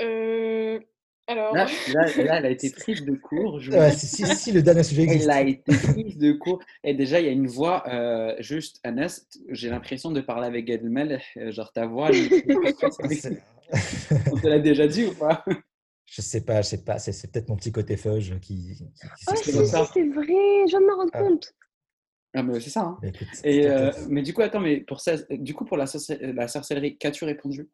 Euh, 0.00 0.80
alors... 1.26 1.54
Là, 1.54 1.66
là, 1.94 2.38
elle 2.38 2.46
a 2.46 2.50
été 2.50 2.70
prise 2.70 3.04
de 3.04 3.14
court. 3.14 3.60
si, 3.92 4.26
si, 4.26 4.52
le 4.52 4.62
dernier 4.62 4.82
sujet 4.82 5.02
existe. 5.02 5.24
Elle 5.24 5.30
a 5.30 5.42
été 5.42 5.72
prise 5.92 6.18
de 6.18 6.32
court. 6.32 6.60
Et 6.82 6.94
déjà, 6.94 7.20
il 7.20 7.26
y 7.26 7.28
a 7.28 7.32
une 7.32 7.46
voix, 7.46 7.84
euh, 7.88 8.34
juste, 8.40 8.80
Anas, 8.82 9.26
j'ai 9.50 9.70
l'impression 9.70 10.10
de 10.10 10.20
parler 10.20 10.46
avec 10.46 10.64
Gadmel. 10.64 11.20
Euh, 11.36 11.52
genre, 11.52 11.72
ta 11.72 11.86
voix, 11.86 12.10
on 14.32 14.36
te 14.36 14.48
l'a 14.48 14.58
déjà 14.58 14.88
dit 14.88 15.04
ou 15.04 15.14
pas? 15.14 15.44
Je 16.06 16.22
sais 16.22 16.44
pas, 16.44 16.62
je 16.62 16.68
sais 16.68 16.82
pas. 16.82 16.98
C'est 16.98 17.30
peut-être 17.30 17.48
mon 17.48 17.56
petit 17.56 17.70
côté 17.70 17.96
feuge 17.96 18.36
qui. 18.40 18.74
qui, 18.74 18.84
oh, 19.28 19.32
c'est 19.36 19.52
vrai, 19.52 19.86
je 19.94 20.70
viens 20.70 20.80
de 20.80 20.86
me 20.86 20.96
rendre 20.96 21.10
ah. 21.12 21.22
compte. 21.22 21.54
Ah, 22.34 22.42
mais 22.42 22.60
c'est 22.60 22.70
ça. 22.70 22.82
Hein. 22.82 22.98
Et, 23.44 23.66
euh, 23.66 23.90
mais 24.08 24.22
du 24.22 24.32
coup, 24.32 24.42
attends, 24.42 24.60
mais 24.60 24.80
pour 24.80 25.00
ça, 25.00 25.16
du 25.30 25.54
coup, 25.54 25.64
pour 25.64 25.76
la, 25.76 25.86
la 26.20 26.48
sorcellerie, 26.48 26.96
qu'as-tu 26.96 27.24
répondu? 27.24 27.68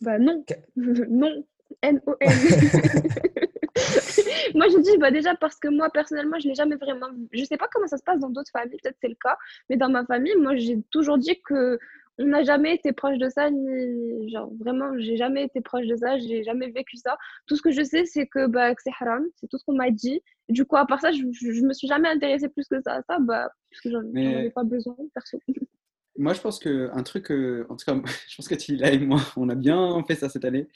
Bah 0.00 0.18
non, 0.18 0.44
non, 0.76 1.44
N-O-N. 1.82 2.30
moi, 4.54 4.66
je 4.68 4.80
dis 4.80 4.96
bah, 4.98 5.10
déjà 5.10 5.34
parce 5.34 5.56
que 5.56 5.68
moi, 5.68 5.90
personnellement, 5.90 6.38
je 6.38 6.48
l'ai 6.48 6.54
jamais 6.54 6.76
vraiment. 6.76 7.08
Je 7.32 7.44
sais 7.44 7.56
pas 7.56 7.68
comment 7.72 7.86
ça 7.86 7.98
se 7.98 8.04
passe 8.04 8.20
dans 8.20 8.30
d'autres 8.30 8.50
familles, 8.52 8.78
peut-être 8.82 8.98
c'est 9.00 9.08
le 9.08 9.16
cas, 9.22 9.36
mais 9.68 9.76
dans 9.76 9.88
ma 9.88 10.04
famille, 10.04 10.34
moi, 10.36 10.56
j'ai 10.56 10.80
toujours 10.90 11.18
dit 11.18 11.40
que 11.44 11.78
on 12.18 12.26
n'a 12.26 12.44
jamais 12.44 12.74
été 12.74 12.92
proche 12.92 13.18
de 13.18 13.28
ça, 13.28 13.50
ni 13.50 14.30
genre 14.30 14.50
vraiment, 14.58 14.96
j'ai 14.98 15.16
jamais 15.16 15.44
été 15.44 15.60
proche 15.60 15.86
de 15.86 15.96
ça, 15.96 16.18
j'ai 16.18 16.44
jamais 16.44 16.70
vécu 16.70 16.96
ça. 16.96 17.16
Tout 17.46 17.56
ce 17.56 17.62
que 17.62 17.70
je 17.70 17.82
sais, 17.82 18.04
c'est 18.04 18.26
que, 18.26 18.46
bah, 18.46 18.74
que 18.74 18.82
c'est 18.82 18.92
haram, 19.00 19.24
c'est 19.36 19.48
tout 19.48 19.58
ce 19.58 19.64
qu'on 19.64 19.74
m'a 19.74 19.90
dit. 19.90 20.20
Du 20.48 20.64
coup, 20.64 20.76
à 20.76 20.86
part 20.86 21.00
ça, 21.00 21.10
je, 21.12 21.22
je, 21.32 21.62
me 21.62 21.72
suis 21.72 21.88
jamais 21.88 22.08
intéressée 22.08 22.48
plus 22.48 22.68
que 22.68 22.80
ça 22.82 22.94
à 22.94 23.02
ça, 23.02 23.18
bah, 23.18 23.48
parce 23.70 23.80
que 23.82 23.90
j'en 23.90 24.00
avais 24.14 24.50
pas 24.50 24.64
besoin, 24.64 24.96
perso. 25.12 25.38
Moi, 26.16 26.32
je 26.32 26.40
pense 26.40 26.60
qu'un 26.60 27.02
truc, 27.02 27.30
euh, 27.32 27.66
en 27.68 27.76
tout 27.76 27.84
cas, 27.84 28.00
je 28.28 28.36
pense 28.36 28.48
que 28.48 28.54
tu 28.54 28.80
et 28.80 28.98
moi, 28.98 29.20
on 29.36 29.48
a 29.48 29.54
bien 29.54 30.02
fait 30.06 30.14
ça 30.14 30.28
cette 30.28 30.44
année. 30.44 30.68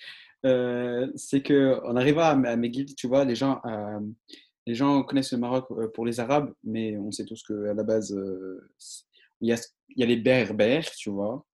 Euh, 0.45 1.09
c'est 1.15 1.43
qu'en 1.43 1.97
arrivant 1.97 2.23
à, 2.23 2.31
à 2.31 2.57
McGill, 2.57 2.95
tu 2.97 3.07
vois, 3.07 3.25
les 3.25 3.37
gens, 3.37 3.61
euh, 3.65 4.01
les 4.67 4.75
gens 4.75 5.03
connaissent 5.05 5.33
le 5.33 5.39
Maroc 5.39 5.69
pour 5.95 6.05
les 6.05 6.21
Arabes, 6.21 6.53
mais 6.65 6.97
on 6.99 7.11
sait 7.13 7.25
tous 7.25 7.43
qu'à 7.45 7.75
la 7.75 7.85
base, 7.85 8.17
il 9.41 9.49
y, 9.49 9.53
a, 9.53 9.57
il 9.89 10.01
y 10.01 10.03
a 10.03 10.07
les 10.07 10.17
Berbères, 10.17 10.91
tu 10.93 11.11
vois, 11.11 11.45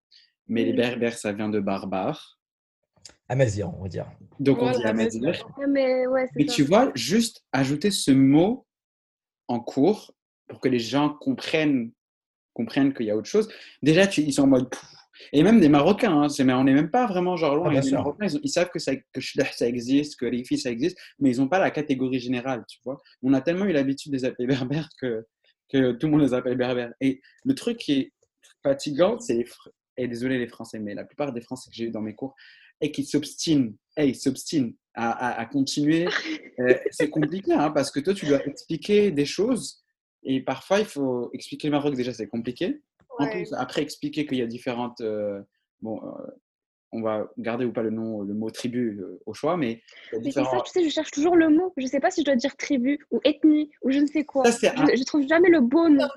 mais 0.46 0.64
les 0.64 0.72
Berbères, 0.72 1.16
ça 1.16 1.32
vient 1.32 1.48
de 1.48 1.60
barbare. 1.60 2.38
Amazir, 3.28 3.72
on 3.74 3.82
va 3.82 3.88
dire. 3.88 4.10
Donc 4.38 4.58
on 4.60 4.70
dit 4.70 4.84
Amazir. 4.84 5.46
Mais, 5.68 6.06
ouais, 6.06 6.26
mais 6.36 6.46
tu 6.46 6.62
vois, 6.62 6.90
juste 6.94 7.44
ajouter 7.52 7.90
ce 7.90 8.10
mot 8.10 8.66
en 9.48 9.60
cours 9.60 10.14
pour 10.48 10.60
que 10.60 10.68
les 10.68 10.78
gens 10.78 11.10
comprennent 11.10 11.92
comprennent 12.54 12.94
qu'il 12.94 13.06
y 13.06 13.10
a 13.10 13.16
autre 13.16 13.28
chose. 13.28 13.48
Déjà, 13.82 14.06
tu, 14.06 14.22
ils 14.22 14.32
sont 14.32 14.44
en 14.44 14.46
mode. 14.46 14.68
Et 15.32 15.42
même 15.42 15.60
des 15.60 15.68
Marocains, 15.68 16.22
hein, 16.22 16.26
mais 16.44 16.52
on 16.54 16.64
n'est 16.64 16.72
même 16.72 16.90
pas 16.90 17.06
vraiment 17.06 17.36
genre 17.36 17.54
loin. 17.54 17.72
Ah, 17.74 17.80
les 17.80 17.90
Marocains, 17.90 18.26
ils, 18.42 18.48
savent 18.48 18.70
que, 18.70 18.78
ça, 18.78 18.96
que 18.96 19.20
ça 19.20 19.66
existe, 19.66 20.18
que 20.18 20.26
les 20.26 20.44
filles 20.44 20.58
ça 20.58 20.70
existe, 20.70 20.98
mais 21.18 21.30
ils 21.30 21.40
n'ont 21.40 21.48
pas 21.48 21.58
la 21.58 21.70
catégorie 21.70 22.18
générale, 22.18 22.64
tu 22.68 22.78
vois. 22.84 23.00
On 23.22 23.32
a 23.32 23.40
tellement 23.40 23.64
eu 23.64 23.72
l'habitude 23.72 24.12
de 24.12 24.16
les 24.16 24.24
appeler 24.24 24.46
berbères 24.68 24.88
que, 25.00 25.24
que 25.74 25.92
tout 25.92 26.06
le 26.06 26.12
monde 26.12 26.22
les 26.22 26.34
appelle 26.34 26.56
berbères. 26.56 26.92
Et 27.00 27.20
le 27.44 27.54
truc 27.54 27.78
qui 27.78 27.92
est 27.92 28.12
fatigant, 28.62 29.18
c'est 29.18 29.34
les. 29.34 29.46
Et 29.96 30.08
désolé 30.08 30.38
les 30.38 30.48
Français, 30.48 30.80
mais 30.80 30.94
la 30.94 31.04
plupart 31.04 31.32
des 31.32 31.40
Français 31.40 31.70
que 31.70 31.76
j'ai 31.76 31.84
eu 31.84 31.90
dans 31.90 32.00
mes 32.00 32.14
cours, 32.14 32.34
et 32.80 32.90
qui 32.90 33.04
s'obstinent, 33.04 33.76
hey, 33.96 34.10
ils 34.10 34.16
s'obstinent 34.16 34.74
à, 34.94 35.38
à, 35.40 35.46
continuer. 35.46 36.08
Euh, 36.60 36.72
c'est 36.92 37.10
compliqué, 37.10 37.52
hein, 37.52 37.72
parce 37.72 37.90
que 37.90 37.98
toi, 37.98 38.14
tu 38.14 38.26
dois 38.26 38.40
expliquer 38.46 39.10
des 39.10 39.24
choses 39.24 39.84
et 40.24 40.40
parfois, 40.40 40.80
il 40.80 40.86
faut 40.86 41.30
expliquer 41.32 41.68
le 41.68 41.72
Maroc, 41.72 41.94
déjà, 41.94 42.12
c'est 42.12 42.28
compliqué. 42.28 42.80
En 43.18 43.28
plus, 43.28 43.52
après, 43.52 43.82
expliquer 43.82 44.26
qu'il 44.26 44.38
y 44.38 44.42
a 44.42 44.46
différentes. 44.46 45.00
Euh, 45.00 45.42
bon, 45.82 46.00
euh, 46.02 46.26
on 46.94 47.02
va 47.02 47.28
garder 47.38 47.64
ou 47.64 47.72
pas 47.72 47.82
le 47.82 47.90
nom, 47.90 48.22
le 48.22 48.34
mot 48.34 48.50
tribu 48.50 49.00
euh, 49.00 49.20
au 49.26 49.34
choix, 49.34 49.56
mais. 49.56 49.82
Mais 50.12 50.30
c'est 50.30 50.44
ça, 50.44 50.62
tu 50.64 50.70
sais, 50.70 50.84
je 50.84 50.88
cherche 50.88 51.10
toujours 51.10 51.36
le 51.36 51.48
mot. 51.48 51.72
Je 51.76 51.82
ne 51.82 51.88
sais 51.88 52.00
pas 52.00 52.10
si 52.10 52.20
je 52.20 52.24
dois 52.24 52.36
dire 52.36 52.56
tribu 52.56 52.98
ou 53.10 53.20
ethnie 53.24 53.70
ou 53.82 53.90
je 53.90 53.98
ne 53.98 54.06
sais 54.06 54.24
quoi. 54.24 54.44
je, 54.44 54.50
ne 54.50 55.04
trouve 55.04 55.26
jamais 55.26 55.50
le 55.50 55.60
bon 55.60 55.90
nom. 55.90 56.08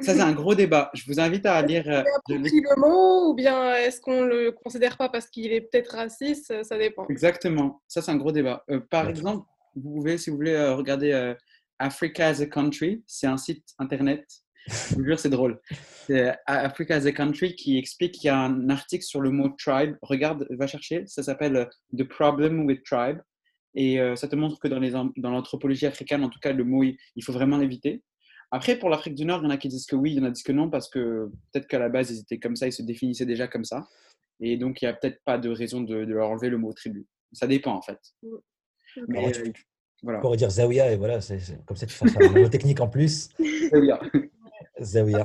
Ça, 0.00 0.14
c'est 0.14 0.20
un 0.20 0.32
gros 0.32 0.54
débat. 0.54 0.90
Je 0.94 1.04
vous 1.06 1.18
invite 1.18 1.44
à 1.46 1.60
lire. 1.62 1.84
Euh, 1.88 2.04
le 2.28 2.80
mot 2.80 3.30
ou 3.30 3.34
bien 3.34 3.74
est-ce 3.74 4.00
qu'on 4.00 4.22
ne 4.22 4.26
le 4.26 4.52
considère 4.52 4.96
pas 4.96 5.08
parce 5.08 5.28
qu'il 5.28 5.52
est 5.52 5.62
peut-être 5.62 5.96
raciste? 5.96 6.62
Ça 6.62 6.78
dépend. 6.78 7.06
Exactement. 7.08 7.82
Ça, 7.88 8.00
c'est 8.00 8.12
un 8.12 8.16
gros 8.16 8.32
débat. 8.32 8.64
par 8.90 9.08
exemple, 9.08 9.46
vous 9.74 9.94
pouvez, 9.94 10.16
si 10.16 10.30
vous 10.30 10.36
voulez, 10.36 10.56
regarder 10.70 11.34
Africa 11.78 12.28
as 12.28 12.40
a 12.40 12.46
Country, 12.46 13.02
c'est 13.06 13.26
un 13.26 13.36
site 13.36 13.64
internet. 13.78 14.24
Je 14.66 14.94
vous 14.96 15.04
jure, 15.04 15.18
c'est 15.18 15.30
drôle. 15.30 15.60
C'est 16.06 16.34
Africa 16.46 16.96
as 16.96 17.06
a 17.06 17.12
Country 17.12 17.54
qui 17.54 17.78
explique 17.78 18.12
qu'il 18.12 18.26
y 18.26 18.30
a 18.30 18.38
un 18.38 18.68
article 18.70 19.04
sur 19.04 19.20
le 19.20 19.30
mot 19.30 19.48
tribe. 19.50 19.96
Regarde, 20.02 20.46
va 20.50 20.66
chercher. 20.66 21.04
Ça 21.06 21.22
s'appelle 21.22 21.56
euh, 21.56 21.64
The 21.96 22.04
Problem 22.04 22.66
with 22.66 22.84
Tribe. 22.84 23.18
Et 23.74 24.00
euh, 24.00 24.16
ça 24.16 24.28
te 24.28 24.36
montre 24.36 24.58
que 24.58 24.68
dans, 24.68 24.78
les, 24.78 24.90
dans 24.90 25.30
l'anthropologie 25.30 25.86
africaine, 25.86 26.24
en 26.24 26.28
tout 26.28 26.40
cas, 26.40 26.52
le 26.52 26.64
mot, 26.64 26.82
il, 26.82 27.22
faut 27.22 27.32
vraiment 27.32 27.58
l'éviter. 27.58 28.02
Après, 28.50 28.78
pour 28.78 28.88
l'Afrique 28.88 29.14
du 29.14 29.24
Nord, 29.24 29.40
il 29.42 29.44
y 29.44 29.46
en 29.46 29.50
a 29.50 29.56
qui 29.56 29.68
disent 29.68 29.86
que 29.86 29.94
oui, 29.94 30.12
il 30.12 30.18
y 30.18 30.20
en 30.20 30.24
a 30.24 30.28
qui 30.28 30.34
disent 30.34 30.42
que 30.42 30.52
non, 30.52 30.70
parce 30.70 30.88
que 30.88 31.30
peut-être 31.52 31.68
qu'à 31.68 31.78
la 31.78 31.88
base, 31.88 32.10
ils 32.10 32.20
étaient 32.20 32.38
comme 32.38 32.56
ça, 32.56 32.66
ils 32.66 32.72
se 32.72 32.82
définissaient 32.82 33.26
déjà 33.26 33.46
comme 33.46 33.64
ça. 33.64 33.86
Et 34.40 34.56
donc, 34.56 34.80
il 34.80 34.86
n'y 34.86 34.88
a 34.88 34.94
peut-être 34.94 35.20
pas 35.24 35.38
de 35.38 35.50
raison 35.50 35.80
de, 35.80 35.94
leur 35.94 36.30
enlever 36.30 36.48
le 36.48 36.58
mot 36.58 36.72
tribu. 36.72 37.06
Ça 37.32 37.46
dépend, 37.46 37.74
en 37.74 37.82
fait. 37.82 37.98
Mais, 39.06 39.32
voilà. 40.02 40.18
On 40.18 40.22
pourrait 40.22 40.36
dire 40.36 40.50
Zawiya 40.50 40.92
et 40.92 40.96
voilà, 40.96 41.20
c'est, 41.20 41.38
comme 41.66 41.76
ça 41.76 41.84
tu 41.84 41.92
fais 41.92 42.06
un 42.24 42.30
mot 42.30 42.48
technique 42.48 42.80
en 42.80 42.88
plus. 42.88 43.30
Zawiya. 43.70 44.00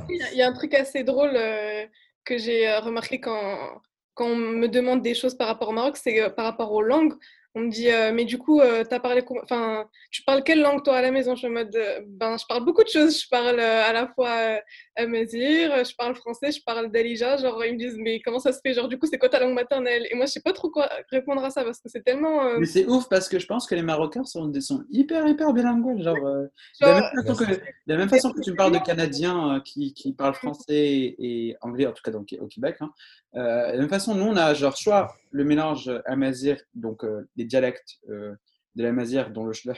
Il 0.09 0.37
y 0.37 0.41
a 0.41 0.47
un 0.47 0.53
truc 0.53 0.73
assez 0.73 1.03
drôle 1.03 1.33
euh, 1.35 1.85
que 2.25 2.37
j'ai 2.37 2.67
euh, 2.67 2.79
remarqué 2.79 3.19
quand, 3.19 3.81
quand 4.13 4.27
on 4.27 4.35
me 4.35 4.67
demande 4.67 5.01
des 5.01 5.13
choses 5.13 5.35
par 5.35 5.47
rapport 5.47 5.69
au 5.69 5.73
Maroc, 5.73 5.97
c'est 5.97 6.21
euh, 6.21 6.29
par 6.29 6.45
rapport 6.45 6.71
aux 6.71 6.81
langues 6.81 7.13
on 7.55 7.61
me 7.61 7.69
dit, 7.69 7.89
euh, 7.89 8.11
mais 8.13 8.25
du 8.25 8.39
coup, 8.39 8.61
euh, 8.61 8.83
as 8.89 8.99
parlé, 8.99 9.23
enfin, 9.43 9.85
tu 10.09 10.23
parles 10.23 10.43
quelle 10.43 10.61
langue 10.61 10.83
toi 10.83 10.95
à 10.95 11.01
la 11.03 11.11
maison? 11.11 11.35
Je 11.35 11.39
suis 11.39 11.47
en 11.47 11.51
mode, 11.51 11.75
euh, 11.75 12.01
ben, 12.07 12.35
je 12.37 12.45
parle 12.47 12.65
beaucoup 12.65 12.83
de 12.83 12.89
choses. 12.89 13.21
Je 13.21 13.27
parle 13.29 13.59
à 13.59 13.93
la 13.93 14.07
fois 14.07 14.59
amazir, 14.95 15.85
je 15.85 15.95
parle 15.95 16.15
français, 16.15 16.51
je 16.51 16.63
parle 16.63 16.91
dalija. 16.91 17.37
Genre, 17.37 17.63
ils 17.65 17.73
me 17.73 17.77
disent, 17.77 17.97
mais 17.97 18.21
comment 18.21 18.39
ça 18.39 18.51
se 18.51 18.59
fait? 18.65 18.73
Genre, 18.73 18.87
du 18.87 18.97
coup, 18.97 19.05
c'est 19.05 19.19
quoi 19.19 19.29
ta 19.29 19.39
langue 19.39 19.53
maternelle? 19.53 20.07
Et 20.09 20.15
moi, 20.15 20.25
je 20.25 20.31
sais 20.31 20.41
pas 20.41 20.53
trop 20.53 20.71
quoi 20.71 20.89
répondre 21.11 21.43
à 21.43 21.51
ça 21.51 21.63
parce 21.63 21.79
que 21.79 21.89
c'est 21.89 22.01
tellement. 22.01 22.57
Mais 22.57 22.65
c'est 22.65 22.87
ouf 22.87 23.07
parce 23.07 23.29
que 23.29 23.37
je 23.37 23.45
pense 23.45 23.67
que 23.67 23.75
les 23.75 23.83
Marocains 23.83 24.23
sont, 24.23 24.51
sont 24.59 24.83
hyper, 24.89 25.27
hyper 25.27 25.53
bilingues. 25.53 26.01
Genre, 26.01 26.15
de, 26.15 26.49
la 26.81 27.01
même 27.01 27.23
façon 27.23 27.45
que, 27.45 27.51
de 27.51 27.61
la 27.85 27.97
même 27.97 28.09
façon 28.09 28.33
que 28.33 28.41
tu 28.41 28.51
me 28.51 28.55
parles 28.55 28.73
de 28.73 28.79
Canadiens 28.79 29.61
qui, 29.63 29.93
qui 29.93 30.13
parlent 30.13 30.33
français 30.33 31.15
et 31.19 31.55
anglais, 31.61 31.85
en 31.85 31.91
tout 31.91 32.01
cas 32.03 32.11
donc, 32.11 32.35
au 32.39 32.47
Québec. 32.47 32.77
Hein, 32.79 32.89
de 33.35 33.71
la 33.71 33.77
même 33.77 33.89
façon, 33.89 34.15
nous, 34.15 34.25
on 34.25 34.37
a 34.37 34.53
genre 34.53 34.77
soit 34.77 35.15
le 35.31 35.43
mélange 35.43 35.91
amazir, 36.05 36.57
donc 36.75 37.03
les 37.35 37.45
dialectes 37.45 37.97
euh, 38.09 38.33
de 38.75 38.83
la 38.83 38.91
mazir, 38.91 39.31
dont 39.31 39.45
le 39.45 39.53
shleh 39.53 39.77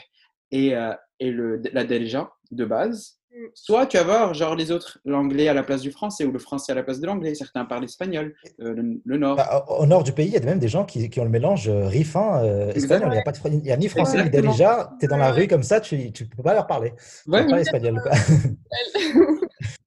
et, 0.52 0.76
euh, 0.76 0.94
et 1.20 1.32
le, 1.32 1.62
la 1.74 1.84
delja 1.84 2.32
de 2.52 2.66
base. 2.66 3.18
Mm. 3.32 3.46
Soit 3.54 3.86
tu 3.88 3.98
vas 3.98 4.04
voir 4.04 4.34
genre 4.34 4.56
les 4.56 4.72
autres, 4.72 5.00
l'anglais 5.06 5.48
à 5.48 5.54
la 5.54 5.64
place 5.64 5.82
du 5.82 5.92
français 5.92 6.24
ou 6.24 6.32
le 6.32 6.40
français 6.40 6.72
à 6.72 6.76
la 6.76 6.84
place 6.84 7.00
de 7.00 7.08
l'anglais. 7.08 7.36
Certains 7.36 7.66
parlent 7.66 7.84
espagnol, 7.84 8.34
euh, 8.62 8.76
le, 9.04 9.18
nord. 9.18 9.36
Bah, 9.36 9.66
au 9.68 9.86
nord 9.86 10.04
du 10.04 10.14
pays, 10.14 10.28
il 10.28 10.34
y 10.34 10.38
a 10.38 10.42
même 10.42 10.60
des 10.60 10.70
gens 10.70 10.86
qui, 10.86 11.10
qui 11.10 11.20
ont 11.20 11.26
le 11.26 11.30
mélange 11.30 11.70
rifin 11.70 12.44
espagnol. 12.74 13.10
Il 13.10 13.16
n'y 13.16 13.20
a, 13.20 13.24
pas 13.24 13.32
de, 13.32 13.72
a 13.72 13.78
ni 13.78 13.90
français 13.90 14.24
ni 14.24 14.30
delija. 14.30 14.92
Tu 15.00 15.06
es 15.06 15.08
dans 15.10 15.18
la 15.18 15.32
rue 15.32 15.48
comme 15.48 15.64
ça, 15.64 15.82
tu 15.82 15.98
ne 15.98 16.10
peux 16.10 16.44
pas 16.44 16.54
leur 16.54 16.68
parler. 16.68 16.94
Ouais, 17.28 17.46
pas 17.48 17.60
espagnol. 17.60 18.02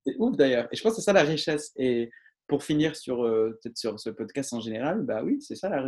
c'est 0.07 0.17
ouf 0.19 0.37
d'ailleurs. 0.37 0.69
Et 0.71 0.77
je 0.77 0.83
pense 0.83 0.93
que 0.93 0.97
c'est 0.97 1.05
ça 1.05 1.13
la 1.13 1.23
richesse. 1.23 1.73
Et 1.77 2.11
pour 2.49 2.65
finir 2.65 2.97
sur, 2.97 3.19
peut-être 3.23 3.77
sur 3.77 4.01
ce 4.01 4.11
podcast 4.11 4.53
en 4.53 4.61
général, 4.61 5.03
bah 5.03 5.23
oui, 5.23 5.41
c'est 5.41 5.55
ça 5.55 5.69
la 5.69 5.85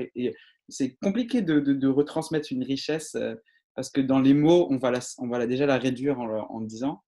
c'est 0.71 0.97
compliqué 1.03 1.43
de, 1.43 1.61
de, 1.61 1.89
retransmettre 1.89 2.49
une 2.53 2.65
richesse 2.65 3.15
euh, 3.17 3.35
parce 3.75 3.91
que 3.91 4.01
dans 4.01 4.21
les 4.21 4.35
mots, 4.35 4.67
on 4.71 4.79
va, 4.79 4.91
la, 4.91 5.01
on 5.19 5.29
va 5.29 5.39
la, 5.39 5.47
déjà 5.47 5.67
la 5.67 5.79
réduire 5.79 6.19
en, 6.19 6.29
en 6.29 6.61
disant. 6.61 7.03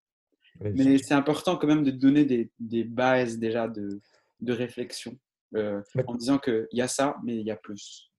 Mais 0.60 0.98
c'est 0.98 1.14
important 1.14 1.56
quand 1.56 1.66
même 1.66 1.82
de 1.82 1.90
donner 1.90 2.24
des, 2.24 2.50
des 2.60 2.84
bases 2.84 3.38
déjà 3.38 3.68
de, 3.68 4.00
de 4.40 4.52
réflexion 4.52 5.18
euh, 5.56 5.80
en 6.06 6.14
disant 6.14 6.38
qu'il 6.38 6.68
y 6.72 6.82
a 6.82 6.88
ça, 6.88 7.16
mais 7.24 7.36
il 7.36 7.46
y 7.46 7.50
a 7.50 7.56
plus. 7.56 8.10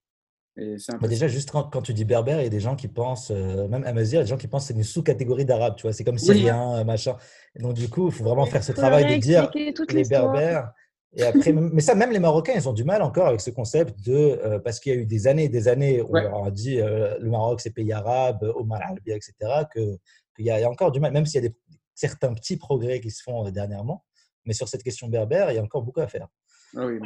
Et 0.57 0.77
déjà, 1.07 1.27
juste 1.27 1.49
quand, 1.49 1.63
quand, 1.63 1.81
tu 1.81 1.93
dis 1.93 2.05
berbère, 2.05 2.39
il 2.39 2.43
y 2.43 2.47
a 2.47 2.49
des 2.49 2.59
gens 2.59 2.75
qui 2.75 2.87
pensent, 2.87 3.31
euh, 3.31 3.67
même 3.67 3.83
à 3.85 3.93
Mazir, 3.93 4.17
il 4.17 4.17
y 4.17 4.21
a 4.21 4.23
des 4.23 4.29
gens 4.29 4.37
qui 4.37 4.47
pensent 4.47 4.63
que 4.63 4.73
c'est 4.73 4.77
une 4.77 4.83
sous-catégorie 4.83 5.45
d'arabe, 5.45 5.75
tu 5.75 5.83
vois, 5.83 5.93
c'est 5.93 6.03
comme 6.03 6.19
syrien, 6.19 6.83
machin. 6.83 7.17
Et 7.55 7.63
donc, 7.63 7.73
du 7.73 7.89
coup, 7.89 8.07
il 8.07 8.13
faut 8.13 8.23
vraiment 8.23 8.45
faire 8.45 8.63
ce 8.63 8.71
travail 8.71 9.15
de 9.15 9.19
dire 9.19 9.49
les 9.89 10.03
berbères, 10.03 10.71
et 11.15 11.23
après, 11.23 11.51
mais 11.51 11.81
ça, 11.81 11.93
même 11.93 12.11
les 12.11 12.19
Marocains, 12.19 12.53
ils 12.55 12.67
ont 12.67 12.73
du 12.73 12.83
mal 12.83 13.01
encore 13.03 13.27
avec 13.27 13.41
ce 13.41 13.51
concept 13.51 14.03
de. 14.03 14.13
Euh, 14.43 14.59
parce 14.59 14.79
qu'il 14.79 14.93
y 14.93 14.95
a 14.95 14.99
eu 14.99 15.05
des 15.05 15.27
années 15.27 15.43
et 15.45 15.49
des 15.49 15.67
années 15.67 16.01
où 16.01 16.07
on 16.09 16.13
leur 16.13 16.45
a 16.45 16.51
dit 16.51 16.79
euh, 16.79 17.17
le 17.19 17.29
Maroc, 17.29 17.61
c'est 17.61 17.69
pays 17.69 17.91
arabe, 17.93 18.43
Omar 18.55 18.81
Albia, 18.81 19.15
etc. 19.15 19.33
Qu'il 19.71 20.45
y, 20.45 20.49
a 20.49 20.69
encore 20.69 20.91
du 20.91 20.99
mal, 20.99 21.11
même 21.11 21.25
s'il 21.25 21.43
y 21.43 21.45
a 21.45 21.49
des, 21.49 21.55
certains 21.93 22.33
petits 22.33 22.57
progrès 22.57 22.99
qui 22.99 23.11
se 23.11 23.21
font 23.21 23.45
euh, 23.45 23.51
dernièrement. 23.51 24.03
Mais 24.45 24.53
sur 24.53 24.67
cette 24.67 24.83
question 24.83 25.07
berbère, 25.07 25.51
il 25.51 25.55
y 25.55 25.59
a 25.59 25.63
encore 25.63 25.83
beaucoup 25.83 26.01
à 26.01 26.07
faire. 26.07 26.27
Ah 26.75 26.87
oui, 26.87 26.99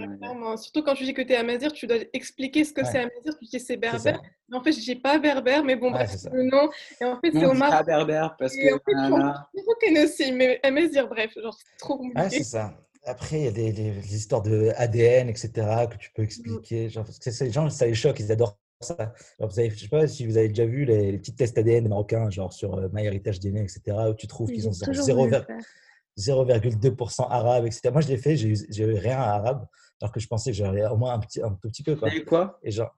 Surtout 0.57 0.81
quand 0.81 0.93
tu 0.93 1.03
dis 1.03 1.13
que 1.13 1.21
tu 1.21 1.33
es 1.33 1.35
amazir, 1.35 1.73
tu 1.73 1.87
dois 1.87 1.97
expliquer 2.13 2.63
ce 2.63 2.71
que 2.71 2.85
c'est 2.85 2.99
amazir. 2.99 3.37
Tu 3.37 3.45
dis 3.45 3.59
c'est 3.59 3.75
berbère. 3.75 4.21
Mais 4.47 4.55
en 4.55 4.63
fait, 4.63 4.71
je 4.71 4.79
dis 4.79 4.95
pas 4.95 5.19
berbère, 5.19 5.61
mais 5.65 5.75
bon, 5.75 5.91
bref, 5.91 6.09
c'est 6.15 6.31
le 6.31 6.43
nom. 6.43 6.69
Et 7.01 7.03
en 7.03 7.19
fait, 7.19 7.31
c'est 7.33 7.45
Omar. 7.45 7.69
pas 7.69 7.83
berbère 7.83 8.35
parce 8.39 8.53
que. 8.53 8.73
En 8.73 8.79
fait, 8.79 10.03
aussi, 10.03 10.31
mais 10.31 10.61
amazir, 10.63 11.09
bref, 11.09 11.33
genre, 11.37 11.53
c'est 11.53 11.77
trop 11.77 11.97
compliqué. 11.97 12.21
Ah, 12.21 12.29
c'est 12.29 12.43
ça. 12.43 12.73
Après, 13.07 13.39
il 13.39 13.45
y 13.45 13.47
a 13.47 13.51
des, 13.51 14.15
histoires 14.15 14.41
de 14.41 14.73
ADN, 14.75 15.29
etc., 15.29 15.51
que 15.89 15.95
tu 15.97 16.11
peux 16.13 16.21
mmh. 16.21 16.25
expliquer. 16.25 16.89
Genre, 16.89 17.05
parce 17.05 17.19
que 17.19 17.31
ces 17.31 17.49
gens, 17.51 17.69
ça 17.69 17.87
les 17.87 17.95
choque, 17.95 18.19
ils 18.19 18.29
adorent 18.31 18.57
ça. 18.81 19.13
vous 19.39 19.47
je 19.55 19.61
ne 19.61 19.69
sais 19.69 19.87
pas 19.87 20.05
si 20.07 20.25
vous 20.25 20.35
avez 20.37 20.49
déjà 20.49 20.65
vu 20.65 20.83
les, 20.85 21.17
petits 21.17 21.33
tests 21.33 21.57
ADN 21.57 21.87
marocains, 21.87 22.29
genre 22.29 22.51
sur 22.53 22.75
euh, 22.75 22.89
MyHeritage 22.93 23.39
DNA, 23.39 23.61
etc., 23.61 23.81
où 24.09 24.13
tu 24.13 24.27
trouves 24.27 24.51
qu'ils 24.51 24.67
ont 24.67 24.71
0,2% 24.71 27.27
arabe, 27.29 27.65
etc. 27.65 27.89
Moi, 27.91 28.01
je 28.01 28.09
l'ai 28.09 28.17
fait, 28.17 28.35
j'ai 28.37 28.83
eu 28.83 28.95
rien 28.95 29.17
à 29.17 29.35
arabe, 29.35 29.65
alors 30.01 30.11
que 30.11 30.19
je 30.19 30.27
pensais 30.27 30.51
que 30.51 30.57
j'avais 30.57 30.85
au 30.85 30.97
moins 30.97 31.13
un, 31.13 31.19
petit, 31.19 31.41
un 31.41 31.51
tout 31.51 31.69
petit 31.69 31.83
peu. 31.83 31.95
Quoi. 31.95 32.13
Et 32.13 32.23
quoi? 32.23 32.59
Et 32.63 32.71
genre, 32.71 32.93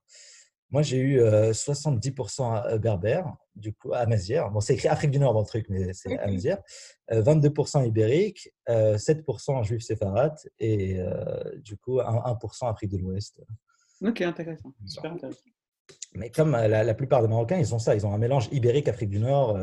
moi, 0.71 0.83
j'ai 0.83 0.97
eu 0.97 1.19
70% 1.19 2.65
euh, 2.65 2.77
berbère, 2.77 3.35
du 3.55 3.73
coup, 3.73 3.93
à 3.93 4.05
Mazière. 4.05 4.51
Bon, 4.51 4.59
c'est 4.59 4.75
écrit 4.75 4.87
Afrique 4.87 5.09
du 5.09 5.19
Nord 5.19 5.33
dans 5.33 5.39
le 5.39 5.45
truc, 5.45 5.65
mais 5.69 5.93
c'est 5.93 6.17
à 6.17 6.27
Mazière. 6.27 6.61
22% 7.11 7.87
ibérique, 7.87 8.53
7% 8.67 9.63
juif 9.63 9.81
séfarade 9.81 10.37
et 10.59 10.99
du 11.57 11.75
coup, 11.77 11.99
1%, 11.99 12.69
Afrique 12.69 12.91
de 12.91 12.97
l'Ouest. 12.97 13.41
Ok, 14.01 14.21
intéressant. 14.21 14.71
Super 14.85 15.13
intéressant. 15.13 15.41
Mais 16.13 16.29
comme 16.29 16.51
la, 16.51 16.93
plupart 16.93 17.23
des 17.23 17.27
Marocains, 17.27 17.57
ils 17.57 17.73
ont 17.73 17.79
ça, 17.79 17.95
ils 17.95 18.05
ont 18.05 18.13
un 18.13 18.19
mélange 18.19 18.47
ibérique, 18.51 18.87
Afrique 18.87 19.09
du 19.09 19.19
Nord. 19.19 19.57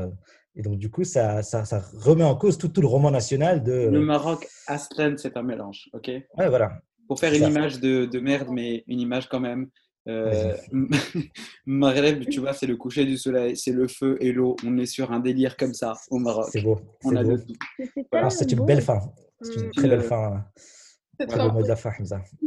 et 0.56 0.62
donc, 0.62 0.78
du 0.78 0.90
coup, 0.90 1.04
ça, 1.04 1.42
ça, 1.44 1.62
remet 1.94 2.24
en 2.24 2.34
cause 2.34 2.58
tout, 2.58 2.68
tout, 2.68 2.80
le 2.80 2.88
roman 2.88 3.12
national 3.12 3.62
de. 3.62 3.72
Le 3.72 4.00
Maroc, 4.00 4.48
Aslan, 4.66 5.14
c'est 5.18 5.36
un 5.36 5.42
mélange, 5.42 5.88
ok? 5.92 6.08
Ouais, 6.08 6.48
voilà. 6.48 6.80
pour 7.06 7.20
faire 7.20 7.32
une 7.32 7.44
image 7.44 7.78
de, 7.78 8.06
de, 8.06 8.18
merde, 8.18 8.48
mais 8.50 8.82
une 8.88 8.98
image 8.98 9.28
quand 9.28 9.40
même. 9.40 9.70
Euh, 10.08 10.56
Maghreb, 11.66 12.28
tu 12.28 12.40
vois, 12.40 12.52
c'est 12.52 12.66
le 12.66 12.76
coucher 12.76 13.04
du 13.04 13.16
soleil, 13.16 13.56
c'est 13.56 13.72
le 13.72 13.88
feu 13.88 14.16
et 14.20 14.32
l'eau. 14.32 14.56
On 14.64 14.78
est 14.78 14.86
sur 14.86 15.12
un 15.12 15.20
délire 15.20 15.56
comme 15.56 15.74
ça 15.74 15.94
au 16.10 16.18
Maroc. 16.18 16.48
C'est 16.52 16.62
beau. 16.62 16.80
On 17.04 17.16
a 17.16 17.22
beau. 17.22 17.36
de 17.36 17.42
tout. 17.42 18.30
C'est 18.30 18.52
une 18.52 18.64
belle 18.64 18.82
fin. 18.82 19.00
C'est 19.40 19.60
une 19.60 19.70
très 19.70 19.88
belle 19.88 20.02
fin. 20.02 20.44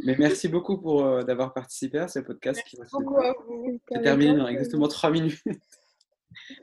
Mais 0.05 0.15
merci 0.17 0.47
beaucoup 0.47 0.79
pour 0.79 1.03
euh, 1.03 1.23
d'avoir 1.23 1.53
participé 1.53 1.99
à 1.99 2.07
ce 2.07 2.19
podcast 2.19 2.61
qui 2.65 2.77
va 2.77 2.85
se 2.85 4.01
terminer 4.01 4.37
dans 4.37 4.47
exactement 4.47 4.87
trois 4.87 5.09
minutes. 5.09 5.41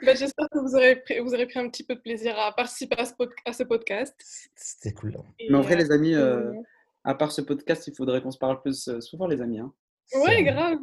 Bah, 0.04 0.14
j'espère 0.14 0.48
que 0.50 0.58
vous 0.58 0.74
aurez, 0.74 0.96
pris, 1.02 1.18
vous 1.18 1.34
aurez 1.34 1.46
pris 1.46 1.58
un 1.58 1.68
petit 1.68 1.84
peu 1.84 1.96
de 1.96 2.00
plaisir 2.00 2.38
à 2.38 2.52
participer 2.54 2.96
à 2.98 3.04
ce, 3.04 3.12
à 3.44 3.52
ce 3.52 3.64
podcast. 3.64 4.14
C'était 4.54 4.92
cool. 4.92 5.16
Mais 5.40 5.56
en 5.56 5.60
vrai, 5.60 5.76
les 5.76 5.90
amis, 5.90 6.14
euh, 6.14 6.52
à 7.04 7.14
part 7.14 7.32
ce 7.32 7.40
podcast, 7.40 7.86
il 7.86 7.94
faudrait 7.94 8.22
qu'on 8.22 8.30
se 8.30 8.38
parle 8.38 8.60
plus 8.62 8.88
euh, 8.88 9.00
souvent, 9.00 9.26
les 9.26 9.40
amis. 9.40 9.58
Hein. 9.58 9.72
Ouais, 10.14 10.42
grave. 10.44 10.78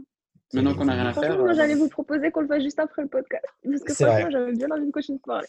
Maintenant 0.54 0.76
qu'on 0.76 0.86
n'a 0.86 0.94
rien 0.94 1.08
à 1.08 1.14
faire. 1.14 1.38
Moi, 1.38 1.54
j'allais 1.54 1.74
vous 1.74 1.90
proposer 1.90 2.30
qu'on 2.30 2.42
le 2.42 2.48
fasse 2.48 2.62
juste 2.62 2.80
après 2.80 3.02
le 3.02 3.08
podcast. 3.08 3.44
Parce 3.64 3.84
que 3.84 3.94
franchement, 3.94 4.30
j'avais 4.30 4.54
bien 4.54 4.70
envie 4.70 4.86
de 4.86 4.92
continuer 4.92 5.18
de 5.18 5.24
parler. 5.24 5.48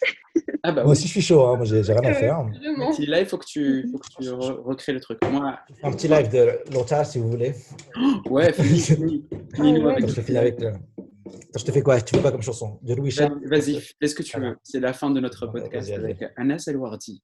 Ah 0.63 0.73
bah, 0.73 0.83
moi 0.83 0.93
aussi, 0.93 1.07
je 1.07 1.13
suis 1.13 1.21
chaud. 1.21 1.45
Hein. 1.45 1.57
Moi, 1.57 1.67
j'ai 1.67 1.83
rien 1.83 2.03
à 2.03 2.15
faire. 2.15 2.47
petit 2.91 3.05
live, 3.07 3.21
il 3.21 3.27
faut 3.27 3.37
que 3.37 3.45
tu, 3.45 3.87
faut 3.93 3.99
que 3.99 4.23
tu 4.23 4.31
recrées 4.31 4.93
le 4.95 5.01
truc. 5.01 5.19
Moi... 5.31 5.59
Un 5.83 5.93
petit 5.93 6.09
live 6.09 6.31
de 6.31 6.59
Lota, 6.73 7.05
si 7.05 7.19
vous 7.19 7.29
voulez. 7.29 7.55
ouais, 8.31 8.53
fini, 8.55 8.81
fini. 8.81 9.25
je 9.53 10.15
te 10.15 10.21
finis 10.23 10.39
avec 10.39 10.59
le... 10.59 10.73
je 11.55 11.65
te 11.65 11.71
fais 11.71 11.83
quoi? 11.83 12.01
Tu 12.01 12.17
veux 12.17 12.23
quoi 12.23 12.33
comme 12.33 12.43
chanson? 12.43 12.79
De 12.83 12.95
Louis 12.95 13.15
Vas-y, 13.45 13.81
fais 14.01 14.09
ce 14.09 14.15
que 14.15 14.23
tu 14.23 14.41
veux. 14.41 14.57
C'est 14.63 14.81
la 14.81 14.95
fin 14.95 15.11
de 15.11 15.21
notre 15.21 15.47
podcast 15.49 15.93
avec 15.93 16.25
Anas 16.37 16.65
El 16.67 16.79
Wardi. 16.79 17.23